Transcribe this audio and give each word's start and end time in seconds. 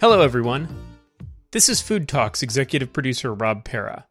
Hello, 0.00 0.20
everyone. 0.20 0.68
This 1.50 1.68
is 1.68 1.80
Food 1.80 2.06
Talks 2.06 2.40
executive 2.40 2.92
producer 2.92 3.34
Rob 3.34 3.64
Para. 3.64 4.06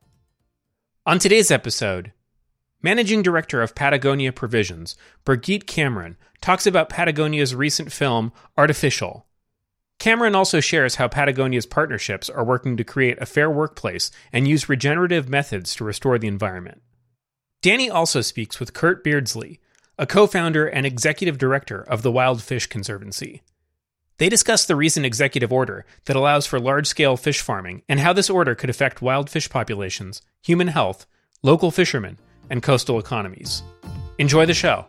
On 1.06 1.18
today's 1.18 1.50
episode, 1.50 2.12
Managing 2.82 3.22
Director 3.22 3.62
of 3.62 3.74
Patagonia 3.74 4.34
Provisions, 4.34 4.98
Birgit 5.24 5.66
Cameron, 5.66 6.18
talks 6.42 6.68
about 6.68 6.90
Patagonia's 6.90 7.56
recent 7.56 7.94
film, 7.94 8.34
Artifishal. 8.58 9.24
Cameron 9.98 10.36
also 10.36 10.60
shares 10.60 10.96
how 10.96 11.08
Patagonia's 11.08 11.66
partnerships 11.66 12.30
are 12.30 12.44
working 12.44 12.76
to 12.76 12.84
create 12.84 13.18
a 13.22 13.26
fair 13.26 13.50
workplace 13.50 14.12
and 14.34 14.46
use 14.46 14.68
regenerative 14.68 15.30
methods 15.30 15.74
to 15.76 15.86
restore 15.86 16.20
the 16.20 16.28
environment. 16.28 16.82
Dani 17.64 17.90
also 17.90 18.20
speaks 18.20 18.60
with 18.60 18.74
Kurt 18.74 19.06
Beardslee, 19.06 19.60
a 19.98 20.06
co 20.06 20.28
founder 20.28 20.68
and 20.68 20.86
executive 20.86 21.38
director 21.38 21.82
of 21.82 22.02
the 22.02 22.12
Wild 22.12 22.44
Fish 22.44 22.68
Conservancy. 22.68 23.42
They 24.20 24.30
discuss 24.30 24.66
the 24.66 24.76
recent 24.76 25.06
executive 25.06 25.54
order 25.54 25.86
that 26.06 26.16
allows 26.16 26.48
for 26.48 26.60
large 26.60 26.88
scale 26.88 27.18
fish 27.18 27.40
farming 27.40 27.84
and 27.88 28.00
how 28.00 28.14
this 28.14 28.32
order 28.32 28.56
could 28.56 28.70
affect 28.70 29.02
wild 29.02 29.30
fish 29.30 29.48
populations, 29.48 30.24
human 30.42 30.70
health, 30.70 31.06
local 31.44 31.70
fishermen, 31.70 32.18
and 32.50 32.64
coastal 32.64 32.98
economies. 32.98 33.62
Enjoy 34.18 34.48
the 34.48 34.56
show. 34.56 34.88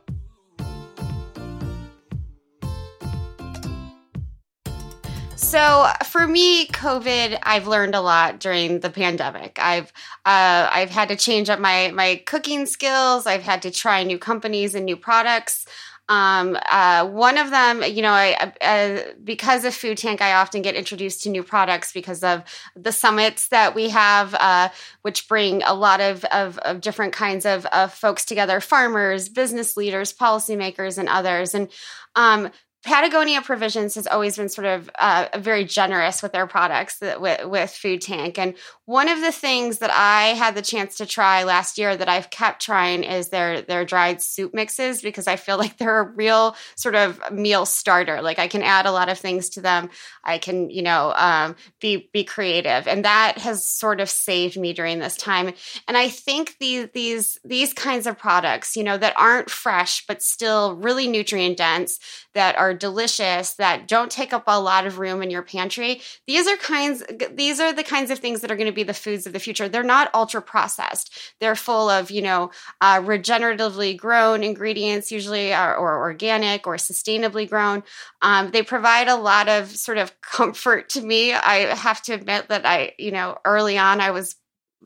So 5.36 5.88
for 6.04 6.26
me, 6.26 6.66
COVID, 6.68 7.38
I've 7.42 7.66
learned 7.66 7.94
a 7.94 8.00
lot 8.00 8.40
during 8.40 8.80
the 8.80 8.90
pandemic. 8.90 9.58
I've 9.60 9.92
uh, 10.24 10.68
I've 10.72 10.90
had 10.90 11.08
to 11.08 11.16
change 11.16 11.50
up 11.50 11.60
my 11.60 11.90
my 11.94 12.22
cooking 12.26 12.64
skills. 12.64 13.26
I've 13.26 13.42
had 13.42 13.62
to 13.62 13.70
try 13.70 14.02
new 14.04 14.18
companies 14.18 14.74
and 14.74 14.84
new 14.84 14.96
products. 14.96 15.66
Um, 16.08 16.56
uh, 16.70 17.06
one 17.06 17.36
of 17.36 17.50
them, 17.50 17.82
you 17.82 18.00
know, 18.00 18.12
I, 18.12 19.12
because 19.22 19.64
of 19.64 19.74
Food 19.74 19.98
Tank, 19.98 20.22
I 20.22 20.34
often 20.34 20.62
get 20.62 20.74
introduced 20.74 21.22
to 21.24 21.28
new 21.28 21.42
products 21.42 21.92
because 21.92 22.24
of 22.24 22.42
the 22.74 22.92
summits 22.92 23.48
that 23.48 23.74
we 23.74 23.90
have, 23.90 24.34
uh, 24.34 24.70
which 25.02 25.28
bring 25.28 25.62
a 25.64 25.74
lot 25.74 26.00
of, 26.00 26.24
of, 26.26 26.58
of 26.58 26.80
different 26.80 27.12
kinds 27.12 27.44
of, 27.44 27.66
of, 27.66 27.92
folks 27.92 28.24
together 28.24 28.60
farmers, 28.60 29.28
business 29.28 29.76
leaders, 29.76 30.12
policymakers, 30.12 30.98
and 30.98 31.08
others. 31.08 31.54
And 31.54 31.68
um, 32.14 32.50
Patagonia 32.88 33.42
Provisions 33.42 33.96
has 33.96 34.06
always 34.06 34.38
been 34.38 34.48
sort 34.48 34.66
of 34.66 34.88
uh, 34.98 35.26
very 35.36 35.66
generous 35.66 36.22
with 36.22 36.32
their 36.32 36.46
products 36.46 36.98
with, 37.02 37.44
with 37.44 37.70
Food 37.70 38.00
Tank. 38.00 38.38
And 38.38 38.54
one 38.86 39.10
of 39.10 39.20
the 39.20 39.30
things 39.30 39.80
that 39.80 39.90
I 39.90 40.28
had 40.28 40.54
the 40.54 40.62
chance 40.62 40.96
to 40.96 41.04
try 41.04 41.44
last 41.44 41.76
year 41.76 41.94
that 41.94 42.08
I've 42.08 42.30
kept 42.30 42.62
trying 42.62 43.04
is 43.04 43.28
their 43.28 43.60
their 43.60 43.84
dried 43.84 44.22
soup 44.22 44.54
mixes 44.54 45.02
because 45.02 45.26
I 45.26 45.36
feel 45.36 45.58
like 45.62 45.76
they're 45.76 46.00
a 46.00 46.10
real 46.12 46.56
sort 46.76 46.94
of 46.94 47.20
meal 47.30 47.66
starter. 47.66 48.22
Like 48.22 48.38
I 48.38 48.48
can 48.48 48.62
add 48.62 48.86
a 48.86 48.92
lot 48.92 49.10
of 49.10 49.18
things 49.18 49.50
to 49.50 49.60
them. 49.60 49.90
I 50.24 50.38
can, 50.38 50.70
you 50.70 50.80
know, 50.80 51.12
um, 51.14 51.56
be 51.82 52.08
be 52.14 52.24
creative, 52.24 52.88
and 52.88 53.04
that 53.04 53.36
has 53.36 53.68
sort 53.68 54.00
of 54.00 54.08
saved 54.08 54.58
me 54.58 54.72
during 54.72 54.98
this 54.98 55.18
time. 55.18 55.52
And 55.86 55.98
I 55.98 56.08
think 56.08 56.56
these 56.58 56.88
these 56.94 57.38
these 57.44 57.74
kinds 57.74 58.06
of 58.06 58.16
products, 58.16 58.76
you 58.76 58.84
know, 58.84 58.96
that 58.96 59.12
aren't 59.18 59.50
fresh 59.50 60.06
but 60.06 60.22
still 60.22 60.74
really 60.76 61.06
nutrient 61.06 61.58
dense, 61.58 61.98
that 62.38 62.56
are 62.56 62.72
delicious, 62.72 63.54
that 63.54 63.88
don't 63.88 64.12
take 64.12 64.32
up 64.32 64.44
a 64.46 64.60
lot 64.60 64.86
of 64.86 65.00
room 65.00 65.24
in 65.24 65.28
your 65.28 65.42
pantry. 65.42 66.00
These 66.28 66.46
are 66.46 66.56
kinds 66.56 67.02
these 67.32 67.58
are 67.58 67.72
the 67.72 67.82
kinds 67.82 68.12
of 68.12 68.20
things 68.20 68.42
that 68.42 68.50
are 68.52 68.54
going 68.54 68.68
to 68.68 68.72
be 68.72 68.84
the 68.84 68.94
foods 68.94 69.26
of 69.26 69.32
the 69.32 69.40
future. 69.40 69.68
They're 69.68 69.82
not 69.82 70.14
ultra 70.14 70.40
processed. 70.40 71.34
They're 71.40 71.56
full 71.56 71.90
of, 71.90 72.12
you 72.12 72.22
know, 72.22 72.52
uh, 72.80 73.00
regeneratively 73.00 73.96
grown 73.96 74.44
ingredients, 74.44 75.10
usually 75.10 75.52
are, 75.52 75.74
or 75.76 75.98
organic 75.98 76.64
or 76.68 76.76
sustainably 76.76 77.50
grown. 77.50 77.82
Um, 78.22 78.52
they 78.52 78.62
provide 78.62 79.08
a 79.08 79.16
lot 79.16 79.48
of 79.48 79.70
sort 79.76 79.98
of 79.98 80.20
comfort 80.20 80.90
to 80.90 81.02
me. 81.02 81.34
I 81.34 81.74
have 81.74 82.00
to 82.02 82.12
admit 82.12 82.50
that 82.50 82.64
I, 82.64 82.92
you 82.98 83.10
know, 83.10 83.36
early 83.44 83.78
on 83.78 84.00
I 84.00 84.12
was 84.12 84.36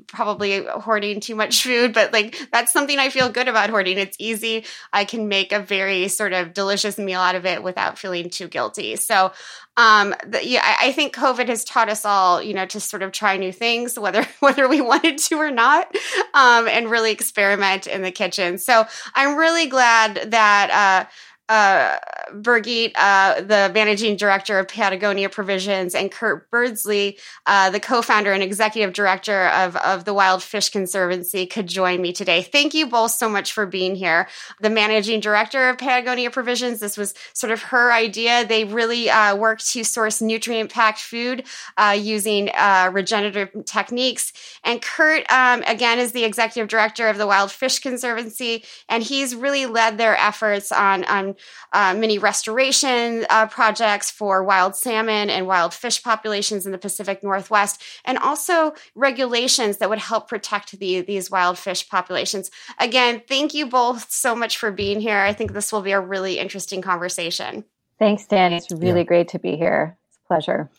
probably 0.06 0.64
hoarding 0.64 1.20
too 1.20 1.34
much 1.34 1.62
food, 1.62 1.92
but 1.92 2.12
like 2.12 2.36
that's 2.52 2.72
something 2.72 2.98
I 2.98 3.10
feel 3.10 3.28
good 3.28 3.48
about 3.48 3.70
hoarding. 3.70 3.98
It's 3.98 4.16
easy. 4.18 4.64
I 4.92 5.04
can 5.04 5.28
make 5.28 5.52
a 5.52 5.60
very 5.60 6.08
sort 6.08 6.32
of 6.32 6.54
delicious 6.54 6.98
meal 6.98 7.20
out 7.20 7.34
of 7.34 7.46
it 7.46 7.62
without 7.62 7.98
feeling 7.98 8.30
too 8.30 8.48
guilty. 8.48 8.96
So, 8.96 9.32
um, 9.76 10.14
the, 10.26 10.46
yeah, 10.46 10.60
I, 10.62 10.88
I, 10.88 10.92
think 10.92 11.14
COVID 11.14 11.48
has 11.48 11.64
taught 11.64 11.88
us 11.88 12.04
all, 12.04 12.42
you 12.42 12.52
know, 12.52 12.66
to 12.66 12.78
sort 12.78 13.02
of 13.02 13.10
try 13.10 13.38
new 13.38 13.52
things, 13.52 13.98
whether 13.98 14.26
whether 14.40 14.68
we 14.68 14.80
wanted 14.80 15.18
to 15.18 15.36
or 15.36 15.50
not, 15.50 15.94
um, 16.34 16.68
and 16.68 16.90
really 16.90 17.10
experiment 17.10 17.86
in 17.86 18.02
the 18.02 18.10
kitchen. 18.10 18.58
So 18.58 18.84
I'm 19.14 19.36
really 19.36 19.66
glad 19.66 20.30
that. 20.30 21.06
Uh, 21.06 21.10
uh, 21.52 21.98
Birgit, 22.32 22.92
uh, 22.96 23.42
the 23.42 23.70
managing 23.74 24.16
director 24.16 24.58
of 24.58 24.68
Patagonia 24.68 25.28
Provisions, 25.28 25.94
and 25.94 26.10
Kurt 26.10 26.50
Beardslee, 26.50 27.18
uh, 27.44 27.68
the 27.68 27.80
co-founder 27.80 28.32
and 28.32 28.42
executive 28.42 28.94
director 28.94 29.48
of, 29.48 29.76
of 29.76 30.06
the 30.06 30.14
Wild 30.14 30.42
Fish 30.42 30.70
Conservancy, 30.70 31.46
could 31.46 31.66
join 31.66 32.00
me 32.00 32.12
today. 32.12 32.40
Thank 32.42 32.72
you 32.72 32.86
both 32.86 33.10
so 33.10 33.28
much 33.28 33.52
for 33.52 33.66
being 33.66 33.94
here. 33.94 34.28
The 34.60 34.70
managing 34.70 35.20
director 35.20 35.68
of 35.68 35.76
Patagonia 35.76 36.30
Provisions, 36.30 36.80
this 36.80 36.96
was 36.96 37.12
sort 37.34 37.52
of 37.52 37.60
her 37.64 37.92
idea. 37.92 38.46
They 38.46 38.64
really 38.64 39.10
uh, 39.10 39.36
work 39.36 39.58
to 39.72 39.84
source 39.84 40.22
nutrient-packed 40.22 41.00
food 41.00 41.44
uh, 41.76 41.96
using 42.00 42.48
uh, 42.56 42.90
regenerative 42.92 43.50
techniques. 43.66 44.32
And 44.64 44.80
Kurt, 44.80 45.30
um, 45.30 45.62
again, 45.66 45.98
is 45.98 46.12
the 46.12 46.24
executive 46.24 46.68
director 46.68 47.08
of 47.08 47.18
the 47.18 47.26
Wild 47.26 47.52
Fish 47.52 47.78
Conservancy, 47.80 48.64
and 48.88 49.02
he's 49.02 49.34
really 49.34 49.66
led 49.66 49.98
their 49.98 50.16
efforts 50.16 50.72
on 50.72 51.04
on 51.04 51.34
uh, 51.72 51.94
many 51.94 52.18
restoration 52.18 53.26
uh, 53.30 53.46
projects 53.46 54.10
for 54.10 54.42
wild 54.44 54.76
salmon 54.76 55.30
and 55.30 55.46
wild 55.46 55.72
fish 55.72 56.02
populations 56.02 56.66
in 56.66 56.72
the 56.72 56.78
Pacific 56.78 57.22
Northwest, 57.22 57.82
and 58.04 58.18
also 58.18 58.74
regulations 58.94 59.78
that 59.78 59.88
would 59.88 59.98
help 59.98 60.28
protect 60.28 60.78
the, 60.78 61.00
these 61.00 61.30
wild 61.30 61.58
fish 61.58 61.88
populations. 61.88 62.50
Again, 62.78 63.22
thank 63.26 63.54
you 63.54 63.66
both 63.66 64.10
so 64.10 64.34
much 64.34 64.58
for 64.58 64.70
being 64.70 65.00
here. 65.00 65.18
I 65.18 65.32
think 65.32 65.52
this 65.52 65.72
will 65.72 65.82
be 65.82 65.92
a 65.92 66.00
really 66.00 66.38
interesting 66.38 66.82
conversation. 66.82 67.64
Thanks, 67.98 68.26
Dani. 68.26 68.58
It's 68.58 68.70
really 68.70 69.00
yeah. 69.00 69.04
great 69.04 69.28
to 69.28 69.38
be 69.38 69.56
here. 69.56 69.96
It's 70.08 70.18
a 70.18 70.26
pleasure. 70.26 70.70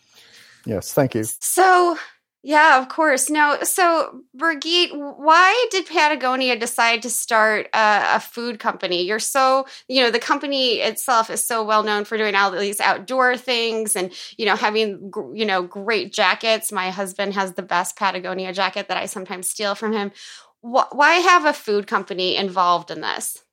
Yes, 0.66 0.92
thank 0.92 1.14
you. 1.14 1.24
So, 1.24 1.98
yeah, 2.46 2.78
of 2.78 2.90
course. 2.90 3.30
Now, 3.30 3.60
so 3.62 4.20
Birgit, 4.36 4.90
why 4.92 5.66
did 5.70 5.86
Patagonia 5.86 6.58
decide 6.58 7.00
to 7.02 7.08
start 7.08 7.68
a, 7.72 8.16
a, 8.16 8.20
food 8.20 8.58
company? 8.58 9.02
You're 9.02 9.18
so, 9.18 9.64
you 9.88 10.02
know, 10.02 10.10
the 10.10 10.18
company 10.18 10.74
itself 10.74 11.30
is 11.30 11.42
so 11.42 11.64
well 11.64 11.82
known 11.82 12.04
for 12.04 12.18
doing 12.18 12.34
all 12.34 12.50
these 12.50 12.80
outdoor 12.80 13.38
things 13.38 13.96
and, 13.96 14.12
you 14.36 14.44
know, 14.44 14.56
having, 14.56 15.10
you 15.32 15.46
know, 15.46 15.62
great 15.62 16.12
jackets. 16.12 16.70
My 16.70 16.90
husband 16.90 17.32
has 17.32 17.54
the 17.54 17.62
best 17.62 17.96
Patagonia 17.96 18.52
jacket 18.52 18.88
that 18.88 18.98
I 18.98 19.06
sometimes 19.06 19.48
steal 19.48 19.74
from 19.74 19.94
him. 19.94 20.12
Why 20.60 21.14
have 21.14 21.46
a 21.46 21.54
food 21.54 21.86
company 21.86 22.36
involved 22.36 22.90
in 22.90 23.00
this? 23.00 23.43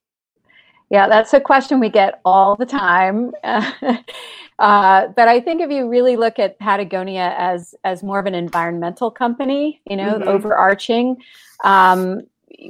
Yeah, 0.91 1.07
that's 1.07 1.33
a 1.33 1.39
question 1.39 1.79
we 1.79 1.87
get 1.87 2.19
all 2.25 2.57
the 2.57 2.65
time. 2.65 3.31
uh, 3.43 4.01
but 4.59 5.27
I 5.29 5.39
think 5.39 5.61
if 5.61 5.71
you 5.71 5.87
really 5.87 6.17
look 6.17 6.37
at 6.37 6.59
Patagonia 6.59 7.33
as 7.37 7.73
as 7.85 8.03
more 8.03 8.19
of 8.19 8.25
an 8.25 8.35
environmental 8.35 9.09
company, 9.09 9.81
you 9.89 9.95
know, 9.95 10.15
mm-hmm. 10.15 10.27
overarching, 10.27 11.15
um, 11.63 12.23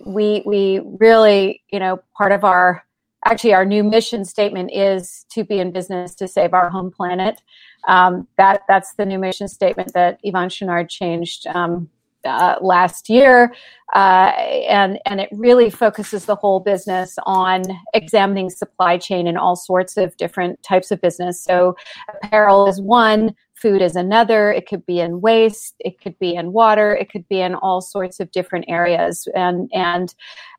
we 0.06 0.44
we 0.46 0.82
really, 1.00 1.64
you 1.72 1.80
know, 1.80 2.00
part 2.16 2.32
of 2.32 2.44
our 2.44 2.86
actually 3.26 3.56
our 3.56 3.66
new 3.66 3.84
mission 3.84 4.24
statement 4.24 4.72
is 4.72 5.26
to 5.32 5.44
be 5.44 5.58
in 5.58 5.72
business 5.72 6.14
to 6.14 6.28
save 6.28 6.54
our 6.54 6.70
home 6.70 6.92
planet. 6.92 7.42
Um, 7.88 8.28
that 8.38 8.62
that's 8.68 8.94
the 8.94 9.06
new 9.08 9.18
mission 9.18 9.48
statement 9.48 9.94
that 9.94 10.20
Yvon 10.24 10.50
Chouinard 10.50 10.90
changed 10.90 11.48
um, 11.48 11.90
uh, 12.26 12.56
last 12.62 13.10
year, 13.10 13.54
uh, 13.96 14.32
and 14.70 15.00
and 15.06 15.20
it 15.20 15.30
really 15.32 15.70
focuses 15.70 16.26
the 16.26 16.36
whole 16.36 16.60
business 16.60 17.16
on 17.26 17.64
examining 17.94 18.50
supply 18.50 18.98
chain 18.98 19.28
and 19.28 19.38
all 19.38 19.56
sorts 19.56 19.98
of 19.98 20.16
different 20.18 20.62
types 20.64 20.92
of 20.92 21.02
business. 21.02 21.44
So, 21.44 21.76
apparel 22.24 22.68
is 22.68 22.82
one, 22.82 23.36
food 23.62 23.82
is 23.82 23.96
another. 23.96 24.52
It 24.52 24.68
could 24.68 24.86
be 24.86 25.00
in 25.00 25.22
waste, 25.22 25.76
it 25.80 26.02
could 26.02 26.18
be 26.20 26.36
in 26.36 26.52
water, 26.52 26.96
it 26.96 27.12
could 27.12 27.28
be 27.30 27.42
in 27.42 27.56
all 27.56 27.82
sorts 27.82 28.20
of 28.20 28.32
different 28.32 28.66
areas. 28.68 29.28
And 29.36 29.70
and 29.74 30.14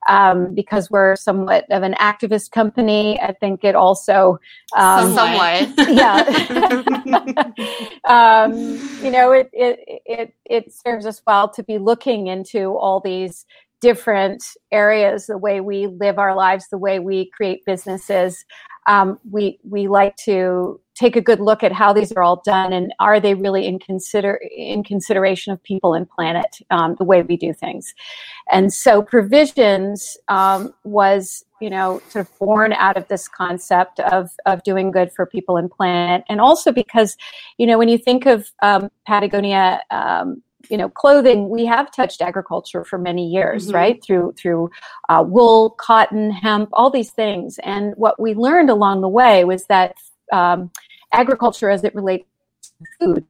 um, 0.09 0.55
because 0.55 0.91
we're 0.91 1.17
somewhat 1.17 1.65
of 1.71 1.83
an 1.83 1.95
activist 1.95 2.51
company, 2.51 3.21
I 3.21 3.33
think 3.33 3.65
it 3.65 3.75
also 3.75 4.39
um, 4.77 5.15
somewhat, 5.15 5.69
yeah. 5.89 6.25
um, 8.05 8.53
you 9.03 9.11
know, 9.11 9.33
it, 9.33 9.51
it 9.53 9.81
it 10.07 10.35
it 10.45 10.73
serves 10.73 11.07
us 11.07 11.23
well 11.27 11.49
to 11.51 11.63
be 11.63 11.79
looking 11.79 12.29
into 12.29 12.77
all 12.77 13.01
these 13.01 13.45
different 13.81 14.45
areas, 14.71 15.27
the 15.27 15.37
way 15.37 15.61
we 15.61 15.89
live 15.89 16.19
our 16.19 16.37
lives, 16.37 16.69
the 16.71 16.79
way 16.79 16.99
we 17.01 17.29
create 17.31 17.65
businesses. 17.67 18.45
Um, 18.87 19.19
we 19.31 19.59
we 19.63 19.89
like 19.89 20.17
to 20.25 20.81
take 21.03 21.17
a 21.17 21.21
good 21.21 21.41
look 21.41 21.63
at 21.63 21.73
how 21.73 21.93
these 21.93 22.13
are 22.13 22.23
all 22.23 22.41
done 22.45 22.73
and 22.73 22.95
are 23.01 23.19
they 23.19 23.35
really 23.35 23.67
in 23.67 23.79
consider 23.79 24.41
in 24.57 24.83
consideration 24.83 25.53
of 25.53 25.63
people 25.63 25.95
and 25.95 26.09
planet 26.09 26.59
um, 26.71 26.95
the 26.99 27.05
way 27.05 27.23
we 27.23 27.37
do 27.37 27.53
things 27.53 27.95
and 28.51 28.73
so 28.73 29.03
provisions 29.03 30.17
um, 30.29 30.73
was 30.85 31.45
you 31.63 31.71
know, 31.71 32.03
sort 32.09 32.27
of 32.27 32.39
born 32.41 32.73
out 32.73 32.97
of 32.97 33.07
this 33.07 33.29
concept 33.29 34.01
of 34.01 34.31
of 34.47 34.65
doing 34.65 34.91
good 34.91 35.13
for 35.13 35.25
people 35.25 35.57
and 35.57 35.71
planet, 35.71 36.25
and 36.29 36.41
also 36.41 36.73
because, 36.73 37.17
you 37.57 37.69
know, 37.69 37.79
when 37.79 37.89
you 37.89 37.97
think 37.97 38.27
of 38.27 38.51
um, 38.63 38.91
Patagonia. 39.07 39.81
Um, 39.91 40.43
you 40.71 40.77
know 40.77 40.89
clothing 40.89 41.49
we 41.49 41.67
have 41.67 41.91
touched 41.91 42.23
agriculture 42.23 42.85
for 42.85 42.97
many 42.97 43.29
years 43.29 43.67
mm-hmm. 43.67 43.75
right 43.75 44.05
through 44.05 44.33
through 44.39 44.71
uh, 45.09 45.23
wool 45.27 45.71
cotton 45.71 46.31
hemp 46.31 46.69
all 46.73 46.89
these 46.89 47.11
things 47.11 47.59
and 47.65 47.95
what 47.97 48.19
we 48.21 48.33
learned 48.33 48.71
along 48.71 49.01
the 49.01 49.09
way 49.09 49.45
was 49.45 49.65
that 49.67 49.97
um, 50.33 50.71
agriculture 51.13 51.71
as 51.71 51.85
it 51.85 51.95
relates 51.95 52.27
to 52.61 52.85
food 53.01 53.27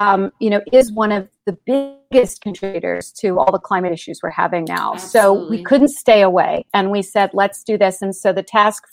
um, 0.00 0.30
you 0.38 0.48
know, 0.50 0.60
is 0.72 0.92
one 0.92 1.12
of 1.12 1.28
the 1.44 1.52
biggest 1.66 2.40
contributors 2.40 3.10
to 3.12 3.38
all 3.38 3.50
the 3.50 3.58
climate 3.58 3.92
issues 3.92 4.20
we're 4.22 4.30
having 4.30 4.64
now. 4.64 4.94
Absolutely. 4.94 5.46
So 5.46 5.50
we 5.50 5.62
couldn't 5.62 5.88
stay 5.88 6.22
away, 6.22 6.64
and 6.72 6.90
we 6.90 7.02
said, 7.02 7.30
let's 7.34 7.64
do 7.64 7.76
this. 7.76 8.00
And 8.00 8.14
so 8.14 8.32
the 8.32 8.42
task 8.42 8.84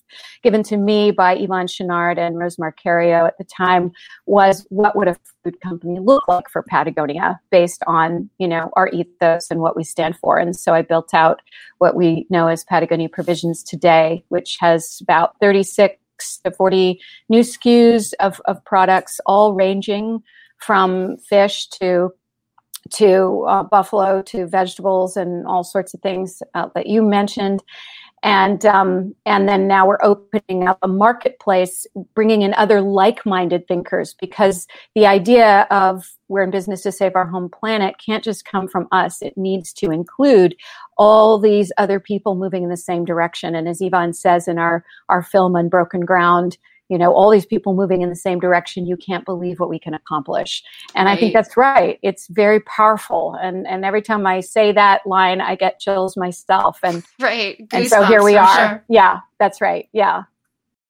given 0.41 0.63
to 0.63 0.77
me 0.77 1.11
by 1.11 1.37
Yvon 1.37 1.67
Chouinard 1.67 2.17
and 2.17 2.37
Rose 2.37 2.57
Marcario 2.57 3.27
at 3.27 3.37
the 3.37 3.43
time 3.43 3.91
was, 4.25 4.65
what 4.69 4.95
would 4.95 5.07
a 5.07 5.15
food 5.43 5.61
company 5.61 5.99
look 5.99 6.27
like 6.27 6.49
for 6.49 6.63
Patagonia, 6.63 7.39
based 7.51 7.83
on 7.85 8.29
you 8.39 8.47
know 8.47 8.71
our 8.75 8.87
ethos 8.89 9.51
and 9.51 9.59
what 9.59 9.75
we 9.75 9.83
stand 9.83 10.17
for. 10.17 10.37
And 10.37 10.55
so 10.55 10.73
I 10.73 10.81
built 10.81 11.13
out 11.13 11.41
what 11.77 11.95
we 11.95 12.25
know 12.29 12.47
as 12.47 12.63
Patagonia 12.63 13.09
Provisions 13.09 13.61
today, 13.61 14.23
which 14.29 14.57
has 14.59 14.99
about 15.01 15.35
36 15.39 15.97
to 16.43 16.51
40 16.51 16.99
new 17.29 17.41
SKUs 17.41 18.13
of, 18.19 18.41
of 18.45 18.63
products, 18.65 19.19
all 19.25 19.53
ranging 19.53 20.21
from 20.57 21.17
fish 21.17 21.67
to 21.67 22.11
to 22.91 23.43
uh, 23.47 23.63
buffalo 23.63 24.21
to 24.21 24.45
vegetables 24.45 25.17
and 25.17 25.47
all 25.47 25.63
sorts 25.63 25.95
of 25.95 26.01
things 26.01 26.43
uh, 26.53 26.67
that 26.75 26.85
you 26.85 27.01
mentioned 27.01 27.63
and 28.25 28.65
um, 28.65 29.15
and 29.27 29.47
then 29.47 29.67
now 29.67 29.87
we're 29.87 30.03
opening 30.03 30.67
up 30.67 30.79
a 30.81 30.87
marketplace 30.87 31.85
bringing 32.15 32.41
in 32.41 32.55
other 32.55 32.81
like-minded 32.81 33.67
thinkers 33.67 34.15
because 34.19 34.65
the 34.95 35.05
idea 35.05 35.67
of 35.69 36.03
we're 36.27 36.41
in 36.41 36.49
business 36.49 36.81
to 36.81 36.91
save 36.91 37.15
our 37.15 37.27
home 37.27 37.49
planet 37.49 37.95
can't 38.03 38.23
just 38.23 38.43
come 38.43 38.67
from 38.67 38.87
us. 38.91 39.21
It 39.21 39.37
needs 39.37 39.71
to 39.73 39.91
include 39.91 40.55
all 40.97 41.37
these 41.37 41.71
other 41.77 41.99
people 41.99 42.33
moving 42.33 42.63
in 42.63 42.69
the 42.69 42.77
same 42.77 43.05
direction. 43.05 43.53
And 43.53 43.69
as 43.69 43.79
Yvon 43.79 44.15
says 44.15 44.47
in 44.47 44.57
our 44.57 44.83
our 45.07 45.21
film 45.21 45.55
unbroken 45.55 46.01
ground 46.01 46.57
you 46.89 46.97
know 46.97 47.13
all 47.13 47.29
these 47.29 47.45
people 47.45 47.73
moving 47.73 48.01
in 48.01 48.09
the 48.09 48.15
same 48.15 48.39
direction 48.39 48.85
you 48.85 48.97
can't 48.97 49.25
believe 49.25 49.59
what 49.59 49.69
we 49.69 49.79
can 49.79 49.93
accomplish. 49.93 50.63
And 50.95 51.07
right. 51.07 51.17
i 51.17 51.19
think 51.19 51.33
that's 51.33 51.57
right. 51.57 51.99
It's 52.01 52.27
very 52.27 52.59
powerful. 52.61 53.37
And 53.41 53.67
and 53.67 53.85
every 53.85 54.01
time 54.01 54.25
i 54.25 54.39
say 54.39 54.71
that 54.71 55.01
line 55.05 55.41
i 55.41 55.55
get 55.55 55.79
chills 55.79 56.15
myself. 56.17 56.79
And 56.83 57.03
right. 57.19 57.65
and 57.71 57.87
so 57.87 58.03
here 58.03 58.23
we 58.23 58.35
are. 58.35 58.69
sure. 58.69 58.83
yeah 58.89 59.19
that's 59.39 59.61
right. 59.61 59.89
Yeah 59.93 60.23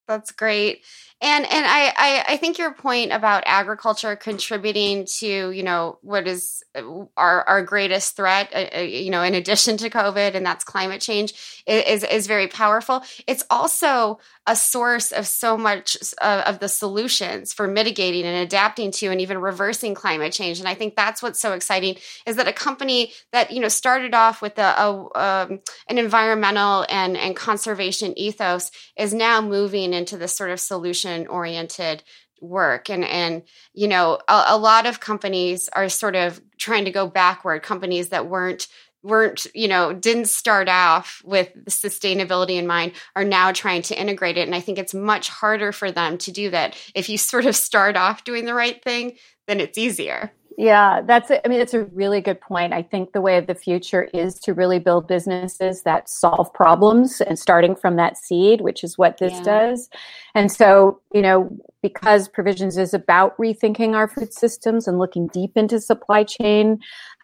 that's 0.07 0.31
great. 0.31 0.83
And 1.21 1.45
and 1.45 1.65
I, 1.65 1.93
I, 1.97 2.25
I 2.33 2.37
think 2.37 2.57
your 2.57 2.73
point 2.73 3.13
about 3.13 3.43
agriculture 3.45 4.15
contributing 4.17 5.05
to 5.19 5.49
you 5.51 5.63
know 5.63 5.97
what 6.01 6.27
is 6.27 6.61
uh, 6.75 6.83
our 7.15 7.47
our 7.47 7.61
greatest 7.63 8.17
threat 8.17 8.51
uh, 8.53 8.77
uh, 8.77 8.81
you 8.81 9.09
know 9.09 9.23
in 9.23 9.33
addition 9.33 9.77
to 9.77 9.89
covid 9.89 10.35
and 10.35 10.45
that's 10.45 10.65
climate 10.65 10.99
change 10.99 11.63
is 11.65 12.03
is 12.03 12.27
very 12.27 12.47
powerful. 12.47 13.01
It's 13.27 13.45
also 13.49 14.19
a 14.45 14.55
source 14.55 15.11
of 15.11 15.25
so 15.25 15.57
much 15.57 15.97
uh, 16.21 16.43
of 16.45 16.59
the 16.59 16.67
solutions 16.67 17.53
for 17.53 17.65
mitigating 17.65 18.25
and 18.25 18.37
adapting 18.37 18.91
to 18.91 19.07
and 19.07 19.19
even 19.21 19.39
reversing 19.39 19.95
climate 19.95 20.33
change. 20.33 20.59
And 20.59 20.67
i 20.67 20.75
think 20.75 20.95
that's 20.95 21.23
what's 21.23 21.39
so 21.39 21.53
exciting 21.53 21.95
is 22.25 22.35
that 22.35 22.47
a 22.47 22.53
company 22.53 23.13
that 23.31 23.51
you 23.51 23.61
know 23.61 23.69
started 23.69 24.13
off 24.13 24.41
with 24.41 24.59
a, 24.59 24.75
a 24.77 25.17
um, 25.17 25.59
an 25.89 25.97
environmental 25.97 26.85
and 26.89 27.15
and 27.15 27.35
conservation 27.37 28.17
ethos 28.19 28.69
is 28.97 29.13
now 29.13 29.41
moving 29.41 29.93
into 29.95 30.17
this 30.17 30.33
sort 30.33 30.51
of 30.51 30.59
solution 30.59 31.27
oriented 31.27 32.03
work. 32.41 32.89
And 32.89 33.03
and 33.03 33.43
you 33.73 33.87
know 33.87 34.19
a, 34.27 34.43
a 34.49 34.57
lot 34.57 34.85
of 34.85 34.99
companies 34.99 35.69
are 35.73 35.89
sort 35.89 36.15
of 36.15 36.41
trying 36.57 36.85
to 36.85 36.91
go 36.91 37.07
backward. 37.07 37.63
Companies 37.63 38.09
that 38.09 38.27
weren't 38.27 38.67
weren't 39.03 39.45
you 39.53 39.67
know 39.67 39.93
didn't 39.93 40.29
start 40.29 40.67
off 40.67 41.21
with 41.23 41.49
sustainability 41.65 42.57
in 42.57 42.67
mind 42.67 42.91
are 43.15 43.23
now 43.23 43.51
trying 43.51 43.81
to 43.83 43.99
integrate 43.99 44.37
it. 44.37 44.47
And 44.47 44.55
i 44.55 44.59
think 44.59 44.77
it's 44.77 44.93
much 44.93 45.29
harder 45.29 45.71
for 45.71 45.91
them 45.91 46.17
to 46.19 46.31
do 46.31 46.49
that. 46.51 46.75
If 46.93 47.09
you 47.09 47.17
sort 47.17 47.45
of 47.45 47.55
start 47.55 47.95
off 47.95 48.23
doing 48.23 48.45
the 48.45 48.53
right 48.53 48.83
thing 48.83 49.17
then 49.47 49.59
it's 49.59 49.77
easier 49.77 50.31
yeah 50.57 51.01
that's 51.01 51.31
i 51.31 51.47
mean 51.47 51.59
it's 51.59 51.73
a 51.73 51.83
really 51.85 52.21
good 52.21 52.39
point 52.39 52.71
i 52.71 52.81
think 52.81 53.11
the 53.11 53.21
way 53.21 53.37
of 53.37 53.47
the 53.47 53.55
future 53.55 54.03
is 54.13 54.35
to 54.35 54.53
really 54.53 54.79
build 54.79 55.07
businesses 55.07 55.83
that 55.83 56.07
solve 56.07 56.53
problems 56.53 57.19
and 57.21 57.37
starting 57.37 57.75
from 57.75 57.97
that 57.97 58.17
seed 58.17 58.61
which 58.61 58.83
is 58.83 58.97
what 58.97 59.17
this 59.17 59.33
yeah. 59.33 59.43
does 59.43 59.89
and 60.33 60.51
so 60.51 60.99
you 61.13 61.21
know 61.21 61.49
because 61.81 62.27
provisions 62.27 62.77
is 62.77 62.93
about 62.93 63.37
rethinking 63.37 63.95
our 63.95 64.07
food 64.07 64.33
systems 64.33 64.87
and 64.87 64.97
looking 64.97 65.27
deep 65.27 65.51
into 65.55 65.79
supply 65.79 66.23
chain 66.23 66.79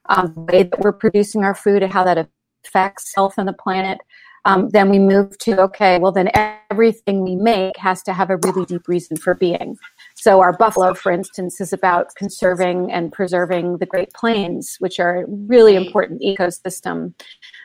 um, 0.10 0.34
the 0.36 0.54
way 0.54 0.64
that 0.64 0.80
we're 0.80 0.92
producing 0.92 1.44
our 1.44 1.56
food 1.56 1.84
and 1.84 1.92
how 1.92 2.04
that 2.04 2.30
affects 2.66 3.14
health 3.16 3.36
and 3.38 3.48
the 3.48 3.54
planet. 3.54 4.00
Um, 4.44 4.70
then 4.70 4.90
we 4.90 4.98
move 4.98 5.38
to 5.40 5.62
okay, 5.62 6.00
well, 6.00 6.12
then 6.12 6.32
everything 6.72 7.24
we 7.24 7.36
make 7.36 7.78
has 7.78 8.02
to 8.04 8.14
have 8.14 8.32
a 8.32 8.38
really 8.38 8.66
deep 8.66 8.88
reason 8.88 9.18
for 9.18 9.36
being. 9.36 9.78
So, 10.22 10.40
our 10.40 10.54
buffalo, 10.54 10.94
for 10.94 11.12
instance, 11.12 11.60
is 11.60 11.74
about 11.74 12.14
conserving 12.14 12.92
and 12.92 13.12
preserving 13.12 13.80
the 13.80 13.88
Great 13.88 14.14
Plains, 14.14 14.76
which 14.78 15.00
are 15.00 15.24
a 15.24 15.26
really 15.28 15.76
important 15.76 16.22
ecosystem, 16.22 17.16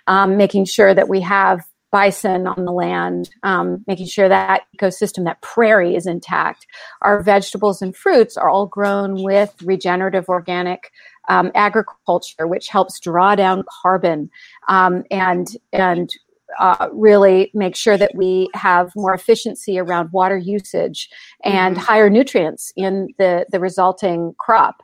um, 0.06 0.38
making 0.38 0.64
sure 0.64 0.94
that 0.94 1.06
we 1.06 1.20
have 1.20 1.66
bison 1.92 2.46
on 2.46 2.64
the 2.64 2.72
land, 2.72 3.28
um, 3.42 3.84
making 3.86 4.06
sure 4.06 4.30
that 4.30 4.62
ecosystem, 4.74 5.24
that 5.24 5.42
prairie 5.42 5.96
is 5.96 6.06
intact. 6.06 6.66
Our 7.02 7.22
vegetables 7.22 7.82
and 7.82 7.94
fruits 7.94 8.38
are 8.38 8.48
all 8.48 8.66
grown 8.66 9.22
with 9.22 9.54
regenerative 9.62 10.26
organic 10.30 10.90
um, 11.28 11.52
agriculture, 11.54 12.46
which 12.46 12.68
helps 12.68 12.98
draw 13.00 13.34
down 13.34 13.64
carbon 13.82 14.30
um, 14.70 15.04
and 15.10 15.46
and 15.74 16.10
uh, 16.58 16.88
really 16.92 17.50
make 17.54 17.76
sure 17.76 17.96
that 17.96 18.14
we 18.14 18.48
have 18.54 18.92
more 18.96 19.14
efficiency 19.14 19.78
around 19.78 20.10
water 20.12 20.38
usage 20.38 21.08
and 21.44 21.76
mm-hmm. 21.76 21.84
higher 21.84 22.10
nutrients 22.10 22.72
in 22.76 23.08
the 23.18 23.46
the 23.50 23.60
resulting 23.60 24.34
crop. 24.38 24.82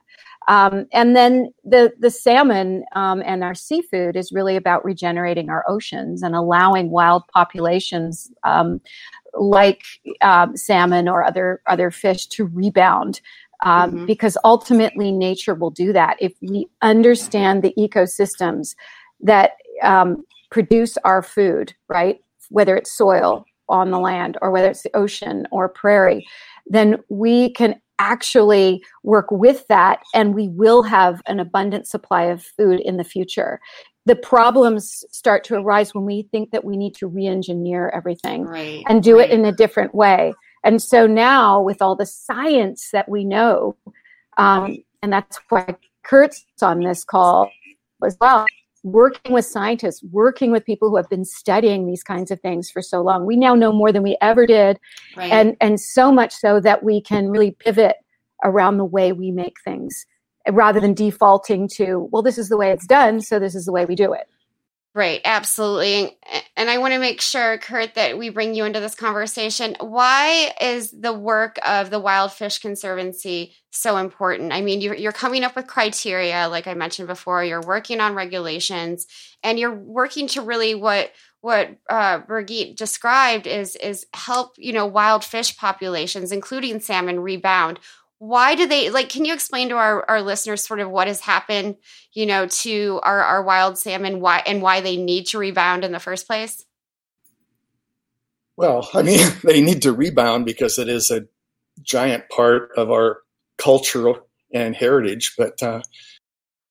Um, 0.49 0.87
and 0.93 1.15
then 1.15 1.53
the 1.65 1.93
the 1.99 2.11
salmon 2.11 2.85
um, 2.95 3.23
and 3.25 3.45
our 3.45 3.55
seafood 3.55 4.17
is 4.17 4.33
really 4.33 4.57
about 4.57 4.85
regenerating 4.85 5.51
our 5.51 5.65
oceans 5.69 6.23
and 6.23 6.35
allowing 6.35 6.91
wild 6.91 7.23
populations 7.29 8.31
um, 8.45 8.81
like 9.35 9.83
um, 10.21 10.57
salmon 10.57 11.09
or 11.09 11.25
other 11.25 11.63
other 11.69 11.91
fish 11.91 12.27
to 12.29 12.47
rebound 12.47 13.21
um, 13.63 13.93
mm-hmm. 13.93 14.07
because 14.07 14.37
ultimately 14.45 15.13
nature 15.13 15.55
will 15.55 15.71
do 15.71 15.93
that 15.93 16.17
if 16.21 16.33
we 16.43 16.67
understand 16.83 17.63
the 17.63 17.73
ecosystems 17.79 18.75
that 19.21 19.53
um, 19.83 20.25
produce 20.53 20.97
our 20.99 21.23
food, 21.23 21.75
right? 21.89 22.21
Whether 22.51 22.77
it's 22.77 22.93
soil 22.93 23.45
on 23.69 23.91
the 23.91 23.99
land 23.99 24.37
or 24.43 24.51
whether 24.51 24.69
it's 24.69 24.83
the 24.83 24.95
ocean 24.95 25.49
or 25.51 25.69
prairie, 25.69 26.27
then 26.67 26.99
we 27.09 27.53
can 27.55 27.81
actually 27.99 28.83
work 29.03 29.31
with 29.31 29.67
that 29.69 30.01
and 30.15 30.35
we 30.35 30.49
will 30.49 30.83
have 30.83 31.23
an 31.27 31.41
abundant 31.41 31.87
supply 31.87 32.25
of 32.25 32.43
food 32.43 32.81
in 32.81 32.99
the 32.99 33.05
future. 33.05 33.61
The 34.05 34.17
problems 34.17 35.05
start 35.11 35.45
to 35.45 35.55
arise 35.55 35.95
when 35.95 36.05
we 36.05 36.29
think 36.31 36.51
that 36.51 36.65
we 36.65 36.77
need 36.77 36.95
to 36.97 37.07
re 37.07 37.27
engineer 37.27 37.89
everything 37.95 38.45
right, 38.45 38.83
and 38.89 39.03
do 39.03 39.19
right. 39.19 39.31
it 39.31 39.33
in 39.33 39.45
a 39.45 39.53
different 39.53 39.95
way. 39.95 40.35
And 40.65 40.83
so 40.83 41.07
now, 41.07 41.63
with 41.63 41.81
all 41.81 41.97
the 41.97 42.07
science 42.07 42.91
that 42.93 43.09
we 43.09 43.25
know, 43.25 43.77
um, 44.37 44.79
and 45.03 45.13
that's 45.13 45.39
why 45.49 45.77
Kurt's 46.03 46.45
on 46.61 46.81
this 46.81 47.05
call 47.05 47.51
as 48.05 48.17
well, 48.21 48.47
working 48.83 49.33
with 49.33 49.45
scientists, 49.45 50.03
working 50.11 50.51
with 50.51 50.65
people 50.65 50.91
who 50.91 50.97
have 50.97 51.09
been 51.09 51.25
studying 51.25 51.87
these 51.87 52.03
kinds 52.03 52.31
of 52.31 52.41
things 52.41 52.71
for 52.71 52.83
so 52.83 53.01
long. 53.01 53.27
We 53.27 53.37
now 53.37 53.55
know 53.55 53.73
more 53.73 53.93
than 53.93 54.03
we 54.03 54.17
ever 54.21 54.47
did, 54.47 54.79
right. 55.17 55.31
and 55.31 55.57
and 55.61 55.81
so 55.81 56.13
much 56.13 56.33
so 56.33 56.61
that 56.61 56.83
we 56.83 57.01
can 57.01 57.29
really 57.29 57.53
pivot 57.53 57.97
around 58.45 58.77
the 58.77 58.85
way 58.85 59.13
we 59.13 59.31
make 59.31 59.55
things 59.65 60.05
rather 60.51 60.81
than 60.81 60.95
defaulting 60.95 61.69
to 61.69 62.09
well 62.11 62.23
this 62.23 62.39
is 62.39 62.49
the 62.49 62.57
way 62.57 62.73
it's 62.73 62.87
done 62.87 63.21
so 63.21 63.39
this 63.39 63.55
is 63.55 63.65
the 63.65 63.73
way 63.73 63.85
we 63.85 63.95
do 63.95 64.13
it 64.13 64.29
Right, 64.95 65.23
absolutely. 65.25 66.19
And 66.55 66.69
I 66.69 66.77
want 66.77 66.93
to 66.93 66.99
make 66.99 67.23
sure, 67.23 67.57
Kurt, 67.57 67.95
that 67.95 68.19
we 68.19 68.29
bring 68.29 68.55
you 68.55 68.67
into 68.67 68.79
this 68.79 68.95
conversation. 68.95 69.75
Why 69.81 70.53
is 70.61 70.91
the 70.91 71.15
work 71.15 71.59
of 71.67 71.89
the 71.89 71.99
Wild 71.99 72.31
Fish 72.31 72.59
Conservancy 72.59 73.55
so 73.71 73.97
important? 73.97 74.53
I 74.53 74.61
mean, 74.61 74.83
you're, 74.83 74.95
you're 74.95 75.11
coming 75.13 75.45
up 75.45 75.57
with 75.57 75.67
criteria, 75.67 76.47
like 76.51 76.67
I 76.67 76.75
mentioned 76.75 77.09
before, 77.09 77.43
you're 77.43 77.63
working 77.63 78.01
on 78.01 78.15
regulations, 78.15 79.07
and 79.43 79.59
you're 79.59 79.75
working 79.75 80.27
to 80.29 80.43
really 80.43 80.75
what 80.75 81.11
what 81.41 81.71
uh, 81.91 82.21
Birgit 82.21 82.77
described 82.77 83.49
is 83.49 83.75
is 83.77 84.07
help 84.15 84.55
you 84.59 84.73
know 84.73 84.87
wild 84.87 85.25
fish 85.25 85.57
populations, 85.57 86.33
including 86.33 86.81
salmon, 86.81 87.19
rebound 87.19 87.81
why 88.23 88.55
do 88.55 88.69
they 88.69 88.89
like 88.89 89.09
can 89.09 89.25
you 89.25 89.35
explain 89.35 89.69
to 89.69 89.75
our, 89.75 90.09
our 90.09 90.23
listeners 90.23 90.65
sort 90.65 90.79
of 90.79 90.89
what 90.89 91.09
has 91.09 91.19
happened 91.19 91.75
you 92.13 92.25
know 92.25 92.47
to 92.47 93.01
our, 93.03 93.21
our 93.21 93.43
wild 93.43 93.77
salmon 93.77 94.21
why 94.21 94.41
and 94.47 94.63
why 94.63 94.81
they 94.81 94.97
need 94.97 95.27
to 95.27 95.39
rebound 95.39 95.83
in 95.83 95.91
the 95.91 95.99
first 95.99 96.29
place 96.29 96.65
Well, 98.57 98.89
I 98.95 99.03
mean, 99.03 99.19
they 99.43 99.61
need 99.61 99.83
to 99.83 99.93
rebound 99.93 100.45
because 100.45 100.79
it 100.79 100.89
is 100.89 101.11
a 101.11 101.27
giant 101.83 102.29
part 102.29 102.71
of 102.77 102.93
our 102.93 103.23
culture 103.59 104.13
and 104.55 104.77
heritage. 104.77 105.35
But 105.37 105.61
uh, 105.61 105.83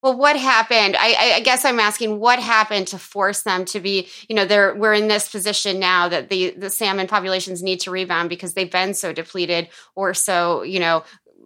well, 0.02 0.18
what 0.18 0.36
happened? 0.36 0.96
I, 0.98 1.34
I, 1.36 1.40
guess 1.42 1.64
I'm 1.64 1.80
asking 1.80 2.20
what 2.20 2.40
happened 2.40 2.88
to 2.88 2.98
force 2.98 3.44
them 3.44 3.66
to 3.66 3.80
be, 3.80 4.08
you 4.28 4.36
know, 4.36 4.46
they're 4.46 4.74
we're 4.74 4.96
in 4.96 5.08
this 5.08 5.30
position 5.30 5.80
now 5.80 6.10
that 6.10 6.30
the 6.30 6.56
the 6.58 6.72
salmon 6.72 7.06
populations 7.06 7.62
need 7.62 7.82
to 7.82 7.92
rebound 7.92 8.30
because 8.30 8.56
they've 8.56 8.72
been 8.72 8.96
so 8.96 9.14
depleted 9.14 9.70
or 9.94 10.16
so, 10.16 10.64
you 10.64 10.80
know, 10.80 11.04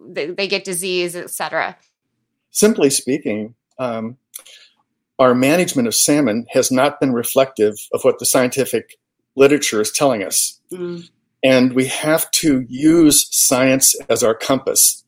they, 0.08 0.26
they 0.26 0.48
get 0.48 0.64
disease, 0.64 1.16
etc. 1.16 1.76
Simply 2.50 2.90
speaking, 2.90 3.54
um, 3.78 4.16
our 5.18 5.34
management 5.34 5.88
of 5.88 5.94
salmon 5.94 6.46
has 6.50 6.70
not 6.70 7.00
been 7.00 7.12
reflective 7.12 7.74
of 7.92 8.02
what 8.02 8.18
the 8.18 8.26
scientific 8.26 8.96
literature 9.34 9.80
is 9.80 9.90
telling 9.90 10.22
us. 10.22 10.60
Mm. 10.72 11.08
And 11.42 11.74
we 11.74 11.86
have 11.86 12.30
to 12.32 12.64
use 12.68 13.28
science 13.30 13.94
as 14.08 14.22
our 14.22 14.34
compass 14.34 15.04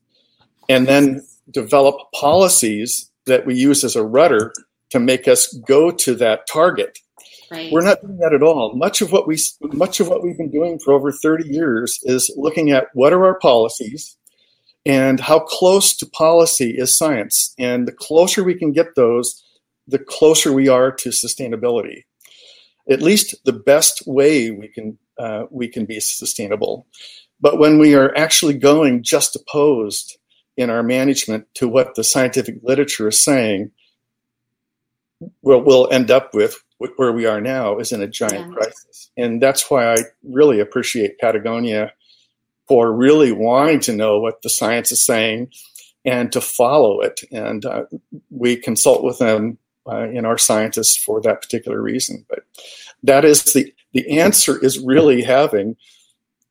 and 0.69 0.87
then 0.87 1.25
develop 1.51 1.95
policies 2.13 3.11
that 3.25 3.45
we 3.45 3.55
use 3.55 3.83
as 3.83 3.95
a 3.95 4.03
rudder 4.03 4.53
to 4.91 4.99
make 4.99 5.27
us 5.27 5.53
go 5.67 5.91
to 5.91 6.15
that 6.15 6.47
target. 6.47 6.99
Right. 7.51 7.71
We're 7.71 7.81
not 7.81 8.01
doing 8.01 8.17
that 8.19 8.33
at 8.33 8.43
all. 8.43 8.75
Much 8.75 9.01
of 9.01 9.11
what 9.11 9.27
we 9.27 9.37
much 9.73 9.99
of 9.99 10.07
what 10.07 10.23
we've 10.23 10.37
been 10.37 10.51
doing 10.51 10.77
for 10.77 10.93
over 10.93 11.11
30 11.11 11.49
years 11.49 11.99
is 12.03 12.31
looking 12.37 12.71
at 12.71 12.87
what 12.93 13.11
are 13.11 13.25
our 13.25 13.39
policies 13.39 14.15
and 14.89 15.19
how 15.19 15.39
close 15.39 15.95
to 15.95 16.07
policy 16.07 16.71
is 16.71 16.97
science. 16.97 17.53
And 17.59 17.87
the 17.87 17.91
closer 17.91 18.43
we 18.43 18.55
can 18.55 18.71
get 18.71 18.95
those, 18.95 19.43
the 19.87 19.99
closer 19.99 20.51
we 20.51 20.67
are 20.67 20.91
to 20.91 21.09
sustainability. 21.09 22.05
At 22.89 23.03
least 23.03 23.35
the 23.45 23.53
best 23.53 24.01
way 24.07 24.49
we 24.49 24.67
can 24.67 24.97
uh, 25.19 25.43
we 25.51 25.67
can 25.67 25.85
be 25.85 25.99
sustainable. 25.99 26.87
But 27.39 27.59
when 27.59 27.77
we 27.77 27.93
are 27.93 28.17
actually 28.17 28.55
going 28.55 29.03
just 29.03 29.35
opposed 29.35 30.17
in 30.57 30.71
our 30.71 30.81
management 30.81 31.45
to 31.55 31.67
what 31.67 31.93
the 31.93 32.03
scientific 32.03 32.55
literature 32.63 33.09
is 33.09 33.23
saying, 33.23 33.71
what 35.41 35.65
we'll 35.65 35.91
end 35.91 36.09
up 36.09 36.33
with 36.33 36.63
where 36.95 37.11
we 37.11 37.27
are 37.27 37.41
now 37.41 37.77
is 37.77 37.91
in 37.91 38.01
a 38.01 38.07
giant 38.07 38.47
yeah. 38.47 38.53
crisis. 38.53 39.11
And 39.17 39.39
that's 39.39 39.69
why 39.69 39.93
I 39.93 39.97
really 40.23 40.59
appreciate 40.59 41.19
Patagonia 41.19 41.91
for 42.69 42.93
really 42.93 43.31
wanting 43.31 43.79
to 43.81 43.93
know 43.93 44.19
what 44.19 44.43
the 44.43 44.49
science 44.49 44.91
is 44.91 45.03
saying 45.03 45.51
and 46.05 46.31
to 46.31 46.39
follow 46.39 47.01
it. 47.01 47.21
And 47.31 47.65
uh, 47.65 47.85
we 48.29 48.55
consult 48.55 49.03
with 49.03 49.17
them 49.17 49.57
uh, 49.87 50.07
in 50.09 50.23
our 50.23 50.37
scientists 50.37 50.95
for 50.95 51.19
that 51.21 51.41
particular 51.41 51.81
reason. 51.81 52.25
But 52.29 52.43
that 53.03 53.25
is 53.25 53.43
the 53.53 53.73
the 53.93 54.19
answer 54.19 54.63
is 54.63 54.77
really 54.77 55.23
having 55.23 55.75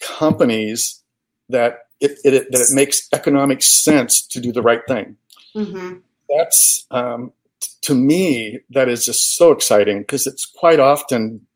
companies 0.01 1.01
that 1.49 1.87
it, 2.01 2.19
it 2.25 2.51
that 2.51 2.61
it 2.61 2.75
makes 2.75 3.09
economic 3.13 3.63
sense 3.63 4.27
to 4.27 4.41
do 4.41 4.51
the 4.53 4.63
right 4.63 4.83
thing. 4.89 5.17
Mm-hmm. 5.55 5.99
That's 6.29 6.87
um, 6.91 7.33
t- 7.61 7.69
to 7.83 7.95
me 7.95 8.59
that 8.71 8.89
is 8.89 9.05
just 9.05 9.37
so 9.37 9.53
exciting 9.53 10.01
because 10.01 10.27
it's 10.27 10.47
quite 10.47 10.81
often 10.81 11.47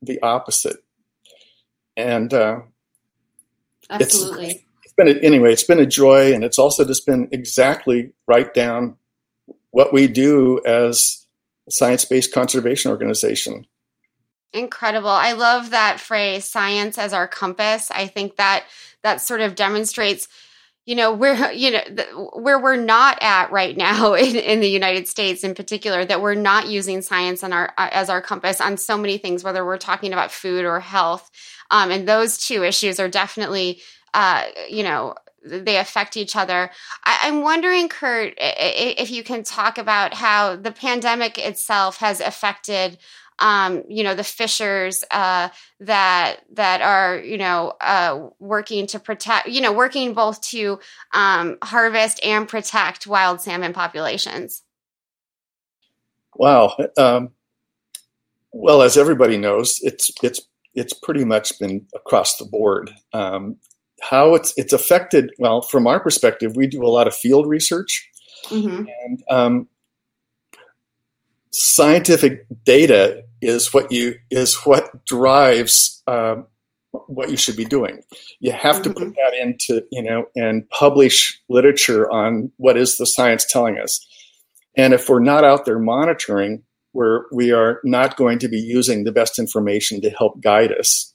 the 0.00 0.20
opposite. 0.22 0.76
And 1.96 2.32
uh, 2.32 2.60
absolutely. 3.90 4.46
It's, 4.46 4.64
it's 4.84 4.94
been 4.94 5.08
a, 5.08 5.12
anyway. 5.20 5.52
It's 5.52 5.64
been 5.64 5.80
a 5.80 5.86
joy, 5.86 6.32
and 6.32 6.44
it's 6.44 6.58
also 6.58 6.84
just 6.84 7.06
been 7.06 7.28
exactly 7.32 8.12
right 8.26 8.52
down 8.52 8.96
what 9.70 9.92
we 9.92 10.06
do 10.06 10.60
as 10.64 11.26
a 11.68 11.70
science-based 11.70 12.32
conservation 12.32 12.90
organization. 12.90 13.66
Incredible. 14.52 15.10
I 15.10 15.32
love 15.32 15.70
that 15.70 16.00
phrase, 16.00 16.44
science 16.44 16.96
as 16.96 17.12
our 17.12 17.28
compass. 17.28 17.90
I 17.90 18.06
think 18.06 18.36
that 18.36 18.64
that 19.02 19.20
sort 19.20 19.40
of 19.40 19.54
demonstrates 19.54 20.28
you 20.86 20.94
know 20.94 21.12
where 21.12 21.52
you 21.52 21.72
know 21.72 21.80
the, 21.90 22.04
where 22.34 22.58
we're 22.58 22.76
not 22.76 23.18
at 23.20 23.50
right 23.50 23.76
now 23.76 24.14
in, 24.14 24.36
in, 24.36 24.60
the 24.60 24.68
united 24.68 25.06
states 25.06 25.44
in 25.44 25.54
particular 25.54 26.04
that 26.04 26.22
we're 26.22 26.34
not 26.34 26.68
using 26.68 27.02
science 27.02 27.44
on 27.44 27.52
our 27.52 27.72
as 27.76 28.08
our 28.08 28.22
compass 28.22 28.60
on 28.60 28.76
so 28.76 28.96
many 28.96 29.18
things 29.18 29.44
whether 29.44 29.64
we're 29.64 29.76
talking 29.76 30.12
about 30.12 30.32
food 30.32 30.64
or 30.64 30.80
health 30.80 31.30
um, 31.70 31.90
and 31.90 32.08
those 32.08 32.38
two 32.38 32.62
issues 32.64 33.00
are 33.00 33.08
definitely 33.08 33.80
uh, 34.14 34.44
you 34.68 34.82
know 34.82 35.14
they 35.46 35.78
affect 35.78 36.16
each 36.16 36.36
other. 36.36 36.70
I, 37.04 37.28
am 37.28 37.42
wondering, 37.42 37.88
Kurt, 37.88 38.34
if 38.36 39.10
you 39.10 39.22
can 39.22 39.44
talk 39.44 39.78
about 39.78 40.14
how 40.14 40.56
the 40.56 40.72
pandemic 40.72 41.38
itself 41.38 41.98
has 41.98 42.20
affected, 42.20 42.98
um, 43.38 43.84
you 43.88 44.02
know, 44.02 44.14
the 44.14 44.24
fishers 44.24 45.04
uh, 45.10 45.50
that 45.80 46.40
that 46.54 46.80
are, 46.80 47.18
you 47.18 47.38
know, 47.38 47.74
uh, 47.80 48.28
working 48.38 48.86
to 48.88 48.98
protect, 48.98 49.48
you 49.48 49.60
know, 49.60 49.72
working 49.72 50.14
both 50.14 50.40
to 50.42 50.80
um, 51.12 51.58
harvest 51.62 52.24
and 52.24 52.48
protect 52.48 53.06
wild 53.06 53.40
salmon 53.40 53.72
populations. 53.72 54.62
Wow. 56.34 56.76
Um, 56.96 57.30
well, 58.52 58.82
as 58.82 58.96
everybody 58.96 59.36
knows, 59.36 59.80
it's 59.82 60.10
it's 60.22 60.40
it's 60.76 60.92
pretty 60.92 61.24
much 61.24 61.58
been 61.58 61.86
across 61.94 62.36
the 62.36 62.44
board. 62.44 62.92
Um, 63.12 63.56
how 64.02 64.34
it's 64.34 64.52
it's 64.56 64.72
affected. 64.72 65.32
Well, 65.38 65.62
from 65.62 65.86
our 65.86 65.98
perspective, 65.98 66.54
we 66.54 66.66
do 66.66 66.84
a 66.84 66.88
lot 66.88 67.06
of 67.06 67.14
field 67.14 67.48
research, 67.48 68.08
mm-hmm. 68.44 68.84
and 69.04 69.22
um, 69.30 69.68
scientific 71.50 72.46
data 72.64 73.24
is 73.40 73.72
what 73.72 73.90
you 73.90 74.16
is 74.30 74.54
what 74.64 75.04
drives 75.06 76.02
uh, 76.06 76.36
what 77.06 77.30
you 77.30 77.36
should 77.36 77.56
be 77.56 77.64
doing. 77.64 78.02
You 78.40 78.52
have 78.52 78.76
mm-hmm. 78.76 78.82
to 78.84 78.90
put 78.90 79.02
mm-hmm. 79.08 79.12
that 79.12 79.34
into 79.40 79.86
you 79.90 80.02
know 80.02 80.26
and 80.36 80.68
publish 80.70 81.40
literature 81.48 82.10
on 82.10 82.52
what 82.58 82.76
is 82.76 82.98
the 82.98 83.06
science 83.06 83.46
telling 83.48 83.78
us. 83.78 84.06
And 84.76 84.92
if 84.92 85.08
we're 85.08 85.20
not 85.20 85.42
out 85.42 85.64
there 85.64 85.78
monitoring, 85.78 86.62
where 86.96 87.26
we 87.30 87.52
are 87.52 87.80
not 87.84 88.16
going 88.16 88.38
to 88.38 88.48
be 88.48 88.58
using 88.58 89.04
the 89.04 89.12
best 89.12 89.38
information 89.38 90.00
to 90.00 90.10
help 90.10 90.40
guide 90.40 90.72
us. 90.72 91.12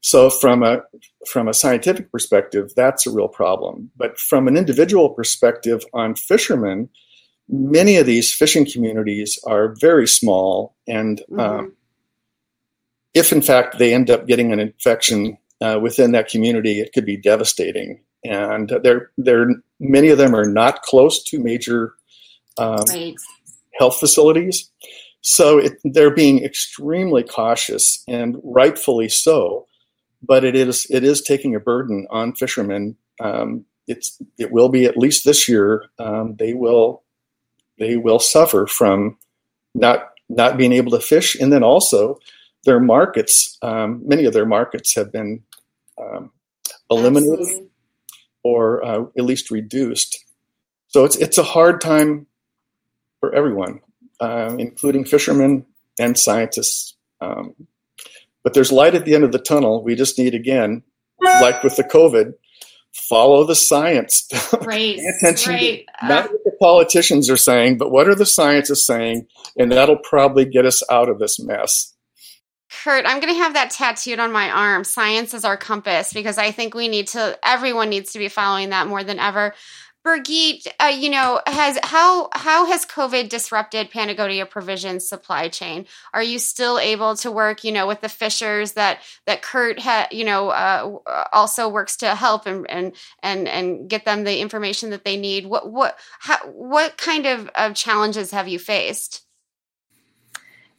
So 0.00 0.30
from 0.30 0.62
a 0.62 0.82
from 1.28 1.48
a 1.48 1.54
scientific 1.54 2.10
perspective, 2.10 2.72
that's 2.76 3.06
a 3.06 3.10
real 3.10 3.28
problem. 3.28 3.90
But 3.96 4.18
from 4.18 4.48
an 4.48 4.56
individual 4.56 5.10
perspective 5.10 5.82
on 5.94 6.14
fishermen, 6.14 6.88
many 7.48 7.96
of 7.96 8.06
these 8.06 8.32
fishing 8.32 8.66
communities 8.70 9.38
are 9.46 9.74
very 9.80 10.06
small, 10.06 10.74
and 10.86 11.22
mm-hmm. 11.30 11.40
um, 11.40 11.72
if 13.14 13.32
in 13.32 13.42
fact 13.42 13.78
they 13.78 13.94
end 13.94 14.10
up 14.10 14.26
getting 14.26 14.52
an 14.52 14.60
infection 14.60 15.38
uh, 15.60 15.78
within 15.80 16.12
that 16.12 16.28
community, 16.28 16.80
it 16.80 16.92
could 16.92 17.06
be 17.06 17.16
devastating. 17.16 18.00
And 18.24 18.72
there, 18.82 19.10
there, 19.18 19.46
many 19.80 20.08
of 20.08 20.18
them 20.18 20.34
are 20.34 20.46
not 20.46 20.82
close 20.82 21.22
to 21.24 21.38
major 21.38 21.94
um, 22.56 22.84
right. 22.88 23.14
Health 23.78 23.98
facilities, 23.98 24.70
so 25.20 25.58
it, 25.58 25.74
they're 25.84 26.14
being 26.14 26.44
extremely 26.44 27.22
cautious, 27.22 28.02
and 28.08 28.36
rightfully 28.42 29.08
so 29.08 29.66
but 30.26 30.44
it 30.44 30.54
is 30.54 30.86
it 30.90 31.04
is 31.04 31.22
taking 31.22 31.54
a 31.54 31.60
burden 31.60 32.06
on 32.10 32.34
fishermen. 32.34 32.96
Um, 33.20 33.64
it's 33.86 34.20
it 34.38 34.50
will 34.50 34.68
be 34.68 34.86
at 34.86 34.96
least 34.96 35.24
this 35.24 35.48
year. 35.48 35.84
Um, 35.98 36.36
they 36.38 36.54
will 36.54 37.02
they 37.78 37.96
will 37.96 38.18
suffer 38.18 38.66
from 38.66 39.18
not 39.74 40.10
not 40.28 40.56
being 40.56 40.72
able 40.72 40.92
to 40.92 41.00
fish, 41.00 41.34
and 41.38 41.52
then 41.52 41.62
also 41.62 42.18
their 42.64 42.80
markets. 42.80 43.58
Um, 43.62 44.02
many 44.06 44.24
of 44.24 44.32
their 44.32 44.46
markets 44.46 44.94
have 44.94 45.12
been 45.12 45.42
um, 46.00 46.30
eliminated 46.90 47.40
Absolutely. 47.40 47.68
or 48.42 48.84
uh, 48.84 49.04
at 49.18 49.24
least 49.24 49.50
reduced. 49.50 50.24
So 50.88 51.04
it's 51.04 51.16
it's 51.16 51.38
a 51.38 51.42
hard 51.42 51.80
time 51.80 52.26
for 53.24 53.34
everyone, 53.34 53.80
uh, 54.20 54.54
including 54.58 55.04
fishermen 55.04 55.64
and 55.98 56.18
scientists. 56.18 56.94
Um, 57.20 57.54
but 58.42 58.52
there's 58.52 58.70
light 58.70 58.94
at 58.94 59.06
the 59.06 59.14
end 59.14 59.24
of 59.24 59.32
the 59.32 59.38
tunnel. 59.38 59.82
We 59.82 59.94
just 59.94 60.18
need, 60.18 60.34
again, 60.34 60.82
like 61.22 61.62
with 61.64 61.76
the 61.76 61.84
COVID, 61.84 62.34
follow 62.92 63.44
the 63.44 63.54
science. 63.54 64.28
Right. 64.60 64.98
Pay 64.98 65.06
attention 65.18 65.52
right. 65.52 65.86
to 66.00 66.06
not 66.06 66.30
what 66.30 66.44
the 66.44 66.52
politicians 66.60 67.28
are 67.30 67.36
saying, 67.36 67.78
but 67.78 67.90
what 67.90 68.08
are 68.08 68.14
the 68.14 68.26
scientists 68.26 68.86
saying? 68.86 69.26
And 69.58 69.72
that'll 69.72 69.98
probably 69.98 70.44
get 70.44 70.64
us 70.66 70.82
out 70.90 71.08
of 71.08 71.18
this 71.18 71.40
mess. 71.40 71.92
Kurt, 72.82 73.06
I'm 73.06 73.20
going 73.20 73.32
to 73.32 73.38
have 73.38 73.54
that 73.54 73.70
tattooed 73.70 74.18
on 74.18 74.32
my 74.32 74.50
arm. 74.50 74.84
Science 74.84 75.32
is 75.34 75.44
our 75.44 75.56
compass 75.56 76.12
because 76.12 76.38
I 76.38 76.50
think 76.50 76.74
we 76.74 76.88
need 76.88 77.08
to, 77.08 77.38
everyone 77.42 77.88
needs 77.88 78.12
to 78.12 78.18
be 78.18 78.28
following 78.28 78.70
that 78.70 78.86
more 78.86 79.04
than 79.04 79.18
ever. 79.18 79.54
Birgit, 80.04 80.66
uh, 80.78 80.88
you 80.88 81.08
know, 81.08 81.40
has 81.46 81.78
how 81.82 82.28
how 82.32 82.66
has 82.66 82.84
COVID 82.84 83.30
disrupted 83.30 83.90
Patagonia 83.90 84.44
Provisions 84.44 85.08
supply 85.08 85.48
chain? 85.48 85.86
Are 86.12 86.22
you 86.22 86.38
still 86.38 86.78
able 86.78 87.16
to 87.16 87.30
work, 87.30 87.64
you 87.64 87.72
know, 87.72 87.86
with 87.86 88.02
the 88.02 88.10
fishers 88.10 88.72
that 88.72 89.00
that 89.26 89.40
Kurt, 89.40 89.80
ha, 89.80 90.06
you 90.10 90.24
know, 90.24 90.50
uh, 90.50 90.98
also 91.32 91.70
works 91.70 91.96
to 91.98 92.14
help 92.14 92.46
and 92.46 92.68
and 92.68 92.94
and 93.22 93.48
and 93.48 93.88
get 93.88 94.04
them 94.04 94.24
the 94.24 94.40
information 94.40 94.90
that 94.90 95.04
they 95.04 95.16
need? 95.16 95.46
What 95.46 95.72
what 95.72 95.98
how, 96.18 96.36
what 96.48 96.98
kind 96.98 97.24
of, 97.24 97.48
of 97.54 97.74
challenges 97.74 98.30
have 98.32 98.46
you 98.46 98.58
faced? 98.58 99.24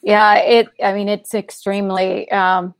Yeah, 0.04 0.36
it. 0.36 0.68
I 0.84 0.94
mean, 0.94 1.10
it's 1.10 1.34
extremely. 1.34 2.32
Um, 2.32 2.76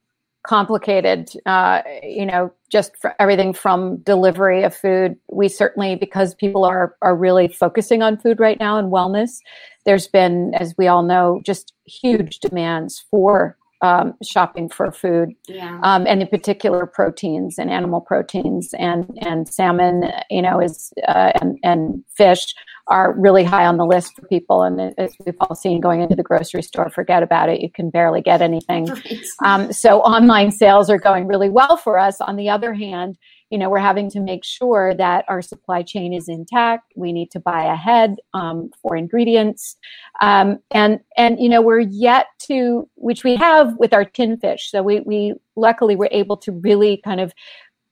complicated. 0.46 1.32
Uh, 1.46 1.82
you 2.04 2.26
know, 2.26 2.52
just 2.70 2.94
everything 3.20 3.54
from 3.54 3.98
delivery 3.98 4.64
of 4.64 4.76
food. 4.76 5.18
We 5.32 5.50
certainly, 5.50 5.96
because 5.96 6.36
people 6.36 6.66
are 6.66 6.96
are 7.02 7.16
really 7.16 7.48
focusing 7.48 8.02
on 8.02 8.18
food 8.18 8.40
right 8.40 8.60
now 8.60 8.78
and 8.78 8.92
wellness. 8.92 9.40
There's 9.86 10.08
been, 10.08 10.54
as 10.56 10.74
we 10.78 10.88
all 10.88 11.04
know, 11.04 11.42
just 11.46 11.74
huge 11.86 12.40
demands 12.40 13.06
for 13.12 13.58
um, 13.86 14.14
shopping 14.24 14.68
for 14.70 14.92
food, 14.92 15.30
Yeah. 15.48 15.80
um, 15.84 16.06
and 16.08 16.22
in 16.22 16.28
particular 16.28 16.86
proteins 16.86 17.58
and 17.60 17.70
animal 17.70 18.02
proteins 18.02 18.74
and 18.78 19.06
and 19.22 19.48
salmon. 19.48 19.96
You 20.30 20.42
know, 20.42 20.60
is 20.60 20.92
uh, 21.08 21.32
and 21.42 21.58
and 21.64 22.04
fish 22.18 22.54
are 22.88 23.16
really 23.18 23.44
high 23.44 23.66
on 23.66 23.78
the 23.78 23.86
list 23.86 24.16
for 24.16 24.28
people. 24.28 24.62
And 24.62 24.94
as 25.00 25.12
we've 25.26 25.36
all 25.42 25.56
seen, 25.56 25.82
going 25.82 26.02
into 26.02 26.16
the 26.16 26.22
grocery 26.24 26.62
store, 26.62 26.90
forget 26.90 27.24
about 27.24 27.50
it. 27.50 27.60
You 27.62 27.70
can 27.72 27.90
barely 27.90 28.22
get 28.22 28.42
anything. 28.42 28.88
Right. 28.96 29.26
Um, 29.44 29.74
so 29.74 30.00
online 30.02 30.52
sales 30.52 30.90
are 30.90 31.00
going 31.00 31.28
really 31.28 31.50
well 31.50 31.76
for 31.78 31.98
us. 31.98 32.22
On 32.22 32.36
the 32.36 32.50
other 32.50 32.74
hand, 32.74 33.18
you 33.50 33.58
know, 33.58 33.70
we're 33.70 33.78
having 33.80 34.10
to 34.12 34.20
make 34.20 34.44
sure 34.44 34.94
that 34.96 35.26
our 35.28 35.42
supply 35.42 35.84
chain 35.84 36.14
is 36.14 36.28
intact. 36.28 36.92
We 36.96 37.14
need 37.14 37.32
to 37.32 37.40
buy 37.40 37.66
ahead 37.66 38.18
um, 38.34 38.72
for 38.82 38.96
ingredients, 38.96 39.78
um, 40.22 40.60
and 40.72 41.00
and 41.16 41.40
you 41.40 41.50
know, 41.50 41.62
we're 41.62 41.80
yet 41.80 42.28
to, 42.48 42.90
which 42.96 43.24
we 43.24 43.36
have 43.36 43.76
with 43.78 43.94
our 43.94 44.06
tin 44.06 44.38
fish. 44.38 44.72
So 44.72 44.82
we 44.82 45.02
we 45.02 45.36
luckily 45.56 45.96
were 45.96 46.10
able 46.12 46.38
to 46.38 46.52
really 46.52 46.98
kind 46.98 47.22
of 47.22 47.34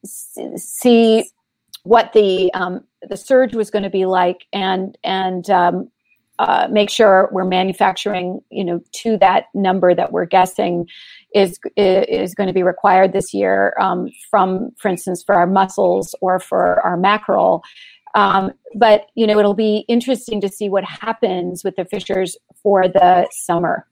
see 0.05 1.29
what 1.83 2.13
the 2.13 2.51
um, 2.53 2.83
the 3.07 3.17
surge 3.17 3.55
was 3.55 3.69
going 3.69 3.83
to 3.83 3.89
be 3.89 4.05
like, 4.05 4.47
and 4.53 4.97
and 5.03 5.49
um, 5.49 5.91
uh, 6.39 6.67
make 6.71 6.89
sure 6.89 7.29
we're 7.31 7.45
manufacturing, 7.45 8.41
you 8.49 8.63
know, 8.63 8.81
to 8.91 9.17
that 9.17 9.45
number 9.53 9.93
that 9.93 10.11
we're 10.11 10.25
guessing 10.25 10.87
is 11.33 11.59
is 11.77 12.33
going 12.33 12.47
to 12.47 12.53
be 12.53 12.63
required 12.63 13.13
this 13.13 13.33
year 13.33 13.75
um, 13.79 14.07
from, 14.29 14.71
for 14.77 14.89
instance, 14.89 15.23
for 15.25 15.35
our 15.35 15.47
mussels 15.47 16.15
or 16.21 16.39
for 16.39 16.81
our 16.81 16.97
mackerel. 16.97 17.63
Um, 18.15 18.51
but 18.75 19.07
you 19.15 19.25
know, 19.25 19.39
it'll 19.39 19.53
be 19.53 19.85
interesting 19.87 20.41
to 20.41 20.49
see 20.49 20.69
what 20.69 20.83
happens 20.83 21.63
with 21.63 21.75
the 21.75 21.85
fishers 21.85 22.37
for 22.61 22.87
the 22.87 23.27
summer 23.31 23.87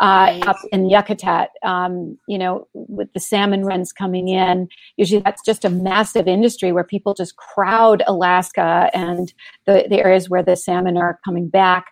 uh, 0.00 0.38
up 0.46 0.56
in 0.72 0.88
Yucatan. 0.88 1.46
Um, 1.62 2.18
you 2.26 2.38
know, 2.38 2.66
with 2.74 3.12
the 3.12 3.20
salmon 3.20 3.64
runs 3.64 3.92
coming 3.92 4.28
in, 4.28 4.68
usually 4.96 5.22
that's 5.22 5.42
just 5.44 5.64
a 5.64 5.70
massive 5.70 6.26
industry 6.26 6.72
where 6.72 6.84
people 6.84 7.14
just 7.14 7.36
crowd 7.36 8.02
Alaska 8.06 8.90
and 8.94 9.32
the, 9.66 9.86
the 9.88 10.00
areas 10.00 10.28
where 10.28 10.42
the 10.42 10.56
salmon 10.56 10.96
are 10.96 11.20
coming 11.24 11.48
back. 11.48 11.86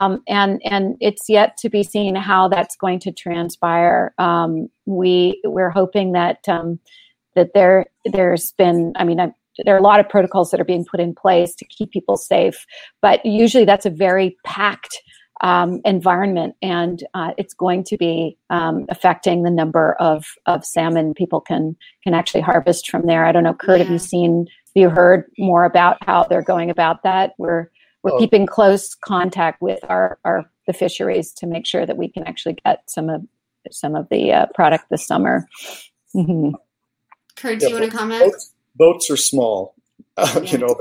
Um, 0.00 0.22
and 0.28 0.60
and 0.64 0.96
it's 1.00 1.28
yet 1.28 1.56
to 1.58 1.68
be 1.68 1.82
seen 1.82 2.14
how 2.14 2.48
that's 2.48 2.76
going 2.76 3.00
to 3.00 3.12
transpire. 3.12 4.14
Um, 4.18 4.68
we 4.86 5.40
we're 5.44 5.70
hoping 5.70 6.12
that 6.12 6.48
um, 6.48 6.78
that 7.34 7.50
there 7.54 7.86
there's 8.04 8.52
been. 8.52 8.92
I 8.96 9.04
mean, 9.04 9.18
I, 9.18 9.32
there 9.64 9.74
are 9.74 9.78
a 9.78 9.82
lot 9.82 10.00
of 10.00 10.08
protocols 10.08 10.50
that 10.50 10.60
are 10.60 10.64
being 10.64 10.84
put 10.84 11.00
in 11.00 11.14
place 11.14 11.54
to 11.56 11.64
keep 11.64 11.90
people 11.90 12.16
safe, 12.16 12.64
but 13.02 13.24
usually 13.26 13.64
that's 13.64 13.84
a 13.84 13.90
very 13.90 14.36
packed 14.44 15.02
um, 15.42 15.80
environment, 15.84 16.54
and 16.62 17.02
uh, 17.14 17.32
it's 17.36 17.52
going 17.54 17.84
to 17.84 17.96
be 17.96 18.38
um, 18.50 18.86
affecting 18.88 19.42
the 19.42 19.50
number 19.50 19.94
of 19.94 20.24
of 20.46 20.64
salmon 20.64 21.14
people 21.14 21.40
can 21.40 21.76
can 22.04 22.14
actually 22.14 22.40
harvest 22.40 22.88
from 22.88 23.06
there. 23.06 23.24
I 23.26 23.32
don't 23.32 23.44
know, 23.44 23.54
Kurt, 23.54 23.80
have 23.80 23.90
you 23.90 23.98
seen? 23.98 24.46
Have 24.74 24.80
you 24.82 24.88
heard 24.90 25.24
more 25.38 25.64
about 25.64 25.98
how 26.04 26.24
they're 26.24 26.42
going 26.42 26.70
about 26.70 27.02
that? 27.02 27.32
We're 27.38 27.70
we're 28.02 28.12
Oh. 28.12 28.18
keeping 28.18 28.46
close 28.46 28.94
contact 28.94 29.62
with 29.62 29.78
our, 29.88 30.18
our 30.24 30.44
the 30.66 30.72
fisheries 30.72 31.32
to 31.34 31.46
make 31.46 31.66
sure 31.66 31.86
that 31.86 31.96
we 31.96 32.08
can 32.08 32.24
actually 32.24 32.56
get 32.64 32.82
some 32.88 33.08
of 33.08 33.22
some 33.70 33.94
of 33.94 34.08
the 34.10 34.32
uh, 34.32 34.46
product 34.54 34.86
this 34.90 35.06
summer. 35.06 35.46
hmm 36.12 36.50
Kurt, 37.36 37.60
do 37.60 37.68
you 37.68 37.74
want 37.74 37.90
to 37.90 37.96
comment? 37.96 38.22
boats, 38.24 38.54
boats 38.76 39.10
are 39.10 39.16
small. 39.16 39.74
Uh, 40.18 40.40
Yeah. 40.42 40.50
You 40.52 40.58
know, 40.58 40.76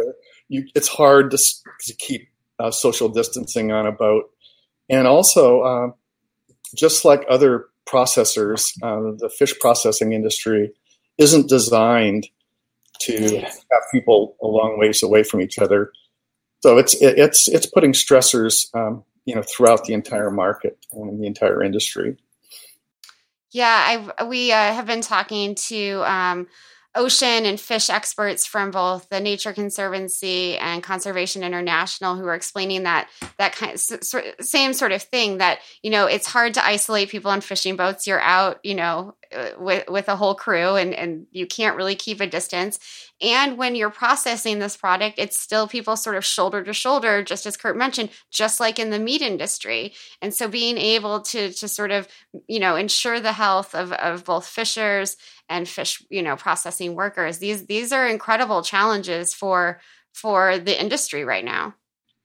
you, 0.49 0.65
it's 0.75 0.89
hard 0.89 1.31
to, 1.31 1.37
to 1.37 1.93
keep 1.95 2.27
uh, 2.59 2.69
social 2.69 3.07
distancing 3.07 3.71
on 3.71 3.85
a 3.87 3.91
boat, 3.93 4.25
and 4.91 5.07
also 5.07 5.61
uh, 5.61 5.91
just 6.75 7.05
like 7.05 7.25
other 7.29 7.65
processors, 7.87 8.71
uh, 8.83 9.15
the 9.17 9.29
fish 9.29 9.57
processing 9.59 10.13
industry 10.13 10.73
isn't 11.17 11.49
designed 11.49 12.27
to 12.99 13.39
have 13.39 13.83
people 13.91 14.35
a 14.41 14.47
long 14.47 14.77
ways 14.77 15.01
away 15.01 15.23
from 15.23 15.41
each 15.41 15.57
other. 15.57 15.91
So 16.61 16.77
it's 16.77 16.95
it's 17.01 17.47
it's 17.47 17.65
putting 17.65 17.93
stressors, 17.93 18.73
um, 18.75 19.03
you 19.25 19.33
know, 19.33 19.41
throughout 19.41 19.85
the 19.85 19.93
entire 19.93 20.29
market 20.29 20.77
and 20.91 21.19
the 21.19 21.25
entire 21.25 21.63
industry. 21.63 22.17
Yeah, 23.51 24.11
I 24.19 24.25
we 24.25 24.51
uh, 24.51 24.73
have 24.73 24.85
been 24.85 25.01
talking 25.01 25.55
to 25.55 26.03
um, 26.05 26.47
ocean 26.95 27.45
and 27.45 27.59
fish 27.59 27.89
experts 27.89 28.45
from 28.45 28.71
both 28.71 29.07
the 29.09 29.19
Nature 29.19 29.53
Conservancy 29.53 30.57
and 30.57 30.83
Conservation 30.83 31.43
International, 31.43 32.15
who 32.15 32.25
are 32.25 32.35
explaining 32.35 32.83
that 32.83 33.09
that 33.37 33.53
kind 33.53 33.73
of 33.73 33.79
same 33.79 34.73
sort 34.73 34.91
of 34.91 35.01
thing. 35.03 35.37
That 35.37 35.59
you 35.81 35.91
know, 35.91 36.05
it's 36.05 36.27
hard 36.27 36.53
to 36.55 36.65
isolate 36.65 37.09
people 37.09 37.31
on 37.31 37.41
fishing 37.41 37.75
boats. 37.75 38.07
You're 38.07 38.21
out, 38.21 38.59
you 38.63 38.75
know, 38.75 39.15
Uh, 39.33 39.51
with 39.57 39.89
with 39.89 40.09
a 40.09 40.15
whole 40.15 40.35
crew, 40.35 40.75
and 40.75 40.93
and 40.93 41.27
you 41.31 41.45
can't 41.45 41.75
really 41.75 41.95
keep 41.95 42.19
a 42.21 42.27
distance. 42.27 42.79
And 43.21 43.57
when 43.57 43.75
you're 43.75 43.89
processing 43.89 44.59
this 44.59 44.75
product, 44.75 45.19
it's 45.19 45.39
still 45.39 45.67
people 45.67 45.95
sort 45.95 46.15
of 46.15 46.25
shoulder 46.25 46.63
to 46.63 46.73
shoulder, 46.73 47.23
just 47.23 47.45
as 47.45 47.57
Kurt 47.57 47.77
mentioned, 47.77 48.09
just 48.31 48.59
like 48.59 48.79
in 48.79 48.89
the 48.89 48.99
meat 48.99 49.21
industry. 49.21 49.93
And 50.21 50.33
so 50.33 50.47
being 50.47 50.77
able 50.77 51.21
to 51.21 51.51
to 51.51 51.67
sort 51.67 51.91
of 51.91 52.07
you 52.47 52.59
know 52.59 52.75
ensure 52.75 53.19
the 53.19 53.33
health 53.33 53.75
of, 53.75 53.91
of 53.93 54.25
both 54.25 54.47
fishers 54.47 55.17
and 55.49 55.67
fish 55.67 56.03
you 56.09 56.21
know 56.21 56.35
processing 56.35 56.95
workers 56.95 57.39
these 57.39 57.65
these 57.65 57.91
are 57.91 58.07
incredible 58.07 58.61
challenges 58.61 59.33
for 59.33 59.79
for 60.13 60.57
the 60.57 60.79
industry 60.79 61.25
right 61.25 61.43
now 61.45 61.75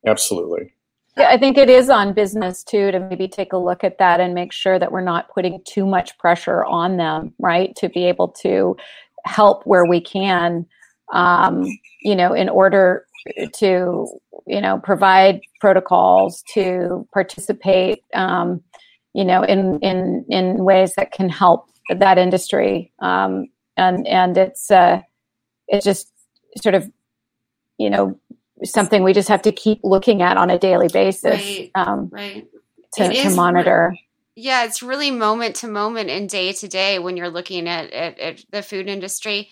Absolutely. 0.06 0.72
Yeah, 1.16 1.28
I 1.30 1.38
think 1.38 1.56
it 1.56 1.70
is 1.70 1.88
on 1.88 2.12
business 2.12 2.62
too 2.62 2.90
to 2.90 3.00
maybe 3.00 3.26
take 3.26 3.52
a 3.54 3.56
look 3.58 3.82
at 3.84 3.98
that 3.98 4.20
and 4.20 4.34
make 4.34 4.52
sure 4.52 4.78
that 4.78 4.92
we're 4.92 5.00
not 5.00 5.30
putting 5.32 5.62
too 5.66 5.86
much 5.86 6.16
pressure 6.18 6.64
on 6.64 6.98
them, 6.98 7.32
right? 7.38 7.74
To 7.76 7.88
be 7.88 8.04
able 8.04 8.28
to 8.42 8.76
help 9.24 9.64
where 9.64 9.86
we 9.86 10.00
can, 10.00 10.66
um, 11.12 11.64
you 12.02 12.14
know, 12.14 12.34
in 12.34 12.48
order 12.50 13.06
to, 13.54 14.06
you 14.46 14.60
know, 14.60 14.78
provide 14.78 15.40
protocols 15.60 16.44
to 16.52 17.08
participate, 17.14 18.02
um, 18.14 18.62
you 19.14 19.24
know, 19.24 19.42
in 19.42 19.78
in 19.80 20.24
in 20.28 20.64
ways 20.64 20.92
that 20.96 21.12
can 21.12 21.30
help 21.30 21.70
that 21.88 22.18
industry. 22.18 22.92
Um, 23.00 23.46
and 23.78 24.06
and 24.06 24.36
it's 24.36 24.70
uh, 24.70 25.00
it's 25.68 25.84
just 25.84 26.12
sort 26.62 26.74
of, 26.74 26.90
you 27.78 27.88
know, 27.88 28.18
something 28.64 29.02
we 29.02 29.12
just 29.12 29.28
have 29.28 29.42
to 29.42 29.52
keep 29.52 29.80
looking 29.82 30.22
at 30.22 30.36
on 30.36 30.50
a 30.50 30.58
daily 30.58 30.88
basis 30.88 31.40
Right. 31.40 31.70
um, 31.74 32.08
right 32.12 32.46
to, 32.94 33.12
to 33.12 33.30
monitor. 33.30 33.94
yeah 34.34 34.64
it's 34.64 34.82
really 34.82 35.10
moment 35.10 35.56
to 35.56 35.68
moment 35.68 36.08
and 36.10 36.28
day 36.28 36.52
to 36.52 36.68
day 36.68 36.98
when 36.98 37.16
you're 37.16 37.28
looking 37.30 37.68
at, 37.68 37.92
at, 37.92 38.18
at 38.18 38.44
the 38.50 38.62
food 38.62 38.88
industry 38.88 39.50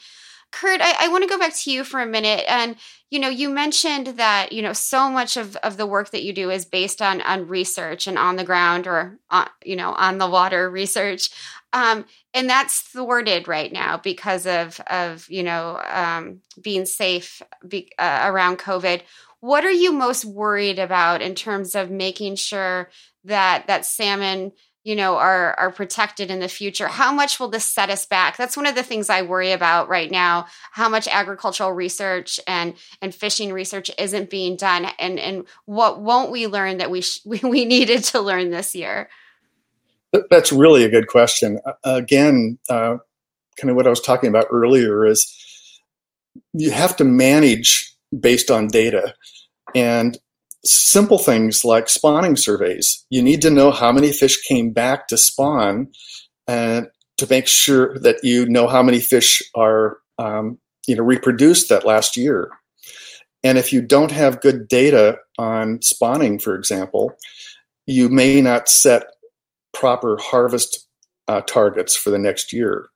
kurt 0.53 0.81
i, 0.81 1.07
I 1.07 1.09
want 1.09 1.23
to 1.25 1.29
go 1.29 1.38
back 1.38 1.55
to 1.57 1.71
you 1.73 1.85
for 1.85 2.01
a 2.01 2.07
minute 2.07 2.45
and 2.49 2.77
you 3.11 3.19
know 3.19 3.29
you 3.29 3.49
mentioned 3.51 4.07
that 4.19 4.53
you 4.53 4.62
know 4.62 4.73
so 4.73 5.11
much 5.11 5.37
of, 5.37 5.57
of 5.57 5.77
the 5.77 5.87
work 5.87 6.11
that 6.11 6.23
you 6.25 6.33
do 6.33 6.51
is 6.51 6.64
based 6.64 7.03
on 7.03 7.21
on 7.23 7.47
research 7.49 8.07
and 8.07 8.19
on 8.19 8.37
the 8.37 8.45
ground 8.45 8.87
or 8.87 9.19
on, 9.31 9.49
you 9.64 9.77
know 9.77 9.93
on 9.93 10.19
the 10.19 10.29
water 10.29 10.71
research 10.71 11.31
um, 11.75 12.07
and 12.33 12.49
that's 12.49 12.81
thwarted 12.81 13.49
right 13.49 13.71
now 13.71 13.99
because 13.99 14.47
of 14.47 14.81
of 14.87 15.29
you 15.29 15.43
know 15.43 15.83
um, 15.91 16.41
being 16.63 16.87
safe 16.87 17.43
be, 17.67 17.91
uh, 17.99 18.23
around 18.25 18.59
covid. 18.59 19.03
What 19.41 19.65
are 19.67 19.71
you 19.71 19.93
most 19.93 20.25
worried 20.25 20.79
about 20.79 21.21
in 21.21 21.35
terms 21.35 21.75
of 21.75 21.91
making 21.91 22.37
sure 22.37 22.89
that 23.25 23.67
that 23.67 23.85
salmon 23.85 24.53
you 24.85 24.95
know 24.95 25.17
are 25.17 25.59
are 25.59 25.73
protected 25.73 26.31
in 26.31 26.39
the 26.39 26.49
future? 26.49 26.87
How 26.87 27.13
much 27.13 27.41
will 27.41 27.49
this 27.49 27.65
set 27.65 27.91
us 27.91 28.07
back? 28.07 28.37
That's 28.37 28.57
one 28.57 28.67
of 28.67 28.77
the 28.77 28.85
things 28.85 29.11
i 29.11 29.23
worry 29.23 29.51
about 29.51 29.89
right 29.89 30.11
now 30.11 30.47
how 30.71 30.89
much 30.89 31.09
agricultural 31.09 31.73
research 31.73 32.39
and 32.47 32.75
and 33.03 33.13
fishing 33.13 33.53
research 33.53 33.91
isn't 33.99 34.31
being 34.31 34.57
done 34.57 34.87
and 35.01 35.19
and 35.19 35.45
what 35.65 36.01
won't 36.01 36.31
we 36.31 36.47
learn 36.47 36.79
that 36.79 36.91
we 36.91 37.01
sh- 37.01 37.21
we, 37.43 37.65
needed 37.65 38.05
to 38.05 38.21
learn 38.21 38.51
this 38.51 38.77
year 38.77 39.09
That's 40.31 40.53
really 40.53 40.85
a 40.85 40.88
good 40.88 41.09
question. 41.09 41.59
Uh, 41.66 41.72
again, 41.85 42.59
uh, 42.68 42.98
kind 43.61 43.70
of 43.70 43.77
what 43.77 43.87
I 43.87 43.90
was 43.90 44.00
talking 44.00 44.29
about 44.29 44.46
earlier 44.50 45.07
is 45.07 45.27
you 46.53 46.70
have 46.70 46.96
to 46.96 47.05
manage 47.05 47.92
based 48.18 48.50
on 48.50 48.68
data 48.68 49.14
and 49.74 50.16
simple 50.64 51.18
things 51.18 51.64
like 51.64 51.88
spawning 51.88 52.37
surveys. 52.37 53.05
You 53.11 53.22
need 53.22 53.42
to 53.42 53.50
know 53.50 53.70
how 53.70 53.92
many 53.92 54.12
fish 54.12 54.40
came 54.42 54.72
back 54.72 55.09
to 55.09 55.16
spawn 55.16 55.88
and 56.46 56.88
to 57.16 57.27
make 57.29 57.46
sure 57.46 57.98
that 57.98 58.22
you 58.22 58.46
know 58.46 58.66
how 58.66 58.83
many 58.83 59.00
fish 59.00 59.42
are 59.55 59.98
um, 60.18 60.59
you 60.87 60.96
know 60.96 61.03
reproduced 61.03 61.68
that 61.68 61.87
last 61.87 62.16
year. 62.16 62.50
And 63.42 63.59
if 63.59 63.72
you 63.72 63.83
don't 63.83 64.11
have 64.11 64.40
good 64.40 64.68
data 64.68 65.18
on 65.38 65.83
spawning, 65.83 66.38
for 66.38 66.55
example, 66.55 67.14
you 67.87 68.09
may 68.09 68.40
not 68.40 68.68
set 68.68 69.05
proper 69.75 70.19
harvest 70.21 70.87
uh, 71.29 71.41
targets 71.43 71.97
for 71.97 72.11
the 72.11 72.19
next 72.19 72.53
year. 72.53 72.89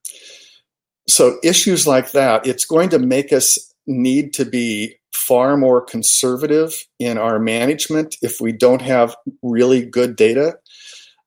So 1.08 1.38
issues 1.42 1.86
like 1.86 2.12
that, 2.12 2.46
it's 2.46 2.64
going 2.64 2.90
to 2.90 2.98
make 2.98 3.32
us 3.32 3.56
need 3.86 4.32
to 4.34 4.44
be 4.44 4.94
far 5.14 5.56
more 5.56 5.80
conservative 5.80 6.86
in 6.98 7.18
our 7.18 7.38
management 7.38 8.16
if 8.22 8.40
we 8.40 8.52
don't 8.52 8.82
have 8.82 9.16
really 9.42 9.84
good 9.84 10.16
data 10.16 10.58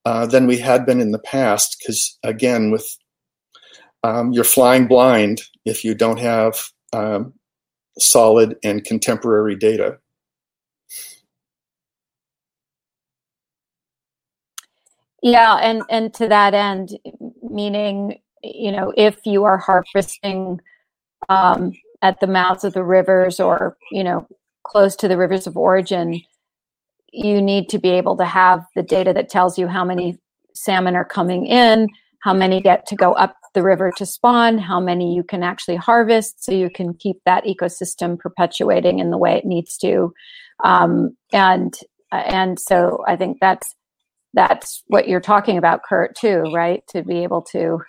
uh, 0.05 0.25
than 0.25 0.47
we 0.47 0.57
had 0.57 0.85
been 0.85 1.01
in 1.01 1.11
the 1.11 1.19
past. 1.19 1.77
Because 1.79 2.17
again, 2.23 2.71
with 2.71 2.87
um, 4.03 4.31
you're 4.31 4.43
flying 4.43 4.87
blind 4.87 5.41
if 5.65 5.83
you 5.83 5.93
don't 5.93 6.19
have 6.19 6.59
um, 6.93 7.33
solid 7.99 8.57
and 8.63 8.83
contemporary 8.83 9.55
data. 9.55 9.97
Yeah, 15.21 15.55
and 15.57 15.83
and 15.89 16.13
to 16.15 16.27
that 16.27 16.53
end, 16.53 16.97
meaning 17.43 18.19
you 18.43 18.71
know 18.71 18.91
if 18.97 19.17
you 19.25 19.43
are 19.43 19.57
harvesting 19.57 20.59
um, 21.29 21.73
at 22.01 22.19
the 22.19 22.27
mouths 22.27 22.63
of 22.63 22.73
the 22.73 22.83
rivers 22.83 23.39
or 23.39 23.77
you 23.91 24.03
know 24.03 24.27
close 24.63 24.95
to 24.97 25.07
the 25.07 25.17
rivers 25.17 25.47
of 25.47 25.57
origin, 25.57 26.21
you 27.11 27.41
need 27.41 27.69
to 27.69 27.79
be 27.79 27.89
able 27.89 28.17
to 28.17 28.25
have 28.25 28.65
the 28.75 28.83
data 28.83 29.13
that 29.13 29.29
tells 29.29 29.57
you 29.57 29.67
how 29.67 29.85
many 29.85 30.17
salmon 30.53 30.95
are 30.95 31.05
coming 31.05 31.45
in, 31.45 31.87
how 32.21 32.33
many 32.33 32.61
get 32.61 32.85
to 32.87 32.95
go 32.95 33.13
up 33.13 33.35
the 33.53 33.63
river 33.63 33.91
to 33.97 34.05
spawn, 34.05 34.57
how 34.57 34.79
many 34.79 35.13
you 35.13 35.23
can 35.23 35.43
actually 35.43 35.75
harvest, 35.75 36.43
so 36.43 36.51
you 36.51 36.69
can 36.69 36.93
keep 36.93 37.17
that 37.25 37.43
ecosystem 37.43 38.17
perpetuating 38.17 38.99
in 38.99 39.11
the 39.11 39.17
way 39.17 39.35
it 39.35 39.45
needs 39.45 39.77
to. 39.77 40.13
Um, 40.63 41.15
and 41.33 41.77
and 42.11 42.59
so 42.59 43.03
I 43.07 43.15
think 43.15 43.37
that's 43.39 43.75
that's 44.33 44.83
what 44.87 45.07
you're 45.07 45.19
talking 45.19 45.57
about, 45.57 45.83
Kurt, 45.83 46.15
too, 46.15 46.43
right? 46.53 46.83
To 46.89 47.03
be 47.03 47.23
able 47.23 47.41
to 47.51 47.79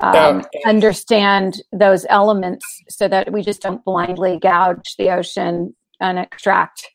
um, 0.00 0.42
understand 0.64 1.62
those 1.72 2.06
elements 2.08 2.64
so 2.88 3.06
that 3.08 3.32
we 3.32 3.42
just 3.42 3.60
don't 3.60 3.84
blindly 3.84 4.38
gouge 4.38 4.96
the 4.98 5.10
ocean 5.10 5.74
and 6.00 6.18
extract 6.18 6.88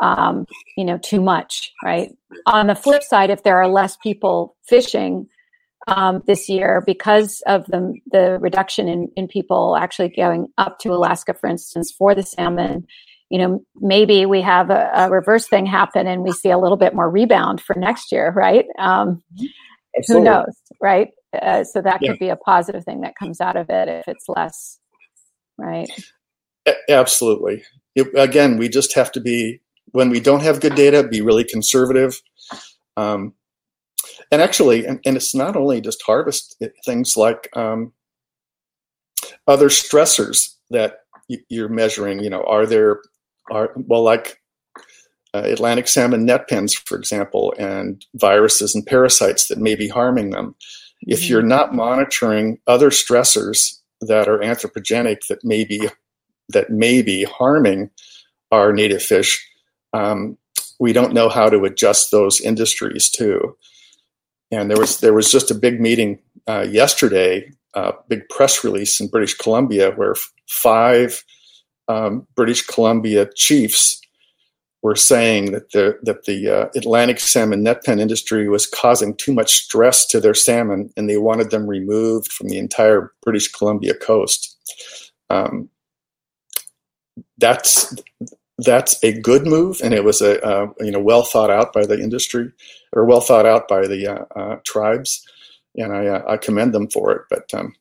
um, 0.00 0.46
you 0.76 0.84
know 0.84 0.98
too 0.98 1.20
much 1.20 1.72
right 1.84 2.10
on 2.46 2.66
the 2.66 2.74
flip 2.74 3.02
side 3.02 3.30
if 3.30 3.42
there 3.42 3.56
are 3.56 3.68
less 3.68 3.96
people 3.96 4.56
fishing 4.68 5.28
um, 5.86 6.22
this 6.26 6.48
year 6.48 6.82
because 6.86 7.42
of 7.46 7.66
the 7.66 7.94
the 8.10 8.38
reduction 8.40 8.88
in, 8.88 9.08
in 9.16 9.28
people 9.28 9.76
actually 9.76 10.08
going 10.08 10.48
up 10.58 10.78
to 10.80 10.92
Alaska, 10.92 11.34
for 11.34 11.48
instance, 11.48 11.92
for 11.96 12.14
the 12.14 12.22
salmon. 12.22 12.86
You 13.34 13.38
know, 13.38 13.64
maybe 13.74 14.26
we 14.26 14.42
have 14.42 14.70
a, 14.70 14.90
a 14.94 15.10
reverse 15.10 15.48
thing 15.48 15.66
happen 15.66 16.06
and 16.06 16.22
we 16.22 16.30
see 16.30 16.50
a 16.50 16.58
little 16.58 16.76
bit 16.76 16.94
more 16.94 17.10
rebound 17.10 17.60
for 17.60 17.74
next 17.76 18.12
year, 18.12 18.32
right? 18.36 18.64
Um, 18.78 19.24
who 20.06 20.22
knows, 20.22 20.54
right? 20.80 21.08
Uh, 21.42 21.64
so 21.64 21.82
that 21.82 21.98
yeah. 22.00 22.12
could 22.12 22.20
be 22.20 22.28
a 22.28 22.36
positive 22.36 22.84
thing 22.84 23.00
that 23.00 23.16
comes 23.18 23.40
out 23.40 23.56
of 23.56 23.70
it 23.70 23.88
if 23.88 24.06
it's 24.06 24.28
less, 24.28 24.78
right? 25.58 25.88
A- 26.68 26.92
absolutely. 26.92 27.64
It, 27.96 28.06
again, 28.16 28.56
we 28.56 28.68
just 28.68 28.94
have 28.94 29.10
to 29.12 29.20
be 29.20 29.60
when 29.90 30.10
we 30.10 30.20
don't 30.20 30.42
have 30.42 30.60
good 30.60 30.76
data, 30.76 31.02
be 31.02 31.20
really 31.20 31.44
conservative. 31.44 32.20
Um, 32.96 33.34
and 34.30 34.40
actually, 34.40 34.86
and, 34.86 35.00
and, 35.04 35.16
it's 35.16 35.34
not 35.34 35.56
only 35.56 35.80
just 35.80 36.02
harvest 36.02 36.62
things 36.84 37.16
like 37.16 37.48
um, 37.56 37.92
other 39.46 39.68
stressors 39.68 40.54
that 40.70 40.98
you're 41.48 41.68
measuring. 41.68 42.22
You 42.22 42.30
know, 42.30 42.42
are 42.44 42.66
there 42.66 43.00
are 43.50 43.72
well 43.76 44.02
like 44.02 44.40
uh, 45.34 45.42
Atlantic 45.44 45.88
salmon 45.88 46.24
net 46.24 46.48
pens, 46.48 46.74
for 46.74 46.96
example, 46.96 47.54
and 47.58 48.04
viruses 48.14 48.74
and 48.74 48.86
parasites 48.86 49.48
that 49.48 49.58
may 49.58 49.74
be 49.74 49.88
harming 49.88 50.30
them. 50.30 50.48
Mm-hmm. 50.48 51.12
If 51.12 51.28
you're 51.28 51.42
not 51.42 51.74
monitoring 51.74 52.58
other 52.66 52.90
stressors 52.90 53.78
that 54.00 54.28
are 54.28 54.38
anthropogenic 54.38 55.26
that 55.28 55.44
may 55.44 55.64
be 55.64 55.88
that 56.50 56.70
may 56.70 57.02
be 57.02 57.24
harming 57.24 57.90
our 58.52 58.72
native 58.72 59.02
fish, 59.02 59.44
um, 59.92 60.36
we 60.78 60.92
don't 60.92 61.14
know 61.14 61.28
how 61.28 61.48
to 61.48 61.64
adjust 61.64 62.10
those 62.10 62.40
industries 62.40 63.10
too. 63.10 63.56
And 64.50 64.70
there 64.70 64.78
was 64.78 65.00
there 65.00 65.14
was 65.14 65.32
just 65.32 65.50
a 65.50 65.54
big 65.54 65.80
meeting 65.80 66.20
uh, 66.46 66.66
yesterday, 66.70 67.50
a 67.74 67.78
uh, 67.78 67.92
big 68.08 68.28
press 68.28 68.62
release 68.62 69.00
in 69.00 69.08
British 69.08 69.34
Columbia 69.34 69.90
where 69.92 70.14
five 70.48 71.24
um, 71.88 72.26
British 72.34 72.66
Columbia 72.66 73.28
chiefs 73.34 74.00
were 74.82 74.94
saying 74.94 75.52
that 75.52 75.72
the 75.72 75.98
that 76.02 76.24
the 76.24 76.48
uh, 76.48 76.68
Atlantic 76.76 77.18
salmon 77.18 77.62
net 77.62 77.82
pen 77.84 77.98
industry 77.98 78.48
was 78.48 78.66
causing 78.66 79.16
too 79.16 79.32
much 79.32 79.64
stress 79.64 80.06
to 80.06 80.20
their 80.20 80.34
salmon, 80.34 80.90
and 80.96 81.08
they 81.08 81.16
wanted 81.16 81.50
them 81.50 81.66
removed 81.66 82.30
from 82.30 82.48
the 82.48 82.58
entire 82.58 83.12
British 83.22 83.50
Columbia 83.50 83.94
coast. 83.94 84.56
Um, 85.30 85.70
that's 87.38 87.94
that's 88.58 89.02
a 89.02 89.18
good 89.20 89.46
move, 89.46 89.80
and 89.82 89.94
it 89.94 90.04
was 90.04 90.20
a 90.20 90.42
uh, 90.44 90.66
you 90.80 90.90
know 90.90 91.00
well 91.00 91.22
thought 91.22 91.50
out 91.50 91.72
by 91.72 91.86
the 91.86 91.98
industry 91.98 92.52
or 92.92 93.04
well 93.04 93.20
thought 93.20 93.46
out 93.46 93.68
by 93.68 93.86
the 93.86 94.06
uh, 94.06 94.24
uh, 94.38 94.56
tribes, 94.64 95.26
and 95.76 95.92
I, 95.92 96.06
uh, 96.06 96.24
I 96.28 96.36
commend 96.36 96.74
them 96.74 96.88
for 96.88 97.12
it. 97.12 97.22
But 97.30 97.52
um, 97.54 97.74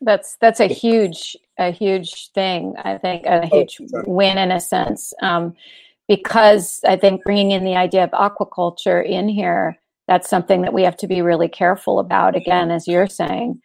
that's 0.00 0.36
that's 0.40 0.60
a 0.60 0.66
huge 0.66 1.36
a 1.60 1.70
huge 1.70 2.32
thing. 2.32 2.74
I 2.84 2.98
think 2.98 3.26
a 3.26 3.44
oh, 3.44 3.46
huge 3.46 3.78
oh, 3.94 4.02
win 4.06 4.38
in 4.38 4.50
a 4.50 4.60
sense, 4.60 5.12
um, 5.22 5.54
because 6.08 6.80
I 6.84 6.96
think 6.96 7.22
bringing 7.22 7.52
in 7.52 7.64
the 7.64 7.76
idea 7.76 8.02
of 8.02 8.10
aquaculture 8.10 9.06
in 9.06 9.28
here 9.28 9.78
that's 10.10 10.28
something 10.28 10.62
that 10.62 10.72
we 10.72 10.82
have 10.82 10.96
to 10.96 11.06
be 11.06 11.22
really 11.22 11.48
careful 11.48 12.00
about. 12.00 12.34
Again, 12.34 12.72
as 12.72 12.88
you're 12.88 13.06
saying, 13.06 13.60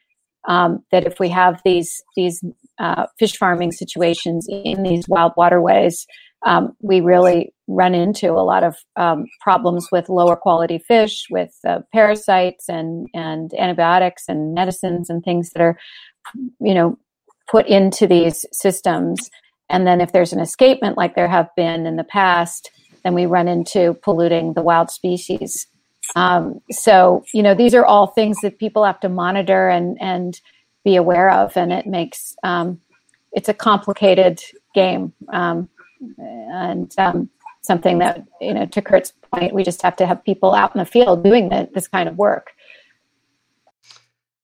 um, 0.48 0.84
that 0.92 1.08
if 1.08 1.20
we 1.20 1.28
have 1.30 1.60
these 1.66 2.04
these 2.16 2.44
uh, 2.78 3.08
fish 3.18 3.36
farming 3.36 3.72
situations 3.72 4.48
in 4.48 4.84
these 4.84 5.08
wild 5.10 5.34
waterways, 5.36 6.06
um, 6.46 6.74
we 6.82 7.02
really 7.02 7.52
run 7.68 7.96
into 7.96 8.30
a 8.34 8.46
lot 8.46 8.64
of 8.64 8.76
um, 8.96 9.26
problems 9.42 9.88
with 9.92 10.08
lower 10.08 10.36
quality 10.36 10.78
fish, 10.78 11.26
with 11.32 11.58
uh, 11.68 11.80
parasites 11.92 12.70
and 12.70 13.08
and 13.16 13.52
antibiotics 13.58 14.26
and 14.28 14.54
medicines 14.54 15.10
and 15.10 15.24
things 15.24 15.50
that 15.50 15.64
are, 15.64 15.80
you 16.62 16.76
know, 16.76 16.96
put 17.50 17.68
into 17.68 18.08
these 18.08 18.46
systems. 18.52 19.30
And 19.70 19.86
then 19.86 20.02
if 20.02 20.12
there's 20.12 20.34
an 20.34 20.40
escapement, 20.40 20.98
like 20.98 21.16
there 21.16 21.28
have 21.28 21.50
been 21.56 21.86
in 21.86 21.96
the 21.96 22.04
past, 22.04 22.72
then 23.04 23.14
we 23.14 23.26
run 23.26 23.48
into 23.48 23.94
polluting 24.04 24.54
the 24.54 24.62
wild 24.62 24.90
species. 24.92 25.68
Um, 26.16 26.62
so 26.72 27.24
you 27.34 27.42
know, 27.42 27.56
these 27.56 27.74
are 27.74 27.86
all 27.86 28.08
things 28.08 28.38
that 28.42 28.60
people 28.60 28.84
have 28.84 29.00
to 29.00 29.10
monitor 29.10 29.70
and 29.70 29.98
and 30.00 30.40
be 30.84 30.96
aware 30.96 31.32
of, 31.32 31.58
and 31.58 31.74
it 31.74 31.88
makes 31.88 32.36
um, 32.44 32.80
it's 33.32 33.50
a 33.50 33.54
complicated 33.54 34.40
game. 34.76 35.14
Um, 35.34 35.68
and 36.20 36.94
um, 37.00 37.30
something 37.66 37.98
that 38.00 38.24
you 38.40 38.54
know 38.54 38.66
to 38.66 38.82
kurt's 38.82 39.14
point 39.34 39.54
we 39.54 39.64
just 39.64 39.82
have 39.82 39.96
to 39.96 40.06
have 40.06 40.24
people 40.24 40.54
out 40.54 40.76
in 40.76 40.80
the 40.80 40.86
field 40.86 41.24
doing 41.24 41.50
the, 41.50 41.68
this 41.74 41.88
kind 41.88 42.08
of 42.08 42.18
work 42.18 42.52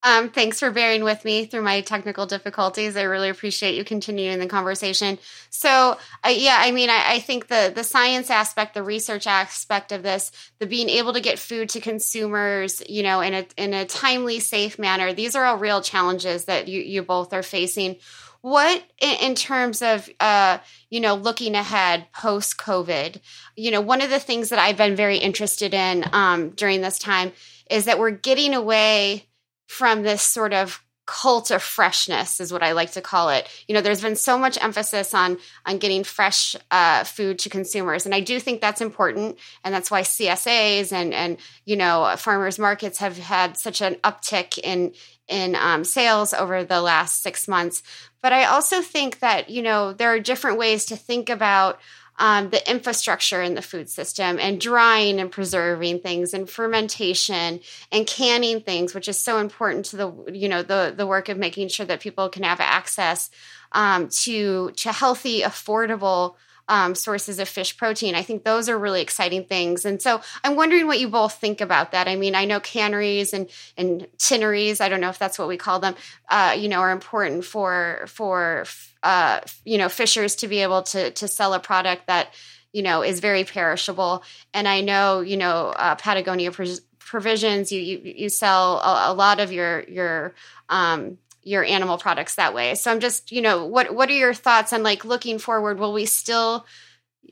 um, 0.03 0.29
thanks 0.29 0.59
for 0.59 0.71
bearing 0.71 1.03
with 1.03 1.23
me 1.23 1.45
through 1.45 1.61
my 1.61 1.81
technical 1.81 2.25
difficulties. 2.25 2.97
I 2.97 3.03
really 3.03 3.29
appreciate 3.29 3.75
you 3.75 3.83
continuing 3.83 4.39
the 4.39 4.47
conversation. 4.47 5.19
So, 5.49 5.97
uh, 6.25 6.29
yeah, 6.29 6.57
I 6.59 6.71
mean, 6.71 6.89
I, 6.89 7.03
I, 7.07 7.19
think 7.19 7.47
the 7.47 7.71
the 7.73 7.83
science 7.83 8.29
aspect, 8.29 8.73
the 8.73 8.83
research 8.83 9.27
aspect 9.27 9.91
of 9.91 10.01
this, 10.01 10.31
the 10.59 10.65
being 10.65 10.89
able 10.89 11.13
to 11.13 11.21
get 11.21 11.37
food 11.37 11.69
to 11.69 11.79
consumers, 11.79 12.81
you 12.89 13.03
know, 13.03 13.21
in 13.21 13.33
a 13.33 13.45
in 13.57 13.73
a 13.73 13.85
timely, 13.85 14.39
safe 14.39 14.79
manner. 14.79 15.13
These 15.13 15.35
are 15.35 15.45
all 15.45 15.57
real 15.57 15.81
challenges 15.81 16.45
that 16.45 16.67
you 16.67 16.81
you 16.81 17.03
both 17.03 17.31
are 17.31 17.43
facing 17.43 17.97
what 18.41 18.83
in 18.99 19.35
terms 19.35 19.83
of 19.83 20.09
uh, 20.19 20.57
you 20.89 20.99
know 20.99 21.13
looking 21.13 21.53
ahead 21.53 22.07
post 22.11 22.57
covid 22.57 23.19
you 23.55 23.69
know 23.69 23.81
one 23.81 24.01
of 24.01 24.09
the 24.09 24.17
things 24.17 24.49
that 24.49 24.57
i've 24.57 24.77
been 24.77 24.95
very 24.95 25.17
interested 25.17 25.75
in 25.75 26.03
um, 26.11 26.49
during 26.49 26.81
this 26.81 26.97
time 26.97 27.31
is 27.69 27.85
that 27.85 27.99
we're 27.99 28.09
getting 28.09 28.55
away 28.55 29.27
from 29.71 30.03
this 30.03 30.21
sort 30.21 30.53
of 30.53 30.83
cult 31.07 31.49
of 31.49 31.63
freshness 31.63 32.39
is 32.39 32.53
what 32.53 32.61
i 32.61 32.73
like 32.73 32.91
to 32.91 33.01
call 33.01 33.29
it. 33.29 33.47
You 33.67 33.73
know 33.73 33.81
there's 33.81 34.01
been 34.01 34.17
so 34.17 34.37
much 34.37 34.61
emphasis 34.61 35.13
on 35.13 35.37
on 35.65 35.77
getting 35.77 36.03
fresh 36.03 36.55
uh, 36.69 37.05
food 37.05 37.39
to 37.39 37.49
consumers. 37.49 38.05
And 38.05 38.13
i 38.13 38.19
do 38.19 38.39
think 38.39 38.59
that's 38.59 38.81
important. 38.81 39.37
And 39.63 39.73
that's 39.73 39.89
why 39.89 40.01
csas 40.01 40.91
and 40.91 41.13
and 41.13 41.37
you 41.65 41.77
know 41.77 42.13
farmers 42.17 42.59
markets 42.59 42.99
have 42.99 43.17
had 43.17 43.57
such 43.57 43.81
an 43.81 43.95
uptick 44.03 44.59
in 44.61 44.93
in 45.27 45.55
um, 45.55 45.85
sales 45.85 46.33
over 46.33 46.63
the 46.63 46.81
last 46.81 47.23
six 47.23 47.47
months. 47.47 47.81
But 48.21 48.33
I 48.33 48.45
also 48.45 48.81
think 48.81 49.19
that, 49.19 49.49
you 49.49 49.63
know, 49.63 49.93
there 49.93 50.13
are 50.13 50.19
different 50.19 50.59
ways 50.59 50.85
to 50.85 50.95
think 50.95 51.29
about 51.29 51.79
um, 52.19 52.49
the 52.49 52.69
infrastructure 52.69 53.41
in 53.41 53.55
the 53.55 53.61
food 53.61 53.89
system 53.89 54.37
and 54.39 54.61
drying 54.61 55.19
and 55.19 55.31
preserving 55.31 55.99
things 55.99 56.33
and 56.33 56.49
fermentation 56.49 57.59
and 57.91 58.05
canning 58.05 58.61
things, 58.61 58.93
which 58.93 59.07
is 59.07 59.17
so 59.17 59.39
important 59.39 59.85
to 59.85 59.97
the, 59.97 60.31
you 60.31 60.47
know, 60.47 60.61
the, 60.61 60.93
the 60.95 61.07
work 61.07 61.29
of 61.29 61.37
making 61.37 61.67
sure 61.69 61.85
that 61.85 61.99
people 61.99 62.29
can 62.29 62.43
have 62.43 62.59
access 62.59 63.29
um, 63.71 64.09
to, 64.09 64.71
to 64.71 64.91
healthy, 64.91 65.41
affordable 65.41 66.35
um, 66.71 66.95
sources 66.95 67.37
of 67.37 67.49
fish 67.49 67.75
protein. 67.75 68.15
I 68.15 68.23
think 68.23 68.45
those 68.45 68.69
are 68.69 68.79
really 68.79 69.01
exciting 69.01 69.43
things. 69.43 69.83
And 69.83 70.01
so 70.01 70.21
I'm 70.41 70.55
wondering 70.55 70.87
what 70.87 71.01
you 71.01 71.09
both 71.09 71.33
think 71.33 71.59
about 71.59 71.91
that. 71.91 72.07
I 72.07 72.15
mean, 72.15 72.33
I 72.33 72.45
know 72.45 72.61
canneries 72.61 73.33
and 73.33 73.49
and 73.75 74.07
tinneries. 74.17 74.79
I 74.79 74.87
don't 74.87 75.01
know 75.01 75.09
if 75.09 75.19
that's 75.19 75.37
what 75.37 75.49
we 75.49 75.57
call 75.57 75.79
them. 75.79 75.95
Uh, 76.29 76.55
you 76.57 76.69
know, 76.69 76.79
are 76.79 76.91
important 76.91 77.43
for 77.43 78.05
for 78.07 78.63
uh, 79.03 79.41
you 79.65 79.77
know 79.77 79.89
fishers 79.89 80.37
to 80.37 80.47
be 80.47 80.59
able 80.59 80.83
to 80.83 81.11
to 81.11 81.27
sell 81.27 81.53
a 81.53 81.59
product 81.59 82.07
that 82.07 82.33
you 82.71 82.83
know 82.83 83.03
is 83.03 83.19
very 83.19 83.43
perishable. 83.43 84.23
And 84.53 84.65
I 84.65 84.79
know 84.79 85.19
you 85.19 85.35
know 85.35 85.73
uh, 85.75 85.95
Patagonia 85.95 86.53
provisions. 86.99 87.73
You 87.73 87.81
you 87.81 88.01
you 88.03 88.29
sell 88.29 88.79
a, 88.79 89.11
a 89.11 89.13
lot 89.13 89.41
of 89.41 89.51
your 89.51 89.83
your 89.89 90.33
um, 90.69 91.17
your 91.43 91.63
animal 91.63 91.97
products 91.97 92.35
that 92.35 92.53
way. 92.53 92.75
So 92.75 92.91
I'm 92.91 92.99
just, 92.99 93.31
you 93.31 93.41
know, 93.41 93.65
what 93.65 93.93
what 93.93 94.09
are 94.09 94.13
your 94.13 94.33
thoughts 94.33 94.73
on 94.73 94.83
like 94.83 95.05
looking 95.05 95.39
forward? 95.39 95.79
Will 95.79 95.93
we 95.93 96.05
still 96.05 96.65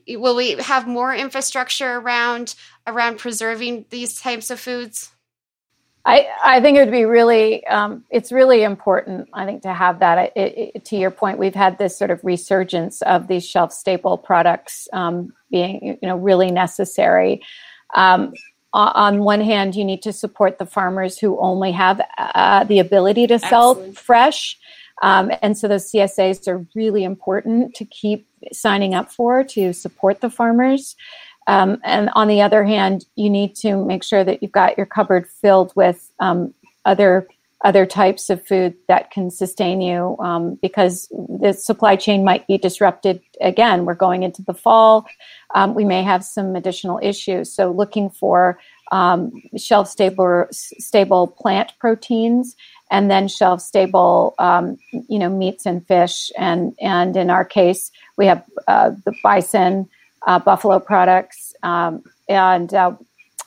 will 0.08 0.36
we 0.36 0.52
have 0.52 0.86
more 0.86 1.14
infrastructure 1.14 1.96
around 1.96 2.54
around 2.86 3.18
preserving 3.18 3.86
these 3.90 4.20
types 4.20 4.50
of 4.50 4.60
foods? 4.60 5.12
I, 6.02 6.28
I 6.42 6.60
think 6.62 6.78
it 6.78 6.80
would 6.80 6.90
be 6.90 7.04
really 7.04 7.66
um, 7.66 8.04
it's 8.10 8.32
really 8.32 8.62
important 8.62 9.28
I 9.34 9.44
think 9.44 9.62
to 9.62 9.72
have 9.72 10.00
that 10.00 10.32
it, 10.34 10.72
it, 10.74 10.84
to 10.86 10.96
your 10.96 11.10
point 11.10 11.38
we've 11.38 11.54
had 11.54 11.76
this 11.76 11.96
sort 11.96 12.10
of 12.10 12.24
resurgence 12.24 13.02
of 13.02 13.28
these 13.28 13.46
shelf 13.46 13.72
staple 13.72 14.16
products 14.16 14.88
um, 14.92 15.34
being 15.50 15.98
you 16.00 16.08
know 16.08 16.16
really 16.16 16.50
necessary 16.50 17.42
um, 17.94 18.32
on 18.72 19.24
one 19.24 19.40
hand, 19.40 19.74
you 19.74 19.84
need 19.84 20.02
to 20.02 20.12
support 20.12 20.58
the 20.58 20.66
farmers 20.66 21.18
who 21.18 21.38
only 21.38 21.72
have 21.72 22.00
uh, 22.18 22.64
the 22.64 22.78
ability 22.78 23.26
to 23.26 23.38
sell 23.38 23.72
Excellent. 23.72 23.98
fresh. 23.98 24.58
Um, 25.02 25.32
and 25.42 25.56
so 25.56 25.66
those 25.66 25.90
CSAs 25.90 26.46
are 26.46 26.66
really 26.74 27.04
important 27.04 27.74
to 27.76 27.84
keep 27.84 28.28
signing 28.52 28.94
up 28.94 29.10
for 29.10 29.42
to 29.44 29.72
support 29.72 30.20
the 30.20 30.30
farmers. 30.30 30.94
Um, 31.46 31.80
and 31.84 32.10
on 32.14 32.28
the 32.28 32.42
other 32.42 32.64
hand, 32.64 33.06
you 33.16 33.30
need 33.30 33.56
to 33.56 33.84
make 33.84 34.04
sure 34.04 34.22
that 34.24 34.42
you've 34.42 34.52
got 34.52 34.76
your 34.76 34.86
cupboard 34.86 35.26
filled 35.26 35.72
with 35.74 36.12
um, 36.20 36.54
other 36.84 37.26
other 37.62 37.84
types 37.84 38.30
of 38.30 38.46
food 38.46 38.74
that 38.88 39.10
can 39.10 39.30
sustain 39.30 39.80
you 39.80 40.16
um, 40.18 40.58
because 40.62 41.08
the 41.40 41.52
supply 41.52 41.94
chain 41.94 42.24
might 42.24 42.46
be 42.46 42.56
disrupted 42.56 43.20
again. 43.40 43.84
We're 43.84 43.94
going 43.94 44.22
into 44.22 44.42
the 44.42 44.54
fall. 44.54 45.06
Um, 45.54 45.74
we 45.74 45.84
may 45.84 46.02
have 46.02 46.24
some 46.24 46.56
additional 46.56 46.98
issues. 47.02 47.52
So, 47.52 47.70
looking 47.70 48.08
for 48.08 48.58
um, 48.92 49.42
shelf 49.56 49.88
stable, 49.88 50.46
stable 50.50 51.28
plant 51.28 51.72
proteins 51.78 52.56
and 52.90 53.10
then 53.10 53.28
shelf 53.28 53.60
stable, 53.60 54.34
um, 54.38 54.78
you 55.08 55.18
know, 55.18 55.28
meats 55.28 55.64
and 55.64 55.86
fish. 55.86 56.30
And, 56.36 56.74
and 56.80 57.16
in 57.16 57.30
our 57.30 57.44
case, 57.44 57.90
we 58.16 58.26
have 58.26 58.44
uh, 58.66 58.90
the 59.04 59.14
bison, 59.22 59.88
uh, 60.26 60.38
buffalo 60.40 60.80
products, 60.80 61.54
um, 61.62 62.02
and 62.28 62.72
uh, 62.74 62.92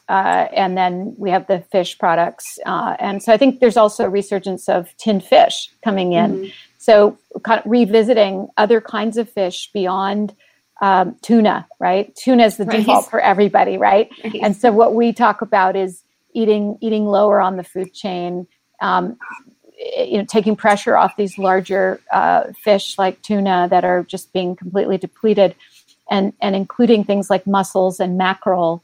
uh, 0.10 0.48
and 0.54 0.78
then 0.78 1.16
we 1.18 1.30
have 1.30 1.48
the 1.48 1.60
fish 1.72 1.98
products. 1.98 2.60
Uh, 2.66 2.96
and 3.00 3.24
so 3.24 3.32
I 3.34 3.38
think 3.38 3.60
there's 3.60 3.78
also 3.78 4.06
a 4.06 4.10
resurgence 4.10 4.68
of 4.68 4.96
tinned 4.98 5.24
fish 5.24 5.70
coming 5.84 6.14
in. 6.14 6.34
Mm-hmm. 6.34 6.50
So 6.78 7.18
kind 7.44 7.62
of 7.64 7.66
revisiting 7.66 8.50
other 8.58 8.82
kinds 8.82 9.18
of 9.18 9.30
fish 9.30 9.72
beyond 9.72 10.36
um, 10.82 11.16
tuna, 11.22 11.66
right? 11.80 12.14
Tuna 12.16 12.44
is 12.44 12.58
the 12.58 12.66
right. 12.66 12.80
default 12.80 13.10
for 13.10 13.22
everybody, 13.22 13.78
right? 13.78 14.10
right? 14.24 14.36
And 14.42 14.58
so 14.58 14.72
what 14.74 14.94
we 14.94 15.14
talk 15.14 15.42
about 15.42 15.78
is 15.78 16.04
eating 16.34 16.78
eating 16.82 17.06
lower 17.06 17.40
on 17.40 17.56
the 17.56 17.64
food 17.64 17.94
chain. 17.94 18.48
Um, 18.82 19.18
you 19.98 20.18
know, 20.18 20.26
taking 20.26 20.56
pressure 20.56 20.98
off 20.98 21.16
these 21.16 21.38
larger 21.38 22.02
uh, 22.12 22.52
fish 22.64 22.98
like 22.98 23.22
tuna 23.22 23.68
that 23.70 23.86
are 23.86 24.04
just 24.04 24.34
being 24.34 24.56
completely 24.56 24.98
depleted, 24.98 25.56
and 26.12 26.34
and 26.42 26.56
including 26.56 27.06
things 27.06 27.30
like 27.30 27.48
mussels 27.48 28.02
and 28.02 28.18
mackerel 28.18 28.84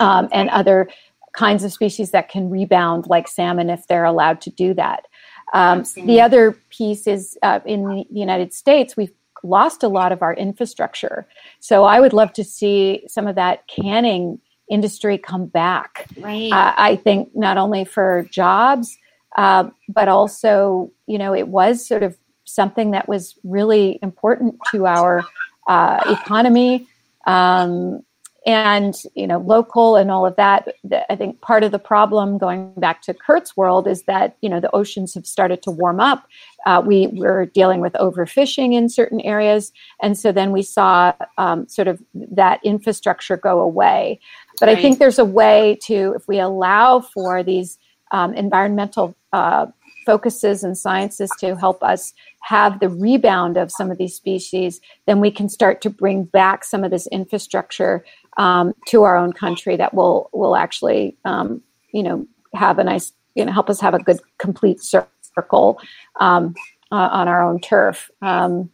um, 0.00 0.28
and 0.32 0.50
other 0.50 0.88
kinds 1.32 1.62
of 1.62 1.72
species 1.72 2.10
that 2.10 2.28
can 2.28 2.50
rebound, 2.50 3.06
like 3.06 3.28
salmon, 3.28 3.70
if 3.70 3.86
they're 3.86 4.04
allowed 4.04 4.40
to 4.40 4.50
do 4.50 4.74
that. 4.74 5.06
Um, 5.52 5.84
the 5.94 6.20
other 6.20 6.52
piece 6.70 7.06
is 7.06 7.38
uh, 7.42 7.60
in 7.64 7.84
the 7.84 8.04
United 8.10 8.52
States, 8.52 8.96
we've 8.96 9.12
lost 9.42 9.82
a 9.82 9.88
lot 9.88 10.12
of 10.12 10.22
our 10.22 10.34
infrastructure. 10.34 11.26
So 11.60 11.84
I 11.84 12.00
would 12.00 12.12
love 12.12 12.32
to 12.34 12.44
see 12.44 13.04
some 13.08 13.26
of 13.26 13.36
that 13.36 13.66
canning 13.68 14.40
industry 14.70 15.18
come 15.18 15.46
back. 15.46 16.06
Right. 16.18 16.52
Uh, 16.52 16.74
I 16.76 16.96
think 16.96 17.30
not 17.34 17.58
only 17.58 17.84
for 17.84 18.26
jobs, 18.30 18.96
uh, 19.36 19.70
but 19.88 20.08
also, 20.08 20.92
you 21.06 21.18
know, 21.18 21.34
it 21.34 21.48
was 21.48 21.86
sort 21.86 22.02
of 22.02 22.16
something 22.44 22.92
that 22.92 23.08
was 23.08 23.38
really 23.44 23.98
important 24.02 24.56
to 24.72 24.86
our 24.86 25.24
uh, 25.68 26.16
economy. 26.20 26.86
Um, 27.26 28.02
and 28.46 29.02
you 29.14 29.26
know 29.26 29.38
local 29.38 29.96
and 29.96 30.10
all 30.10 30.24
of 30.24 30.34
that 30.36 30.68
i 31.10 31.14
think 31.14 31.40
part 31.42 31.62
of 31.62 31.72
the 31.72 31.78
problem 31.78 32.38
going 32.38 32.72
back 32.78 33.02
to 33.02 33.12
kurt's 33.12 33.54
world 33.56 33.86
is 33.86 34.04
that 34.04 34.36
you 34.40 34.48
know 34.48 34.60
the 34.60 34.74
oceans 34.74 35.14
have 35.14 35.26
started 35.26 35.62
to 35.62 35.70
warm 35.70 36.00
up. 36.00 36.26
Uh, 36.66 36.82
we 36.84 37.06
were 37.08 37.46
dealing 37.46 37.80
with 37.80 37.94
overfishing 37.94 38.74
in 38.74 38.88
certain 38.88 39.20
areas. 39.22 39.72
And 40.02 40.18
so 40.18 40.30
then 40.30 40.52
we 40.52 40.62
saw 40.62 41.14
um, 41.38 41.66
sort 41.68 41.88
of 41.88 42.02
that 42.14 42.60
infrastructure 42.62 43.38
go 43.38 43.60
away. 43.60 44.20
But 44.58 44.68
right. 44.68 44.76
i 44.76 44.82
think 44.82 44.98
there's 44.98 45.18
a 45.18 45.24
way 45.24 45.78
to 45.82 46.14
if 46.16 46.28
we 46.28 46.38
allow 46.38 47.00
for 47.00 47.42
these 47.42 47.78
um, 48.12 48.34
environmental 48.34 49.14
uh, 49.32 49.66
focuses 50.04 50.64
and 50.64 50.76
sciences 50.76 51.30
to 51.38 51.56
help 51.56 51.82
us 51.82 52.12
have 52.42 52.80
the 52.80 52.88
rebound 52.88 53.56
of 53.56 53.70
some 53.70 53.90
of 53.90 53.98
these 53.98 54.14
species, 54.14 54.80
then 55.06 55.20
we 55.20 55.30
can 55.30 55.48
start 55.48 55.80
to 55.82 55.90
bring 55.90 56.24
back 56.24 56.64
some 56.64 56.84
of 56.84 56.90
this 56.90 57.06
infrastructure 57.08 58.04
um, 58.38 58.74
to 58.86 59.02
our 59.02 59.16
own 59.16 59.32
country 59.32 59.76
that 59.76 59.94
will 59.94 60.30
will 60.32 60.56
actually 60.56 61.16
um, 61.24 61.62
you 61.92 62.02
know 62.02 62.26
have 62.54 62.78
a 62.78 62.84
nice 62.84 63.12
you 63.34 63.44
know 63.44 63.52
help 63.52 63.68
us 63.68 63.80
have 63.80 63.94
a 63.94 63.98
good 63.98 64.18
complete 64.38 64.80
circle 64.82 65.80
um, 66.20 66.54
uh, 66.92 67.08
on 67.12 67.28
our 67.28 67.42
own 67.42 67.60
turf. 67.60 68.10
Um, 68.22 68.70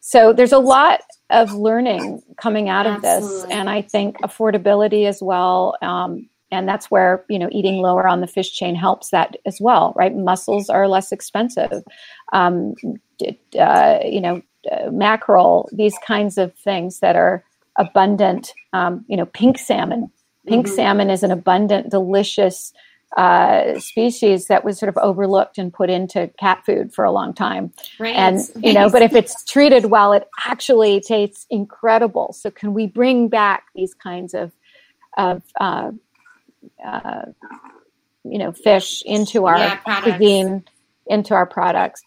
so 0.00 0.32
there's 0.32 0.52
a 0.52 0.58
lot 0.58 1.00
of 1.28 1.52
learning 1.52 2.22
coming 2.36 2.68
out 2.68 2.86
of 2.86 3.02
this, 3.02 3.44
and 3.44 3.68
I 3.68 3.82
think 3.82 4.18
affordability 4.18 5.06
as 5.06 5.22
well. 5.22 5.76
And 6.50 6.68
that's 6.68 6.90
where 6.90 7.24
you 7.28 7.38
know 7.38 7.48
eating 7.52 7.76
lower 7.76 8.06
on 8.06 8.20
the 8.20 8.26
fish 8.26 8.52
chain 8.52 8.74
helps 8.74 9.10
that 9.10 9.36
as 9.46 9.58
well, 9.60 9.92
right? 9.96 10.14
Mussels 10.14 10.68
are 10.68 10.88
less 10.88 11.12
expensive. 11.12 11.82
Um, 12.32 12.74
uh, 13.58 13.98
you 14.04 14.20
know, 14.20 14.42
uh, 14.70 14.90
mackerel, 14.90 15.68
these 15.72 15.94
kinds 16.06 16.38
of 16.38 16.54
things 16.54 17.00
that 17.00 17.16
are 17.16 17.44
abundant, 17.76 18.52
um, 18.72 19.04
you 19.08 19.16
know, 19.16 19.26
pink 19.26 19.58
salmon. 19.58 20.10
Pink 20.46 20.66
mm-hmm. 20.66 20.74
salmon 20.74 21.10
is 21.10 21.22
an 21.22 21.30
abundant, 21.30 21.90
delicious 21.90 22.72
uh, 23.16 23.78
species 23.78 24.46
that 24.46 24.64
was 24.64 24.78
sort 24.78 24.88
of 24.88 24.96
overlooked 24.98 25.58
and 25.58 25.72
put 25.72 25.90
into 25.90 26.30
cat 26.38 26.64
food 26.64 26.92
for 26.94 27.04
a 27.04 27.10
long 27.10 27.34
time. 27.34 27.72
Right. 27.98 28.14
And, 28.14 28.40
you 28.56 28.72
know, 28.72 28.88
but 28.88 29.02
if 29.02 29.14
it's 29.14 29.44
treated 29.44 29.86
well, 29.86 30.12
it 30.12 30.28
actually 30.46 31.00
tastes 31.00 31.46
incredible. 31.50 32.32
So, 32.32 32.50
can 32.50 32.72
we 32.72 32.86
bring 32.86 33.28
back 33.28 33.64
these 33.74 33.94
kinds 33.94 34.32
of, 34.34 34.52
of 35.16 35.42
uh, 35.60 35.90
uh, 36.84 37.22
you 38.24 38.38
know, 38.38 38.52
fish 38.52 39.02
into 39.04 39.46
our 39.46 39.58
yeah, 39.58 40.00
cuisine, 40.02 40.64
into 41.06 41.34
our 41.34 41.46
products? 41.46 42.02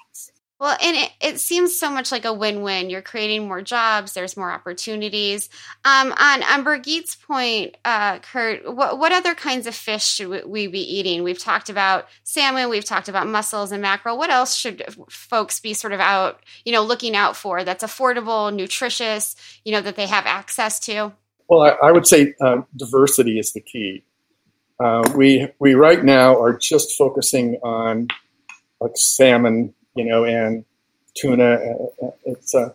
Well, 0.63 0.77
and 0.81 0.95
it, 0.95 1.11
it 1.19 1.39
seems 1.41 1.77
so 1.77 1.89
much 1.89 2.09
like 2.09 2.23
a 2.23 2.31
win-win. 2.31 2.89
You're 2.89 3.01
creating 3.01 3.49
more 3.49 3.61
jobs. 3.61 4.13
There's 4.13 4.37
more 4.37 4.49
opportunities. 4.49 5.49
Um, 5.83 6.13
on 6.17 6.41
on 6.41 6.63
Birgit's 6.63 7.15
point, 7.15 7.75
uh, 7.83 8.19
Kurt, 8.19 8.73
what 8.73 8.97
what 8.97 9.11
other 9.11 9.35
kinds 9.35 9.67
of 9.67 9.75
fish 9.75 10.05
should 10.05 10.45
we 10.47 10.67
be 10.67 10.79
eating? 10.79 11.21
We've 11.21 11.37
talked 11.37 11.69
about 11.69 12.07
salmon. 12.23 12.69
We've 12.69 12.85
talked 12.85 13.09
about 13.09 13.27
mussels 13.27 13.73
and 13.73 13.81
mackerel. 13.81 14.17
What 14.17 14.29
else 14.29 14.55
should 14.55 14.85
folks 15.09 15.59
be 15.59 15.73
sort 15.73 15.91
of 15.91 15.99
out, 15.99 16.41
you 16.63 16.71
know, 16.71 16.83
looking 16.83 17.13
out 17.13 17.35
for 17.35 17.65
that's 17.65 17.83
affordable, 17.83 18.55
nutritious, 18.55 19.35
you 19.65 19.73
know, 19.73 19.81
that 19.81 19.97
they 19.97 20.07
have 20.07 20.25
access 20.25 20.79
to? 20.81 21.11
Well, 21.49 21.61
I, 21.61 21.87
I 21.87 21.91
would 21.91 22.07
say 22.07 22.35
um, 22.39 22.67
diversity 22.73 23.37
is 23.37 23.51
the 23.51 23.59
key. 23.59 24.05
Uh, 24.79 25.03
we 25.15 25.47
we 25.59 25.73
right 25.73 26.03
now 26.03 26.39
are 26.39 26.57
just 26.57 26.97
focusing 26.97 27.55
on 27.63 28.07
like 28.79 28.91
salmon 28.95 29.73
you 29.95 30.05
know, 30.05 30.25
and 30.25 30.65
tuna. 31.15 31.53
Uh, 31.53 32.05
uh, 32.05 32.11
it's 32.25 32.55
uh, 32.55 32.69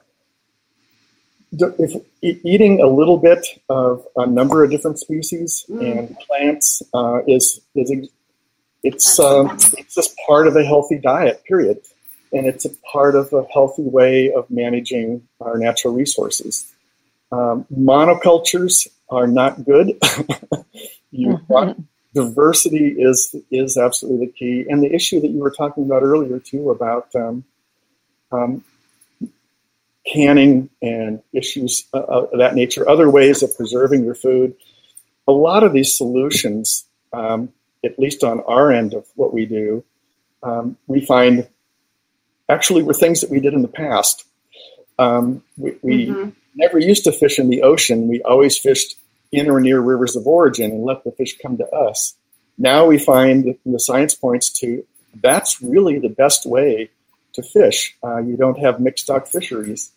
if 1.50 2.02
eating 2.22 2.80
a 2.80 2.86
little 2.86 3.18
bit 3.18 3.46
of 3.68 4.06
a 4.16 4.26
number 4.26 4.62
of 4.62 4.70
different 4.70 4.98
species 4.98 5.64
mm. 5.68 5.80
and 5.80 6.16
plants 6.20 6.82
uh, 6.94 7.20
is 7.26 7.60
is 7.74 8.08
it's 8.82 9.18
um, 9.18 9.50
it's 9.52 9.94
just 9.94 10.16
part 10.26 10.46
of 10.46 10.56
a 10.56 10.64
healthy 10.64 10.98
diet. 10.98 11.42
Period, 11.44 11.78
and 12.32 12.46
it's 12.46 12.64
a 12.64 12.70
part 12.92 13.14
of 13.16 13.32
a 13.32 13.44
healthy 13.52 13.82
way 13.82 14.32
of 14.32 14.50
managing 14.50 15.26
our 15.40 15.58
natural 15.58 15.94
resources. 15.94 16.72
Um, 17.30 17.66
monocultures 17.74 18.88
are 19.10 19.26
not 19.26 19.64
good. 19.64 19.98
you 21.10 21.40
mm-hmm. 21.48 21.80
diversity 22.14 22.94
is 22.98 23.34
is 23.50 23.76
absolutely 23.76 24.26
the 24.26 24.32
key, 24.32 24.66
and 24.68 24.82
the 24.82 24.94
issue 24.94 25.20
that 25.20 25.28
you 25.28 25.38
were 25.38 25.50
talking 25.50 25.84
about 25.84 26.02
earlier 26.02 26.38
too 26.38 26.70
about 26.70 27.14
um, 27.14 27.44
um, 28.32 28.64
canning 30.06 30.70
and 30.82 31.22
issues 31.32 31.86
uh, 31.94 32.02
of 32.02 32.38
that 32.38 32.54
nature, 32.54 32.88
other 32.88 33.10
ways 33.10 33.42
of 33.42 33.56
preserving 33.56 34.04
your 34.04 34.14
food. 34.14 34.54
A 35.26 35.32
lot 35.32 35.62
of 35.62 35.72
these 35.72 35.96
solutions, 35.96 36.84
um, 37.12 37.52
at 37.84 37.98
least 37.98 38.24
on 38.24 38.40
our 38.40 38.72
end 38.72 38.94
of 38.94 39.06
what 39.14 39.34
we 39.34 39.44
do, 39.44 39.84
um, 40.42 40.76
we 40.86 41.04
find 41.04 41.46
actually 42.48 42.82
were 42.82 42.94
things 42.94 43.20
that 43.20 43.30
we 43.30 43.40
did 43.40 43.52
in 43.52 43.62
the 43.62 43.68
past. 43.68 44.24
Um, 44.98 45.42
we, 45.56 45.76
we 45.82 46.06
mm-hmm. 46.06 46.30
never 46.54 46.78
used 46.78 47.04
to 47.04 47.12
fish 47.12 47.38
in 47.38 47.50
the 47.50 47.62
ocean. 47.62 48.08
We 48.08 48.22
always 48.22 48.56
fished 48.56 48.96
in 49.32 49.50
or 49.50 49.60
near 49.60 49.80
rivers 49.80 50.16
of 50.16 50.26
origin 50.26 50.70
and 50.70 50.84
let 50.84 51.04
the 51.04 51.12
fish 51.12 51.36
come 51.38 51.56
to 51.58 51.68
us. 51.70 52.14
Now 52.56 52.86
we 52.86 52.98
find 52.98 53.56
the 53.64 53.80
science 53.80 54.14
points 54.14 54.50
to 54.60 54.84
that's 55.22 55.62
really 55.62 55.98
the 55.98 56.08
best 56.08 56.46
way 56.46 56.90
to 57.34 57.42
fish. 57.42 57.96
Uh, 58.04 58.18
you 58.18 58.36
don't 58.36 58.58
have 58.58 58.80
mixed 58.80 59.04
stock 59.04 59.26
fisheries, 59.26 59.92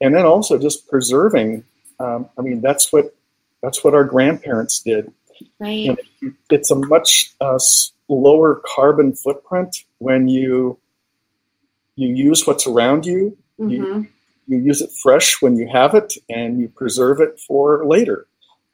and 0.00 0.14
then 0.14 0.24
also 0.24 0.58
just 0.58 0.88
preserving. 0.88 1.64
Um, 1.98 2.28
I 2.38 2.42
mean, 2.42 2.60
that's 2.60 2.92
what 2.92 3.14
that's 3.62 3.82
what 3.82 3.94
our 3.94 4.04
grandparents 4.04 4.80
did. 4.80 5.12
Right. 5.58 5.98
And 6.22 6.34
it's 6.50 6.70
a 6.70 6.76
much 6.76 7.32
uh, 7.40 7.58
lower 8.08 8.62
carbon 8.64 9.14
footprint 9.14 9.84
when 9.98 10.28
you 10.28 10.78
you 11.96 12.14
use 12.14 12.46
what's 12.46 12.66
around 12.66 13.06
you. 13.06 13.36
Mm-hmm. 13.58 13.70
You, 13.70 14.06
you 14.48 14.58
use 14.58 14.80
it 14.82 14.90
fresh 15.02 15.40
when 15.40 15.56
you 15.56 15.66
have 15.66 15.94
it, 15.94 16.14
and 16.28 16.60
you 16.60 16.68
preserve 16.68 17.20
it 17.20 17.40
for 17.40 17.84
later 17.86 18.26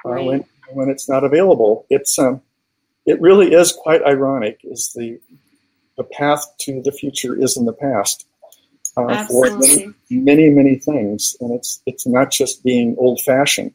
right. 0.04 0.20
uh, 0.20 0.24
when 0.24 0.44
when 0.72 0.88
it's 0.88 1.08
not 1.08 1.24
available. 1.24 1.86
It's 1.90 2.18
um, 2.18 2.40
it 3.06 3.20
really 3.20 3.52
is 3.52 3.72
quite 3.72 4.02
ironic. 4.02 4.60
Is 4.64 4.92
the 4.94 5.20
the 5.96 6.04
path 6.04 6.44
to 6.60 6.82
the 6.82 6.92
future 6.92 7.40
is 7.40 7.56
in 7.56 7.64
the 7.64 7.72
past 7.72 8.26
uh, 8.96 9.26
for 9.26 9.50
many, 9.58 9.94
many, 10.10 10.50
many 10.50 10.76
things, 10.76 11.36
and 11.40 11.52
it's 11.52 11.82
it's 11.86 12.06
not 12.06 12.30
just 12.30 12.64
being 12.64 12.96
old 12.98 13.20
fashioned. 13.20 13.72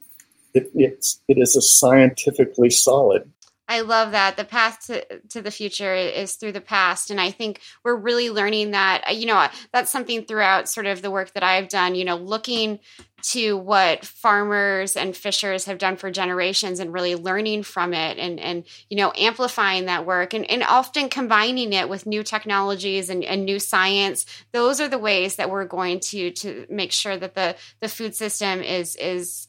It, 0.54 0.70
it's 0.74 1.20
it 1.28 1.38
is 1.38 1.56
a 1.56 1.62
scientifically 1.62 2.70
solid. 2.70 3.30
I 3.68 3.80
love 3.80 4.12
that. 4.12 4.36
The 4.36 4.44
path 4.44 4.86
to, 4.86 5.04
to 5.28 5.42
the 5.42 5.50
future 5.50 5.94
is 5.94 6.36
through 6.36 6.52
the 6.52 6.60
past. 6.60 7.10
And 7.10 7.20
I 7.20 7.30
think 7.30 7.60
we're 7.84 7.96
really 7.96 8.30
learning 8.30 8.70
that, 8.70 9.04
uh, 9.08 9.12
you 9.12 9.26
know, 9.26 9.46
that's 9.72 9.90
something 9.90 10.24
throughout 10.24 10.68
sort 10.68 10.86
of 10.86 11.02
the 11.02 11.10
work 11.10 11.34
that 11.34 11.42
I've 11.42 11.68
done, 11.68 11.94
you 11.94 12.04
know, 12.04 12.16
looking 12.16 12.80
to 13.20 13.56
what 13.56 14.04
farmers 14.04 14.96
and 14.96 15.16
fishers 15.16 15.64
have 15.64 15.78
done 15.78 15.96
for 15.96 16.10
generations 16.10 16.78
and 16.78 16.92
really 16.92 17.16
learning 17.16 17.64
from 17.64 17.92
it 17.92 18.16
and 18.16 18.38
and 18.38 18.64
you 18.88 18.96
know 18.96 19.12
amplifying 19.16 19.86
that 19.86 20.06
work 20.06 20.34
and, 20.34 20.48
and 20.48 20.62
often 20.62 21.08
combining 21.08 21.72
it 21.72 21.88
with 21.88 22.06
new 22.06 22.22
technologies 22.22 23.10
and, 23.10 23.24
and 23.24 23.44
new 23.44 23.58
science 23.58 24.24
those 24.52 24.80
are 24.80 24.88
the 24.88 24.98
ways 24.98 25.34
that 25.36 25.50
we're 25.50 25.64
going 25.64 25.98
to 25.98 26.30
to 26.30 26.64
make 26.70 26.92
sure 26.92 27.16
that 27.16 27.34
the 27.34 27.56
the 27.80 27.88
food 27.88 28.14
system 28.14 28.62
is 28.62 28.94
is 28.96 29.47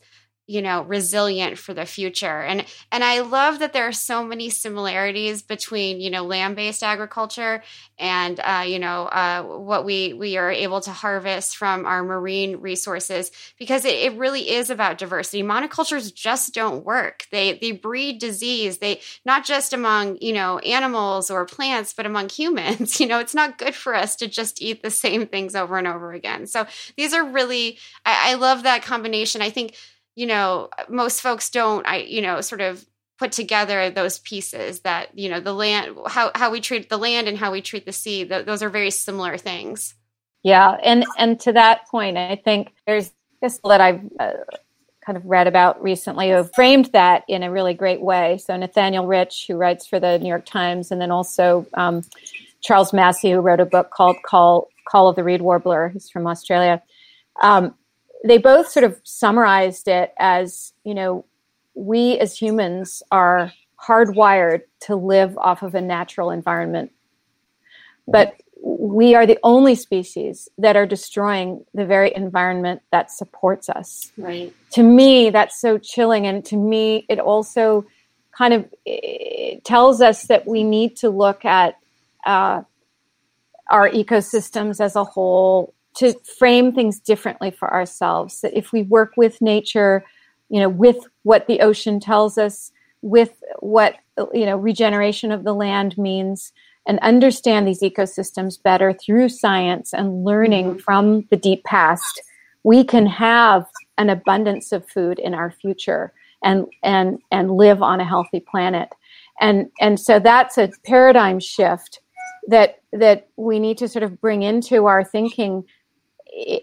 you 0.49 0.63
know 0.63 0.81
resilient 0.81 1.57
for 1.59 1.75
the 1.75 1.85
future. 1.85 2.41
And 2.41 2.65
and 2.91 3.03
i 3.03 3.19
love 3.19 3.59
that 3.59 3.73
there 3.73 3.87
are 3.87 3.93
so 3.93 4.23
many 4.23 4.49
similarities 4.49 5.41
between 5.43 6.01
you 6.01 6.09
know 6.09 6.23
land-based 6.23 6.83
agriculture 6.83 7.61
and 7.99 8.39
uh, 8.39 8.63
you 8.65 8.79
know 8.79 9.03
uh, 9.03 9.43
what 9.43 9.85
we 9.85 10.13
we 10.13 10.37
are 10.37 10.49
able 10.49 10.81
to 10.81 10.91
harvest 10.91 11.55
from 11.55 11.85
our 11.85 12.03
marine 12.03 12.57
resources 12.57 13.31
because 13.59 13.85
it, 13.85 13.93
it 13.93 14.17
really 14.17 14.49
is 14.49 14.69
about 14.69 14.97
diversity. 14.97 15.43
Monocultures 15.43 16.13
just 16.13 16.53
don't 16.53 16.83
work. 16.83 17.27
They 17.31 17.59
they 17.59 17.71
breed 17.71 18.19
disease. 18.19 18.79
They 18.79 19.01
not 19.25 19.45
just 19.45 19.73
among 19.73 20.17
you 20.19 20.33
know 20.33 20.57
animals 20.59 21.29
or 21.29 21.45
plants 21.45 21.93
but 21.93 22.05
among 22.05 22.29
humans. 22.29 22.99
You 22.99 23.07
know 23.07 23.19
it's 23.19 23.35
not 23.35 23.57
good 23.57 23.75
for 23.75 23.95
us 23.95 24.15
to 24.17 24.27
just 24.27 24.61
eat 24.61 24.81
the 24.81 24.89
same 24.89 25.25
things 25.27 25.55
over 25.55 25.77
and 25.77 25.87
over 25.87 26.11
again. 26.11 26.47
So 26.47 26.65
these 26.97 27.13
are 27.13 27.23
really 27.23 27.77
I, 28.05 28.31
I 28.31 28.33
love 28.33 28.63
that 28.63 28.81
combination. 28.83 29.41
I 29.41 29.49
think 29.51 29.75
you 30.19 30.25
know, 30.25 30.67
most 30.89 31.21
folks 31.21 31.49
don't, 31.49 31.87
I, 31.87 31.99
you 31.99 32.21
know, 32.21 32.41
sort 32.41 32.59
of 32.59 32.85
put 33.17 33.31
together 33.31 33.89
those 33.89 34.19
pieces 34.19 34.81
that, 34.81 35.17
you 35.17 35.29
know, 35.29 35.39
the 35.39 35.53
land, 35.53 35.95
how, 36.07 36.29
how 36.35 36.51
we 36.51 36.59
treat 36.59 36.89
the 36.89 36.97
land 36.97 37.29
and 37.29 37.37
how 37.37 37.53
we 37.53 37.61
treat 37.61 37.85
the 37.85 37.93
sea, 37.93 38.25
th- 38.25 38.45
those 38.45 38.61
are 38.61 38.69
very 38.69 38.91
similar 38.91 39.37
things. 39.37 39.95
Yeah. 40.43 40.75
And, 40.83 41.05
and 41.17 41.39
to 41.39 41.53
that 41.53 41.87
point, 41.87 42.17
I 42.17 42.35
think 42.35 42.73
there's 42.85 43.13
this 43.41 43.61
that 43.63 43.79
I've 43.79 44.01
uh, 44.19 44.31
kind 45.05 45.17
of 45.17 45.23
read 45.23 45.47
about 45.47 45.81
recently 45.81 46.31
who 46.31 46.43
framed 46.43 46.87
that 46.91 47.23
in 47.29 47.41
a 47.41 47.49
really 47.49 47.73
great 47.73 48.01
way. 48.01 48.39
So 48.39 48.57
Nathaniel 48.57 49.07
Rich, 49.07 49.45
who 49.47 49.55
writes 49.55 49.87
for 49.87 50.01
the 50.01 50.19
New 50.19 50.27
York 50.27 50.45
Times, 50.45 50.91
and 50.91 50.99
then 50.99 51.11
also 51.11 51.65
um, 51.75 52.01
Charles 52.59 52.91
Massy, 52.91 53.31
who 53.31 53.39
wrote 53.39 53.61
a 53.61 53.65
book 53.65 53.89
called 53.91 54.17
Call, 54.25 54.67
Call 54.85 55.07
of 55.07 55.15
the 55.15 55.23
Reed 55.23 55.41
Warbler. 55.41 55.87
He's 55.87 56.09
from 56.09 56.27
Australia. 56.27 56.83
Um, 57.41 57.73
they 58.25 58.37
both 58.37 58.69
sort 58.69 58.83
of 58.83 58.99
summarized 59.03 59.87
it 59.87 60.13
as 60.19 60.73
you 60.83 60.93
know 60.93 61.25
we 61.73 62.17
as 62.19 62.37
humans 62.37 63.01
are 63.11 63.53
hardwired 63.81 64.61
to 64.81 64.95
live 64.95 65.37
off 65.37 65.63
of 65.63 65.73
a 65.75 65.81
natural 65.81 66.31
environment. 66.31 66.91
But 68.07 68.41
we 68.61 69.15
are 69.15 69.25
the 69.25 69.39
only 69.43 69.75
species 69.75 70.49
that 70.57 70.75
are 70.75 70.85
destroying 70.85 71.63
the 71.73 71.85
very 71.85 72.13
environment 72.13 72.81
that 72.91 73.11
supports 73.11 73.69
us. 73.69 74.11
Right. 74.17 74.53
To 74.71 74.83
me 74.83 75.29
that's 75.29 75.61
so 75.61 75.77
chilling 75.77 76.27
and 76.27 76.43
to 76.45 76.57
me 76.57 77.05
it 77.07 77.19
also 77.19 77.85
kind 78.37 78.53
of 78.53 79.63
tells 79.63 80.01
us 80.01 80.23
that 80.27 80.47
we 80.47 80.63
need 80.63 80.97
to 80.97 81.09
look 81.09 81.45
at 81.45 81.75
uh, 82.25 82.63
our 83.69 83.89
ecosystems 83.89 84.81
as 84.81 84.95
a 84.95 85.03
whole 85.03 85.73
to 85.99 86.13
frame 86.37 86.71
things 86.71 86.99
differently 86.99 87.51
for 87.51 87.71
ourselves. 87.73 88.41
That 88.41 88.57
if 88.57 88.71
we 88.71 88.83
work 88.83 89.13
with 89.17 89.41
nature, 89.41 90.05
you 90.49 90.59
know, 90.59 90.69
with 90.69 90.97
what 91.23 91.47
the 91.47 91.59
ocean 91.59 91.99
tells 91.99 92.37
us, 92.37 92.71
with 93.01 93.41
what 93.59 93.95
you 94.33 94.45
know 94.45 94.57
regeneration 94.57 95.31
of 95.31 95.43
the 95.43 95.53
land 95.53 95.97
means, 95.97 96.51
and 96.87 96.99
understand 96.99 97.67
these 97.67 97.81
ecosystems 97.81 98.61
better 98.61 98.93
through 98.93 99.29
science 99.29 99.93
and 99.93 100.23
learning 100.23 100.71
mm-hmm. 100.71 100.79
from 100.79 101.27
the 101.29 101.37
deep 101.37 101.63
past, 101.63 102.21
we 102.63 102.83
can 102.83 103.05
have 103.05 103.65
an 103.97 104.09
abundance 104.09 104.71
of 104.71 104.87
food 104.87 105.19
in 105.19 105.33
our 105.33 105.51
future 105.51 106.13
and 106.43 106.65
and 106.83 107.19
and 107.31 107.51
live 107.51 107.81
on 107.81 107.99
a 107.99 108.05
healthy 108.05 108.39
planet. 108.39 108.89
And 109.41 109.69
and 109.79 109.99
so 109.99 110.19
that's 110.19 110.57
a 110.57 110.71
paradigm 110.85 111.39
shift 111.39 111.99
that 112.47 112.79
that 112.93 113.27
we 113.35 113.59
need 113.59 113.77
to 113.77 113.87
sort 113.87 114.03
of 114.03 114.19
bring 114.19 114.43
into 114.43 114.85
our 114.85 115.03
thinking 115.03 115.63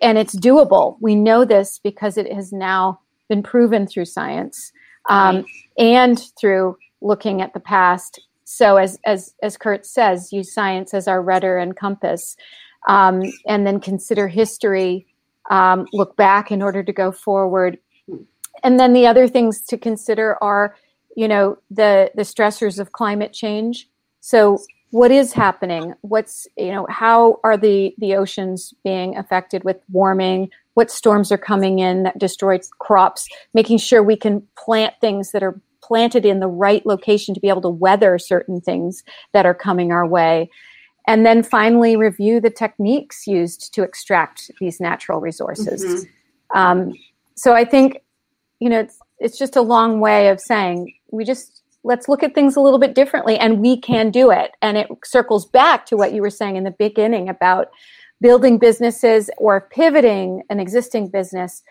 and 0.03 0.19
it's 0.19 0.35
doable. 0.35 0.97
We 1.01 1.15
know 1.15 1.45
this 1.45 1.79
because 1.79 2.17
it 2.17 2.33
has 2.33 2.53
now 2.53 3.01
been 3.29 3.43
proven 3.43 3.87
through 3.87 4.05
science 4.05 4.73
um, 5.09 5.45
and 5.79 6.23
through 6.39 6.77
looking 7.01 7.43
at 7.43 7.55
the 7.55 7.61
past. 7.61 8.21
So, 8.45 8.77
as 8.77 8.99
as 9.05 9.35
as 9.43 9.57
Kurt 9.57 9.85
says, 9.85 10.33
use 10.33 10.53
science 10.53 10.95
as 10.95 11.09
our 11.09 11.21
rudder 11.21 11.59
and 11.59 11.77
compass, 11.77 12.37
um, 12.89 13.23
and 13.47 13.67
then 13.67 13.81
consider 13.81 14.29
history. 14.29 15.07
Um, 15.51 15.87
look 15.93 16.17
back 16.17 16.51
in 16.51 16.63
order 16.63 16.83
to 16.83 16.93
go 16.93 17.13
forward, 17.13 17.79
and 18.63 18.79
then 18.79 18.93
the 18.93 19.07
other 19.07 19.29
things 19.29 19.63
to 19.67 19.79
consider 19.79 20.43
are, 20.43 20.77
you 21.17 21.27
know, 21.27 21.59
the 21.71 22.11
the 22.15 22.23
stressors 22.23 22.79
of 22.79 22.93
climate 22.93 23.33
change. 23.33 23.89
So 24.21 24.59
what 24.91 25.11
is 25.11 25.33
happening? 25.33 25.95
What's 26.03 26.47
you 26.57 26.73
know 26.73 26.87
how 26.89 27.41
are 27.45 27.57
the 27.57 27.95
the 27.99 28.15
oceans 28.15 28.75
being 28.85 29.17
affected 29.17 29.65
with 29.65 29.79
warming? 29.91 30.51
What 30.75 30.91
storms 30.91 31.33
are 31.33 31.39
coming 31.39 31.79
in 31.79 32.03
that 32.05 32.19
destroy 32.19 32.59
crops? 32.79 33.27
Making 33.55 33.79
sure 33.79 34.03
we 34.03 34.17
can 34.17 34.47
plant 34.57 34.95
things 35.01 35.33
that 35.33 35.43
are 35.43 35.61
planted 35.83 36.27
in 36.27 36.41
the 36.41 36.49
right 36.49 36.85
location 36.85 37.35
to 37.35 37.41
be 37.41 37.49
able 37.49 37.63
to 37.63 37.69
weather 37.69 38.19
certain 38.19 38.61
things 38.61 39.05
that 39.33 39.47
are 39.47 39.55
coming 39.55 39.93
our 39.93 40.07
way. 40.07 40.51
And 41.09 41.25
then 41.25 41.45
finally 41.45 41.97
review 41.97 42.41
the 42.41 42.51
techniques 42.51 43.27
used 43.27 43.73
to 43.75 43.85
extract 43.85 44.51
these 44.61 44.81
natural 44.81 45.21
resources. 45.21 45.85
Mm-hmm. 45.85 46.59
um, 46.59 46.93
so 47.37 47.55
i 47.55 47.65
think 47.65 47.99
you 48.61 48.69
know 48.69 48.81
it's, 48.81 48.99
it's 49.19 49.39
just 49.39 49.57
a 49.57 49.63
long 49.63 50.01
way 50.01 50.29
of 50.29 50.41
saying 50.41 50.93
we 51.13 51.25
just 51.25 51.63
let's 51.87 52.09
look 52.09 52.23
at 52.23 52.35
things 52.35 52.57
a 52.57 52.61
little 52.61 52.79
bit 52.79 52.95
differently 52.95 53.39
and 53.39 53.61
we 53.61 53.77
can 53.77 54.11
do 54.11 54.31
it. 54.31 54.53
And 54.61 54.77
it 54.77 54.89
circles 55.05 55.47
back 55.47 55.87
to 55.87 55.97
what 55.97 56.13
you 56.13 56.21
were 56.21 56.31
saying 56.31 56.57
in 56.57 56.65
the 56.65 56.73
beginning 56.73 57.29
about 57.29 57.71
building 58.21 58.59
businesses 58.59 59.31
or 59.39 59.69
pivoting 59.73 60.43
an 60.51 60.59
existing 60.59 61.09
business 61.09 61.63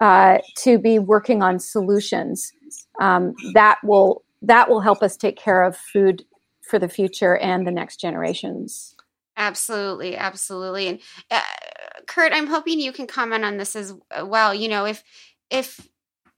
uh, 0.00 0.38
to 0.58 0.78
be 0.78 0.98
working 0.98 1.42
on 1.42 1.58
solutions. 1.58 2.52
Um, 3.00 3.34
that 3.54 3.78
will 3.82 4.22
that 4.42 4.68
will 4.68 4.80
help 4.80 5.02
us 5.02 5.16
take 5.16 5.36
care 5.36 5.62
of 5.62 5.76
food 5.76 6.24
for 6.62 6.78
the 6.78 6.88
future 6.88 7.36
and 7.36 7.66
the 7.66 7.70
next 7.70 7.98
generations. 7.98 8.96
Absolutely 9.36 10.16
absolutely. 10.16 10.88
And 10.88 11.00
uh, 11.30 11.40
kurt 12.06 12.32
i'm 12.34 12.48
hoping 12.48 12.80
you 12.80 12.92
can 12.92 13.06
comment 13.06 13.44
on 13.44 13.56
this 13.56 13.74
as 13.76 13.94
well. 14.24 14.54
You 14.54 14.68
know 14.68 14.84
if 14.84 15.02
if 15.50 15.88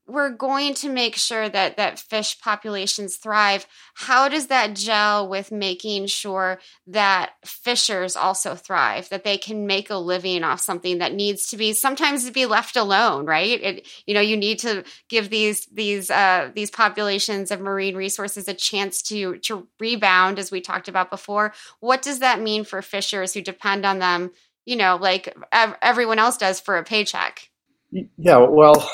we're 0.07 0.29
going 0.29 0.75
to 0.75 0.89
make 0.89 1.15
sure 1.15 1.49
that 1.49 1.77
that 1.77 1.99
fish 1.99 2.39
populations 2.39 3.15
thrive. 3.15 3.65
How 3.95 4.29
does 4.29 4.47
that 4.47 4.75
gel 4.75 5.27
with 5.27 5.51
making 5.51 6.05
sure 6.07 6.59
that 6.87 7.31
fishers 7.43 8.15
also 8.15 8.53
thrive 8.53 9.09
that 9.09 9.23
they 9.23 9.37
can 9.37 9.65
make 9.65 9.89
a 9.89 9.97
living 9.97 10.43
off 10.43 10.61
something 10.61 10.99
that 10.99 11.13
needs 11.13 11.47
to 11.47 11.57
be 11.57 11.73
sometimes 11.73 12.25
to 12.25 12.31
be 12.31 12.45
left 12.45 12.75
alone 12.75 13.25
right? 13.25 13.61
It, 13.61 13.87
you 14.05 14.13
know 14.13 14.21
you 14.21 14.37
need 14.37 14.59
to 14.59 14.83
give 15.09 15.29
these 15.29 15.65
these 15.67 16.11
uh, 16.11 16.51
these 16.53 16.69
populations 16.69 17.49
of 17.49 17.59
marine 17.59 17.95
resources 17.95 18.47
a 18.47 18.53
chance 18.53 19.01
to 19.03 19.37
to 19.39 19.67
rebound 19.79 20.37
as 20.37 20.51
we 20.51 20.61
talked 20.61 20.87
about 20.87 21.09
before. 21.09 21.53
What 21.79 22.03
does 22.03 22.19
that 22.19 22.41
mean 22.41 22.63
for 22.63 22.81
fishers 22.81 23.33
who 23.33 23.41
depend 23.41 23.85
on 23.85 23.99
them 23.99 24.31
you 24.65 24.75
know 24.75 24.97
like 25.01 25.35
everyone 25.51 26.19
else 26.19 26.37
does 26.37 26.59
for 26.59 26.77
a 26.77 26.83
paycheck? 26.83 27.49
Yeah 27.91 28.37
well 28.37 28.87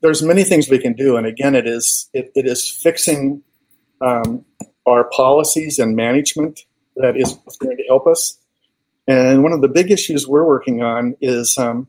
there's 0.00 0.22
many 0.22 0.44
things 0.44 0.68
we 0.68 0.78
can 0.78 0.92
do, 0.94 1.16
and 1.16 1.26
again, 1.26 1.54
it 1.54 1.66
is 1.66 2.08
it, 2.12 2.30
it 2.34 2.46
is 2.46 2.68
fixing 2.68 3.42
um, 4.00 4.44
our 4.86 5.04
policies 5.10 5.78
and 5.78 5.96
management 5.96 6.60
that 6.96 7.16
is 7.16 7.36
going 7.58 7.76
to 7.76 7.84
help 7.88 8.06
us. 8.06 8.38
And 9.06 9.42
one 9.42 9.52
of 9.52 9.60
the 9.60 9.68
big 9.68 9.90
issues 9.90 10.26
we're 10.26 10.46
working 10.46 10.82
on 10.82 11.16
is, 11.20 11.56
um, 11.58 11.88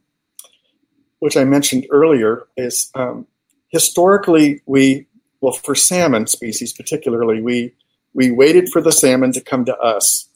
which 1.19 1.37
I 1.37 1.43
mentioned 1.43 1.85
earlier, 1.91 2.47
is 2.57 2.89
um, 2.95 3.27
historically 3.69 4.61
we 4.65 5.07
well 5.41 5.53
for 5.53 5.75
salmon 5.75 6.27
species 6.27 6.73
particularly 6.73 7.41
we 7.41 7.73
we 8.13 8.31
waited 8.31 8.69
for 8.69 8.81
the 8.81 8.91
salmon 8.91 9.31
to 9.33 9.41
come 9.41 9.65
to 9.65 9.77
us, 9.77 10.27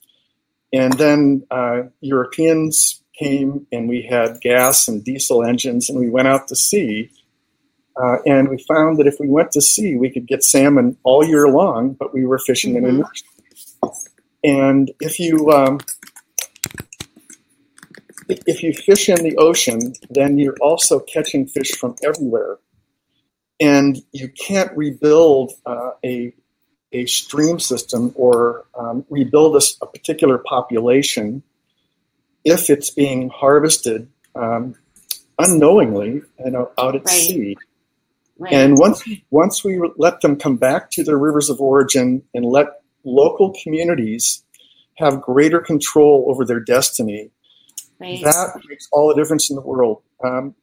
and 0.71 0.93
then 0.93 1.45
uh, 1.49 1.83
Europeans 2.01 3.01
came 3.17 3.67
and 3.71 3.89
we 3.89 4.01
had 4.01 4.39
gas 4.39 4.87
and 4.87 5.03
diesel 5.03 5.43
engines 5.43 5.89
and 5.89 5.99
we 5.99 6.09
went 6.09 6.27
out 6.27 6.47
to 6.47 6.55
sea 6.55 7.09
uh, 8.01 8.17
and 8.25 8.47
we 8.47 8.57
found 8.67 8.97
that 8.97 9.07
if 9.07 9.17
we 9.19 9.27
went 9.27 9.51
to 9.51 9.61
sea, 9.61 9.95
we 9.95 10.09
could 10.09 10.25
get 10.27 10.43
salmon 10.43 10.97
all 11.03 11.25
year 11.25 11.49
long, 11.49 11.93
but 11.93 12.13
we 12.13 12.25
were 12.25 12.39
fishing 12.39 12.75
mm-hmm. 12.75 12.85
in 12.85 12.95
a 12.95 12.97
nursery. 12.99 13.27
And 14.43 14.91
if 15.01 15.19
you 15.19 15.51
um, 15.51 15.79
if 18.29 18.63
you 18.63 18.73
fish 18.73 19.09
in 19.09 19.21
the 19.23 19.35
ocean, 19.37 19.93
then 20.09 20.37
you're 20.37 20.55
also 20.61 20.99
catching 20.99 21.45
fish 21.45 21.71
from 21.71 21.95
everywhere, 22.03 22.57
and 23.59 24.01
you 24.13 24.29
can't 24.29 24.75
rebuild 24.77 25.51
uh, 25.65 25.91
a 26.05 26.33
a 26.91 27.05
stream 27.05 27.59
system 27.59 28.13
or 28.15 28.65
um, 28.77 29.05
rebuild 29.09 29.55
a, 29.55 29.61
a, 29.83 29.87
particular 29.87 30.39
population 30.39 31.43
if 32.43 32.69
it's 32.71 32.89
being 32.89 33.29
harvested 33.29 34.09
um, 34.35 34.73
unknowingly 35.37 36.21
you 36.43 36.51
know, 36.51 36.71
out 36.79 36.95
at 36.95 37.05
right. 37.05 37.09
sea. 37.09 37.57
Right. 38.39 38.53
And 38.53 38.77
once 38.77 39.03
once 39.31 39.65
we 39.65 39.81
let 39.97 40.21
them 40.21 40.37
come 40.37 40.55
back 40.55 40.91
to 40.91 41.03
their 41.03 41.17
rivers 41.17 41.49
of 41.49 41.59
origin 41.59 42.23
and 42.33 42.45
let 42.45 42.67
local 43.03 43.53
communities 43.61 44.43
have 44.97 45.21
greater 45.21 45.59
control 45.59 46.25
over 46.29 46.45
their 46.45 46.61
destiny, 46.61 47.31
right. 47.99 48.23
that 48.23 48.61
makes 48.69 48.87
all 48.93 49.09
the 49.09 49.15
difference 49.15 49.49
in 49.49 49.57
the 49.57 49.61
world. 49.61 50.01
Um, 50.23 50.55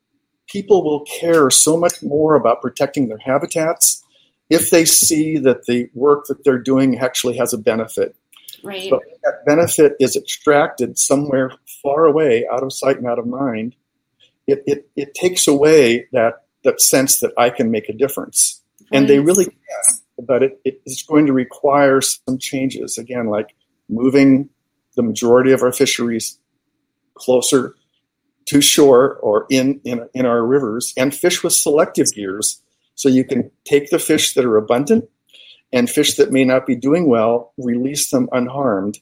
people 0.46 0.84
will 0.84 1.04
care 1.04 1.50
so 1.50 1.76
much 1.76 2.02
more 2.02 2.34
about 2.34 2.62
protecting 2.62 3.08
their 3.08 3.18
habitats 3.18 4.02
if 4.48 4.70
they 4.70 4.86
see 4.86 5.36
that 5.38 5.66
the 5.66 5.90
work 5.92 6.26
that 6.28 6.44
they're 6.44 6.58
doing 6.58 6.98
actually 6.98 7.36
has 7.36 7.52
a 7.52 7.58
benefit. 7.58 8.16
Right. 8.62 8.88
But 8.88 9.02
that 9.22 9.44
benefit 9.44 9.96
is 10.00 10.16
extracted 10.16 10.98
somewhere 10.98 11.52
far 11.82 12.06
away, 12.06 12.46
out 12.50 12.62
of 12.62 12.72
sight 12.72 12.96
and 12.96 13.06
out 13.06 13.18
of 13.18 13.26
mind. 13.26 13.76
It, 14.46 14.62
it, 14.66 14.88
it 14.96 15.14
takes 15.14 15.46
away 15.46 16.06
that 16.12 16.45
that 16.66 16.80
sense 16.80 17.20
that 17.20 17.32
I 17.38 17.50
can 17.50 17.70
make 17.70 17.88
a 17.88 17.92
difference. 17.92 18.62
Right. 18.80 18.98
And 18.98 19.08
they 19.08 19.18
really 19.18 19.46
can, 19.46 20.26
but 20.26 20.42
it, 20.42 20.60
it 20.64 20.82
is 20.84 21.02
going 21.02 21.26
to 21.26 21.32
require 21.32 22.00
some 22.00 22.38
changes. 22.38 22.98
Again, 22.98 23.26
like 23.26 23.54
moving 23.88 24.50
the 24.94 25.02
majority 25.02 25.52
of 25.52 25.62
our 25.62 25.72
fisheries 25.72 26.38
closer 27.14 27.74
to 28.46 28.60
shore 28.60 29.16
or 29.16 29.46
in, 29.50 29.80
in, 29.84 30.08
in 30.14 30.26
our 30.26 30.44
rivers 30.44 30.92
and 30.96 31.14
fish 31.14 31.42
with 31.42 31.52
selective 31.52 32.12
gears 32.14 32.62
so 32.94 33.08
you 33.08 33.24
can 33.24 33.50
take 33.64 33.90
the 33.90 33.98
fish 33.98 34.34
that 34.34 34.44
are 34.44 34.56
abundant 34.56 35.08
and 35.72 35.90
fish 35.90 36.14
that 36.16 36.30
may 36.30 36.44
not 36.44 36.66
be 36.66 36.76
doing 36.76 37.08
well, 37.08 37.52
release 37.58 38.10
them 38.10 38.28
unharmed. 38.32 38.98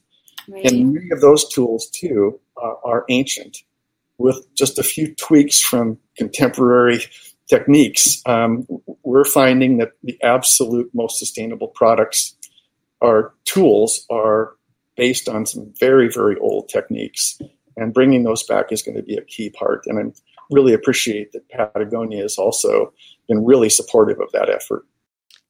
Right. 0.48 0.64
And 0.70 0.94
many 0.94 1.10
of 1.10 1.20
those 1.20 1.48
tools, 1.48 1.88
too, 1.90 2.40
uh, 2.62 2.74
are 2.84 3.04
ancient 3.08 3.58
with 4.18 4.46
just 4.54 4.78
a 4.78 4.82
few 4.82 5.14
tweaks 5.14 5.60
from 5.60 5.98
contemporary 6.16 7.04
techniques, 7.48 8.22
um, 8.26 8.66
we're 9.02 9.24
finding 9.24 9.78
that 9.78 9.92
the 10.02 10.20
absolute 10.22 10.90
most 10.94 11.18
sustainable 11.18 11.68
products 11.68 12.34
or 13.00 13.34
tools 13.44 14.06
are 14.10 14.54
based 14.96 15.28
on 15.28 15.46
some 15.46 15.72
very, 15.78 16.08
very 16.08 16.36
old 16.38 16.68
techniques. 16.68 17.38
And 17.76 17.92
bringing 17.92 18.22
those 18.22 18.44
back 18.44 18.70
is 18.70 18.82
going 18.82 18.96
to 18.96 19.02
be 19.02 19.16
a 19.16 19.24
key 19.24 19.50
part. 19.50 19.82
And 19.86 19.98
I 19.98 20.12
really 20.50 20.72
appreciate 20.72 21.32
that 21.32 21.48
Patagonia 21.48 22.22
has 22.22 22.38
also 22.38 22.92
been 23.28 23.44
really 23.44 23.68
supportive 23.68 24.20
of 24.20 24.30
that 24.32 24.48
effort. 24.48 24.86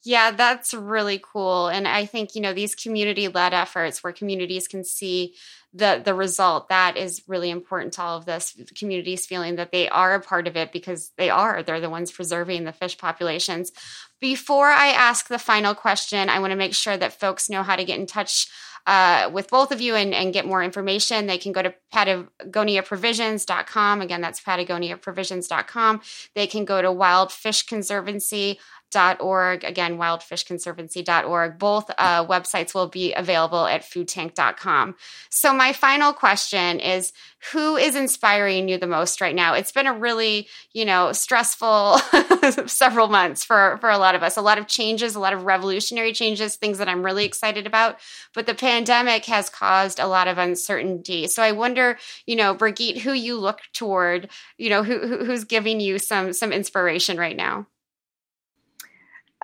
Yeah, 0.05 0.33
that's 0.33 0.75
really 0.75 1.21
cool. 1.23 1.69
And 1.69 1.89
I 1.89 2.05
think, 2.05 2.35
you 2.35 2.41
know, 2.41 2.53
these 2.53 2.75
community 2.75 3.29
led 3.29 3.55
efforts 3.55 4.05
where 4.05 4.13
communities 4.13 4.69
can 4.69 4.85
see 4.85 5.35
the 5.75 6.01
the 6.05 6.15
result 6.15 6.69
that 6.69 6.97
is 6.97 7.23
really 7.27 7.51
important 7.51 7.93
to 7.93 8.03
all 8.03 8.17
of 8.17 8.25
this 8.25 8.57
communities 8.77 9.27
feeling 9.27 9.57
that 9.57 9.73
they 9.73 9.89
are 9.89 10.15
a 10.15 10.21
part 10.21 10.47
of 10.47 10.57
it 10.57 10.73
because 10.73 11.11
they 11.19 11.29
are 11.29 11.63
they're 11.63 11.81
the 11.81 11.91
ones 11.91 12.13
preserving 12.13 12.65
the 12.65 12.73
fish 12.73 12.97
populations 12.97 13.73
before 14.21 14.69
i 14.69 14.89
ask 14.89 15.29
the 15.29 15.39
final 15.39 15.75
question 15.75 16.29
i 16.29 16.39
want 16.39 16.53
to 16.53 16.57
make 16.57 16.75
sure 16.75 16.97
that 16.97 17.19
folks 17.19 17.51
know 17.51 17.63
how 17.63 17.77
to 17.77 17.85
get 17.85 17.99
in 17.99 18.07
touch 18.07 18.49
uh, 18.87 19.31
with 19.33 19.49
both 19.49 19.73
of 19.73 19.81
you 19.81 19.95
and, 19.95 20.13
and, 20.13 20.35
get 20.35 20.47
more 20.47 20.63
information, 20.63 21.27
they 21.27 21.39
can 21.39 21.53
go 21.53 21.63
to 21.63 21.73
patagoniaprovisions.com. 21.95 24.03
Again, 24.03 24.21
that's 24.21 24.43
patagoniaprovisions.com. 24.43 26.03
They 26.35 26.47
can 26.47 26.67
go 26.67 26.83
to 26.83 26.93
Wild 26.93 27.33
Fish 27.33 27.63
Conservancy 27.63 28.61
wildfishconservancy.org. 28.95 29.65
Again, 29.65 29.99
wildfishconservancy.org. 29.99 31.59
Both 31.59 31.91
uh, 31.99 32.27
websites 32.27 32.75
will 32.75 32.89
be 32.89 33.13
available 33.15 33.67
at 33.67 33.83
foodtank.com. 33.83 34.95
So, 35.31 35.53
my 35.53 35.73
final 35.73 36.13
question 36.13 36.81
is 36.81 37.13
who 37.53 37.77
is 37.77 37.95
inspiring 37.95 38.69
you 38.69 38.79
the 38.79 38.87
most 38.87 39.21
right 39.21 39.35
now? 39.35 39.55
It's 39.55 39.73
been 39.73 39.87
a 39.87 39.93
really, 39.93 40.49
you 40.73 40.85
know, 40.85 41.13
stressful 41.13 41.99
several 42.67 43.09
months 43.09 43.45
for, 43.45 43.77
for 43.81 43.91
a 43.91 43.99
lot 43.99 44.15
of 44.15 44.23
us. 44.23 44.37
A 44.37 44.43
lot 44.43 44.59
of 44.59 44.67
changes, 44.67 45.15
a 45.15 45.21
lot 45.21 45.35
of 45.35 45.45
revolutionary 45.45 46.13
changes, 46.13 46.57
things 46.57 46.79
that 46.79 46.89
I'm 46.89 47.05
really 47.05 47.25
excited 47.25 47.67
about. 47.67 47.99
But 48.33 48.47
the 48.47 48.55
pandemic 48.55 49.27
has 49.27 49.51
caused 49.51 49.99
a 49.99 50.07
lot 50.07 50.29
of 50.29 50.39
uncertainty. 50.39 51.27
So, 51.27 51.43
I 51.43 51.53
wonder, 51.53 51.99
you 52.27 52.37
know, 52.37 52.55
Birgit, 52.55 52.99
who 52.99 53.13
you 53.13 53.39
look 53.39 53.61
toward, 53.73 54.31
you 54.57 54.71
know, 54.71 54.83
who, 54.83 55.25
who's 55.25 55.45
giving 55.45 55.81
you 55.81 55.99
some 55.99 56.33
some 56.33 56.53
inspiration 56.53 57.19
right 57.19 57.37
now? 57.37 57.67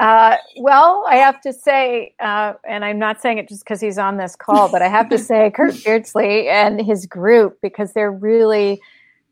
Uh, 0.01 0.36
well, 0.57 1.05
I 1.07 1.16
have 1.16 1.42
to 1.42 1.53
say, 1.53 2.14
uh, 2.20 2.55
and 2.66 2.86
I'm 2.86 2.98
not 2.98 3.20
saying 3.20 3.36
it 3.36 3.48
just 3.48 3.62
because 3.62 3.82
he's 3.82 3.98
on 3.98 4.16
this 4.16 4.34
call, 4.34 4.70
but 4.72 4.80
I 4.80 4.88
have 4.88 5.11
to 5.11 5.18
say 5.18 5.51
Kurt 5.55 5.74
Beardslee 5.74 6.46
and 6.46 6.80
his 6.80 7.05
group 7.05 7.59
because 7.61 7.92
they're 7.92 8.11
really 8.11 8.80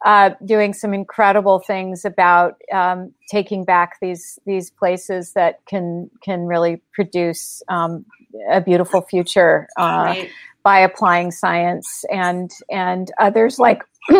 uh, 0.05 0.33
doing 0.45 0.75
some 0.75 0.93
incredible 0.93 1.61
things 1.61 2.05
about 2.05 2.61
um, 2.71 3.15
taking 3.31 3.65
back 3.65 3.97
these 4.03 4.39
these 4.45 4.71
places 4.71 5.33
that 5.33 5.65
can 5.65 6.11
can 6.23 6.47
really 6.47 6.83
produce 6.93 7.63
um, 7.69 8.05
a 8.51 8.61
beautiful 8.61 9.01
future 9.01 9.69
uh, 9.79 10.05
right. 10.05 10.31
by 10.63 10.81
applying 10.81 11.31
science 11.31 12.05
and 12.13 12.51
and 12.71 13.11
others 13.19 13.59
like 13.59 13.83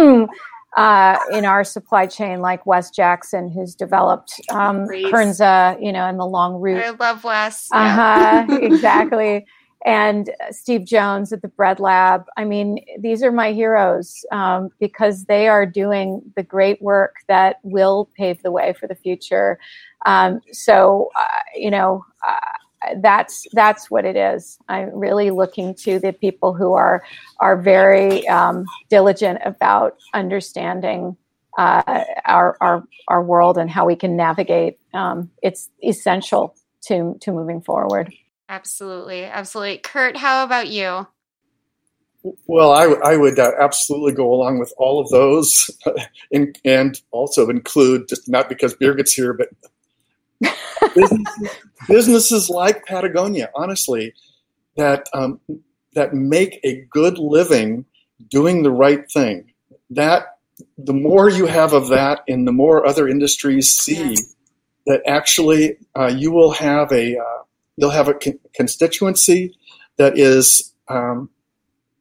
uh, 0.79 1.19
in 1.33 1.45
our 1.45 1.65
supply 1.65 2.07
chain, 2.07 2.41
like 2.41 2.65
Wes 2.65 2.91
Jackson, 2.91 3.51
who's 3.51 3.75
developed 3.75 4.41
um, 4.51 4.87
Kernza, 4.87 5.77
you 5.85 5.93
know, 5.93 6.07
and 6.07 6.21
the 6.21 6.25
Long 6.25 6.61
Root. 6.61 6.81
I 6.81 6.91
love 6.91 7.25
Wes. 7.25 7.69
Uh 7.73 7.89
huh. 7.89 8.47
exactly. 8.63 9.45
And 9.85 10.31
Steve 10.53 10.85
Jones 10.85 11.33
at 11.33 11.43
the 11.43 11.49
Bread 11.49 11.81
Lab. 11.81 12.27
I 12.37 12.45
mean, 12.45 12.85
these 13.01 13.25
are 13.25 13.33
my 13.33 13.51
heroes 13.51 14.25
um, 14.31 14.71
because 14.79 15.25
they 15.25 15.49
are 15.49 15.67
doing 15.67 16.23
the 16.37 16.45
great 16.45 16.81
work 16.81 17.17
that 17.27 17.57
will 17.65 18.09
pave 18.17 18.41
the 18.45 18.53
way 18.53 18.73
for 18.73 18.87
the 18.87 18.95
future. 18.95 19.59
Um, 20.07 20.41
so, 20.53 21.11
uh, 21.17 21.25
you 21.57 21.73
know, 21.73 22.05
uh, 22.27 22.58
that's 22.99 23.47
that's 23.53 23.91
what 23.91 24.05
it 24.05 24.17
is. 24.17 24.59
I'm 24.69 24.95
really 24.95 25.31
looking 25.31 25.75
to 25.77 25.99
the 25.99 26.13
people 26.13 26.55
who 26.55 26.75
are 26.75 27.03
are 27.41 27.61
very 27.61 28.27
um, 28.29 28.65
diligent 28.89 29.41
about 29.45 29.97
understanding 30.15 31.17
uh, 31.57 32.05
our, 32.25 32.57
our 32.61 32.85
our 33.09 33.23
world 33.23 33.59
and 33.59 33.71
how 33.71 33.87
we 33.87 33.97
can 33.97 34.17
navigate. 34.17 34.79
Um, 34.95 35.31
it's 35.43 35.71
essential 35.83 36.55
to 36.87 37.17
to 37.21 37.33
moving 37.33 37.61
forward. 37.61 38.13
Absolutely, 38.49 39.25
absolutely. 39.25 39.79
Kurt, 39.79 40.17
how 40.17 40.45
about 40.45 40.69
you? 40.69 41.07
Well, 42.47 42.73
I, 42.73 42.85
I 43.13 43.17
would 43.17 43.39
uh, 43.39 43.53
absolutely 43.61 44.13
go 44.13 44.33
along 44.33 44.59
with 44.59 44.73
all 44.77 45.01
of 45.01 45.09
those, 45.11 45.71
and, 46.33 46.59
and 46.65 47.01
also 47.11 47.49
include 47.49 48.09
just 48.09 48.29
not 48.29 48.49
because 48.49 48.75
Birgit's 48.75 49.15
here, 49.15 49.33
but 49.33 49.49
businesses, 50.95 51.59
businesses, 51.89 52.51
like 52.51 52.87
Patagonia, 52.87 53.51
honestly, 53.55 54.15
that 54.77 55.09
um, 55.13 55.41
that 55.95 56.15
make 56.15 56.61
a 56.65 56.87
good 56.91 57.19
living 57.19 57.85
doing 58.29 58.63
the 58.63 58.71
right 58.71 59.11
thing. 59.11 59.53
That 59.91 60.39
the 60.77 60.93
more 60.93 61.29
you 61.29 61.47
have 61.47 61.73
of 61.73 61.89
that, 61.89 62.21
and 62.29 62.47
the 62.47 62.53
more 62.53 62.87
other 62.87 63.09
industries 63.09 63.71
see 63.71 64.17
that 64.87 65.03
actually 65.07 65.77
uh, 65.97 66.13
you 66.15 66.33
will 66.33 66.53
have 66.53 66.91
a 66.93 67.17
uh, 67.17 67.43
you'll 67.77 67.91
have 67.91 68.09
a 68.09 68.15
con- 68.15 68.41
constituency 68.55 69.57
that 69.99 70.19
is 70.19 70.73
um, 70.89 71.31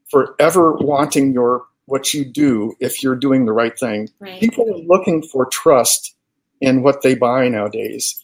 forever 0.10 0.74
wanting 0.74 1.34
your 1.34 1.66
what 1.86 2.14
you 2.14 2.26
do 2.26 2.74
if 2.80 3.02
you're 3.02 3.16
doing 3.16 3.46
the 3.46 3.54
right 3.54 3.78
thing. 3.80 4.10
Right. 4.20 4.40
People 4.40 4.66
are 4.70 4.78
looking 4.86 5.22
for 5.22 5.46
trust 5.46 6.16
in 6.60 6.84
what 6.84 7.02
they 7.02 7.16
buy 7.16 7.48
nowadays, 7.48 8.24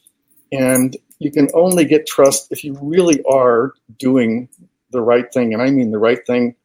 and 0.54 0.96
you 1.20 1.32
can 1.32 1.50
only 1.54 1.84
get 1.84 2.06
trust 2.06 2.52
if 2.52 2.64
you 2.64 2.78
really 2.82 3.22
are 3.24 3.74
doing 3.98 4.48
the 4.92 5.02
right 5.02 5.32
thing, 5.34 5.54
and 5.54 5.62
I 5.62 5.72
mean 5.72 5.92
the 5.92 6.00
right 6.00 6.26
thing 6.26 6.56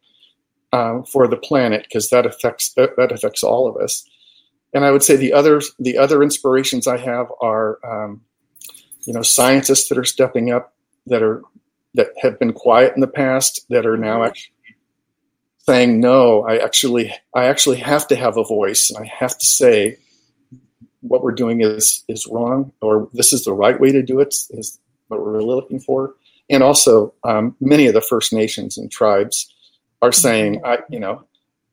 uh, 0.72 1.02
for 1.02 1.26
the 1.26 1.36
planet 1.36 1.84
because 1.84 2.10
that 2.10 2.26
affects 2.26 2.72
that, 2.74 2.96
that, 2.96 3.10
affects 3.10 3.42
all 3.42 3.66
of 3.66 3.82
us. 3.82 4.04
And 4.74 4.84
I 4.84 4.90
would 4.90 5.02
say 5.02 5.16
the 5.16 5.32
other 5.32 5.62
the 5.78 5.96
other 5.96 6.22
inspirations 6.22 6.86
I 6.86 6.98
have 6.98 7.28
are 7.40 7.78
um, 7.82 8.20
you 9.06 9.14
know 9.14 9.22
scientists 9.22 9.88
that 9.88 9.98
are 9.98 10.04
stepping 10.04 10.52
up 10.52 10.74
that 11.06 11.22
are 11.22 11.42
that 11.94 12.08
have 12.20 12.38
been 12.38 12.52
quiet 12.52 12.92
in 12.94 13.00
the 13.00 13.06
past 13.06 13.64
that 13.70 13.86
are 13.86 13.96
now 13.96 14.22
actually 14.22 14.52
saying 15.60 16.00
no 16.00 16.46
i 16.48 16.56
actually 16.56 17.12
i 17.34 17.44
actually 17.44 17.76
have 17.76 18.06
to 18.08 18.16
have 18.16 18.36
a 18.36 18.44
voice. 18.44 18.90
And 18.90 19.02
i 19.02 19.10
have 19.18 19.36
to 19.36 19.46
say 19.46 19.96
what 21.00 21.22
we're 21.22 21.32
doing 21.32 21.60
is 21.60 22.04
is 22.08 22.26
wrong 22.26 22.72
or 22.80 23.08
this 23.12 23.32
is 23.32 23.44
the 23.44 23.52
right 23.52 23.80
way 23.80 23.92
to 23.92 24.02
do 24.02 24.20
it 24.20 24.34
is 24.50 24.78
what 25.08 25.20
we're 25.20 25.32
really 25.32 25.46
looking 25.46 25.80
for. 25.80 26.14
And 26.50 26.62
also 26.62 27.14
um, 27.24 27.54
many 27.60 27.86
of 27.86 27.94
the 27.94 28.00
first 28.00 28.32
nations 28.32 28.78
and 28.78 28.90
tribes 28.90 29.52
are 30.00 30.12
saying 30.12 30.60
i 30.64 30.78
you 30.88 31.00
know 31.00 31.24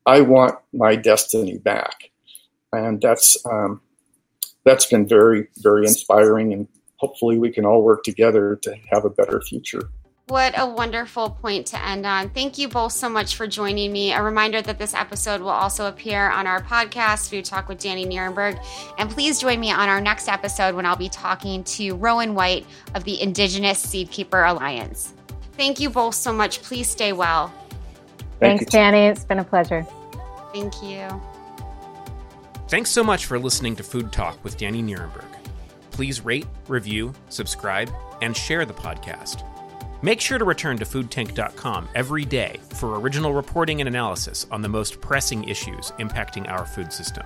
i 0.06 0.22
want 0.22 0.56
my 0.74 0.96
destiny 0.96 1.58
back. 1.58 2.12
And 2.72 3.02
that's 3.02 3.38
um, 3.46 3.82
that's 4.64 4.86
been 4.86 5.08
very 5.08 5.48
very 5.58 5.86
inspiring 5.86 6.54
and 6.54 6.68
hopefully 6.98 7.38
we 7.38 7.52
can 7.52 7.66
all 7.66 7.84
work 7.84 8.04
together 8.04 8.56
to 8.64 8.76
have 8.92 9.06
a 9.06 9.10
better 9.10 9.42
future 9.42 9.90
what 10.28 10.56
a 10.58 10.66
wonderful 10.66 11.30
point 11.30 11.68
to 11.68 11.86
end 11.86 12.06
on. 12.06 12.30
Thank 12.30 12.58
you 12.58 12.68
both 12.68 12.92
so 12.92 13.08
much 13.08 13.36
for 13.36 13.46
joining 13.46 13.92
me. 13.92 14.12
A 14.12 14.24
reminder 14.24 14.60
that 14.62 14.80
this 14.80 14.96
episode 14.96 15.40
will 15.40 15.50
also 15.50 15.88
appear 15.88 16.32
on 16.32 16.48
our 16.48 16.62
podcast, 16.64 17.30
Food 17.30 17.46
Talk 17.46 17.70
with 17.70 17.78
Dani 17.78 18.08
Nierenberg. 18.08 18.64
And 18.98 19.10
please 19.10 19.40
join 19.40 19.60
me 19.60 19.72
on 19.72 19.88
our 19.88 20.02
next 20.02 20.28
episode 20.28 20.74
when 20.74 20.86
I'll 20.86 20.96
be 20.96 21.10
talking 21.10 21.64
to 21.66 21.96
Rowan 21.96 22.34
White 22.34 22.66
of 22.96 23.04
the 23.04 23.22
Indigenous 23.22 23.86
Seedkeeper 23.86 24.50
Alliance. 24.50 25.14
Thank 25.54 25.80
you 25.80 25.92
both 25.92 26.16
so 26.16 26.34
much. 26.34 26.62
Please 26.64 26.90
stay 26.90 27.14
well. 27.14 27.54
Thank 28.40 28.62
Thanks, 28.62 28.74
you. 28.74 28.80
Dani. 28.80 29.12
It's 29.12 29.26
been 29.26 29.40
a 29.40 29.44
pleasure. 29.44 29.86
Thank 30.54 30.82
you. 30.82 31.08
Thanks 32.68 32.90
so 32.90 33.04
much 33.04 33.28
for 33.28 33.38
listening 33.38 33.76
to 33.76 33.84
Food 33.84 34.12
Talk 34.12 34.44
with 34.44 34.58
Dani 34.58 34.84
Nierenberg. 34.84 35.24
Please 35.92 36.26
rate, 36.26 36.48
review, 36.68 37.14
subscribe, 37.30 37.92
and 38.24 38.36
share 38.36 38.66
the 38.66 38.74
podcast. 38.74 39.44
Make 40.02 40.22
sure 40.22 40.38
to 40.38 40.46
return 40.46 40.78
to 40.78 40.86
foodtank.com 40.86 41.90
every 41.96 42.26
day 42.26 42.60
for 42.76 43.00
original 43.00 43.34
reporting 43.34 43.82
and 43.82 43.88
analysis 43.88 44.46
on 44.52 44.62
the 44.62 44.70
most 44.70 45.02
pressing 45.02 45.44
issues 45.46 45.92
impacting 46.00 46.50
our 46.50 46.66
food 46.66 46.92
system. 46.92 47.26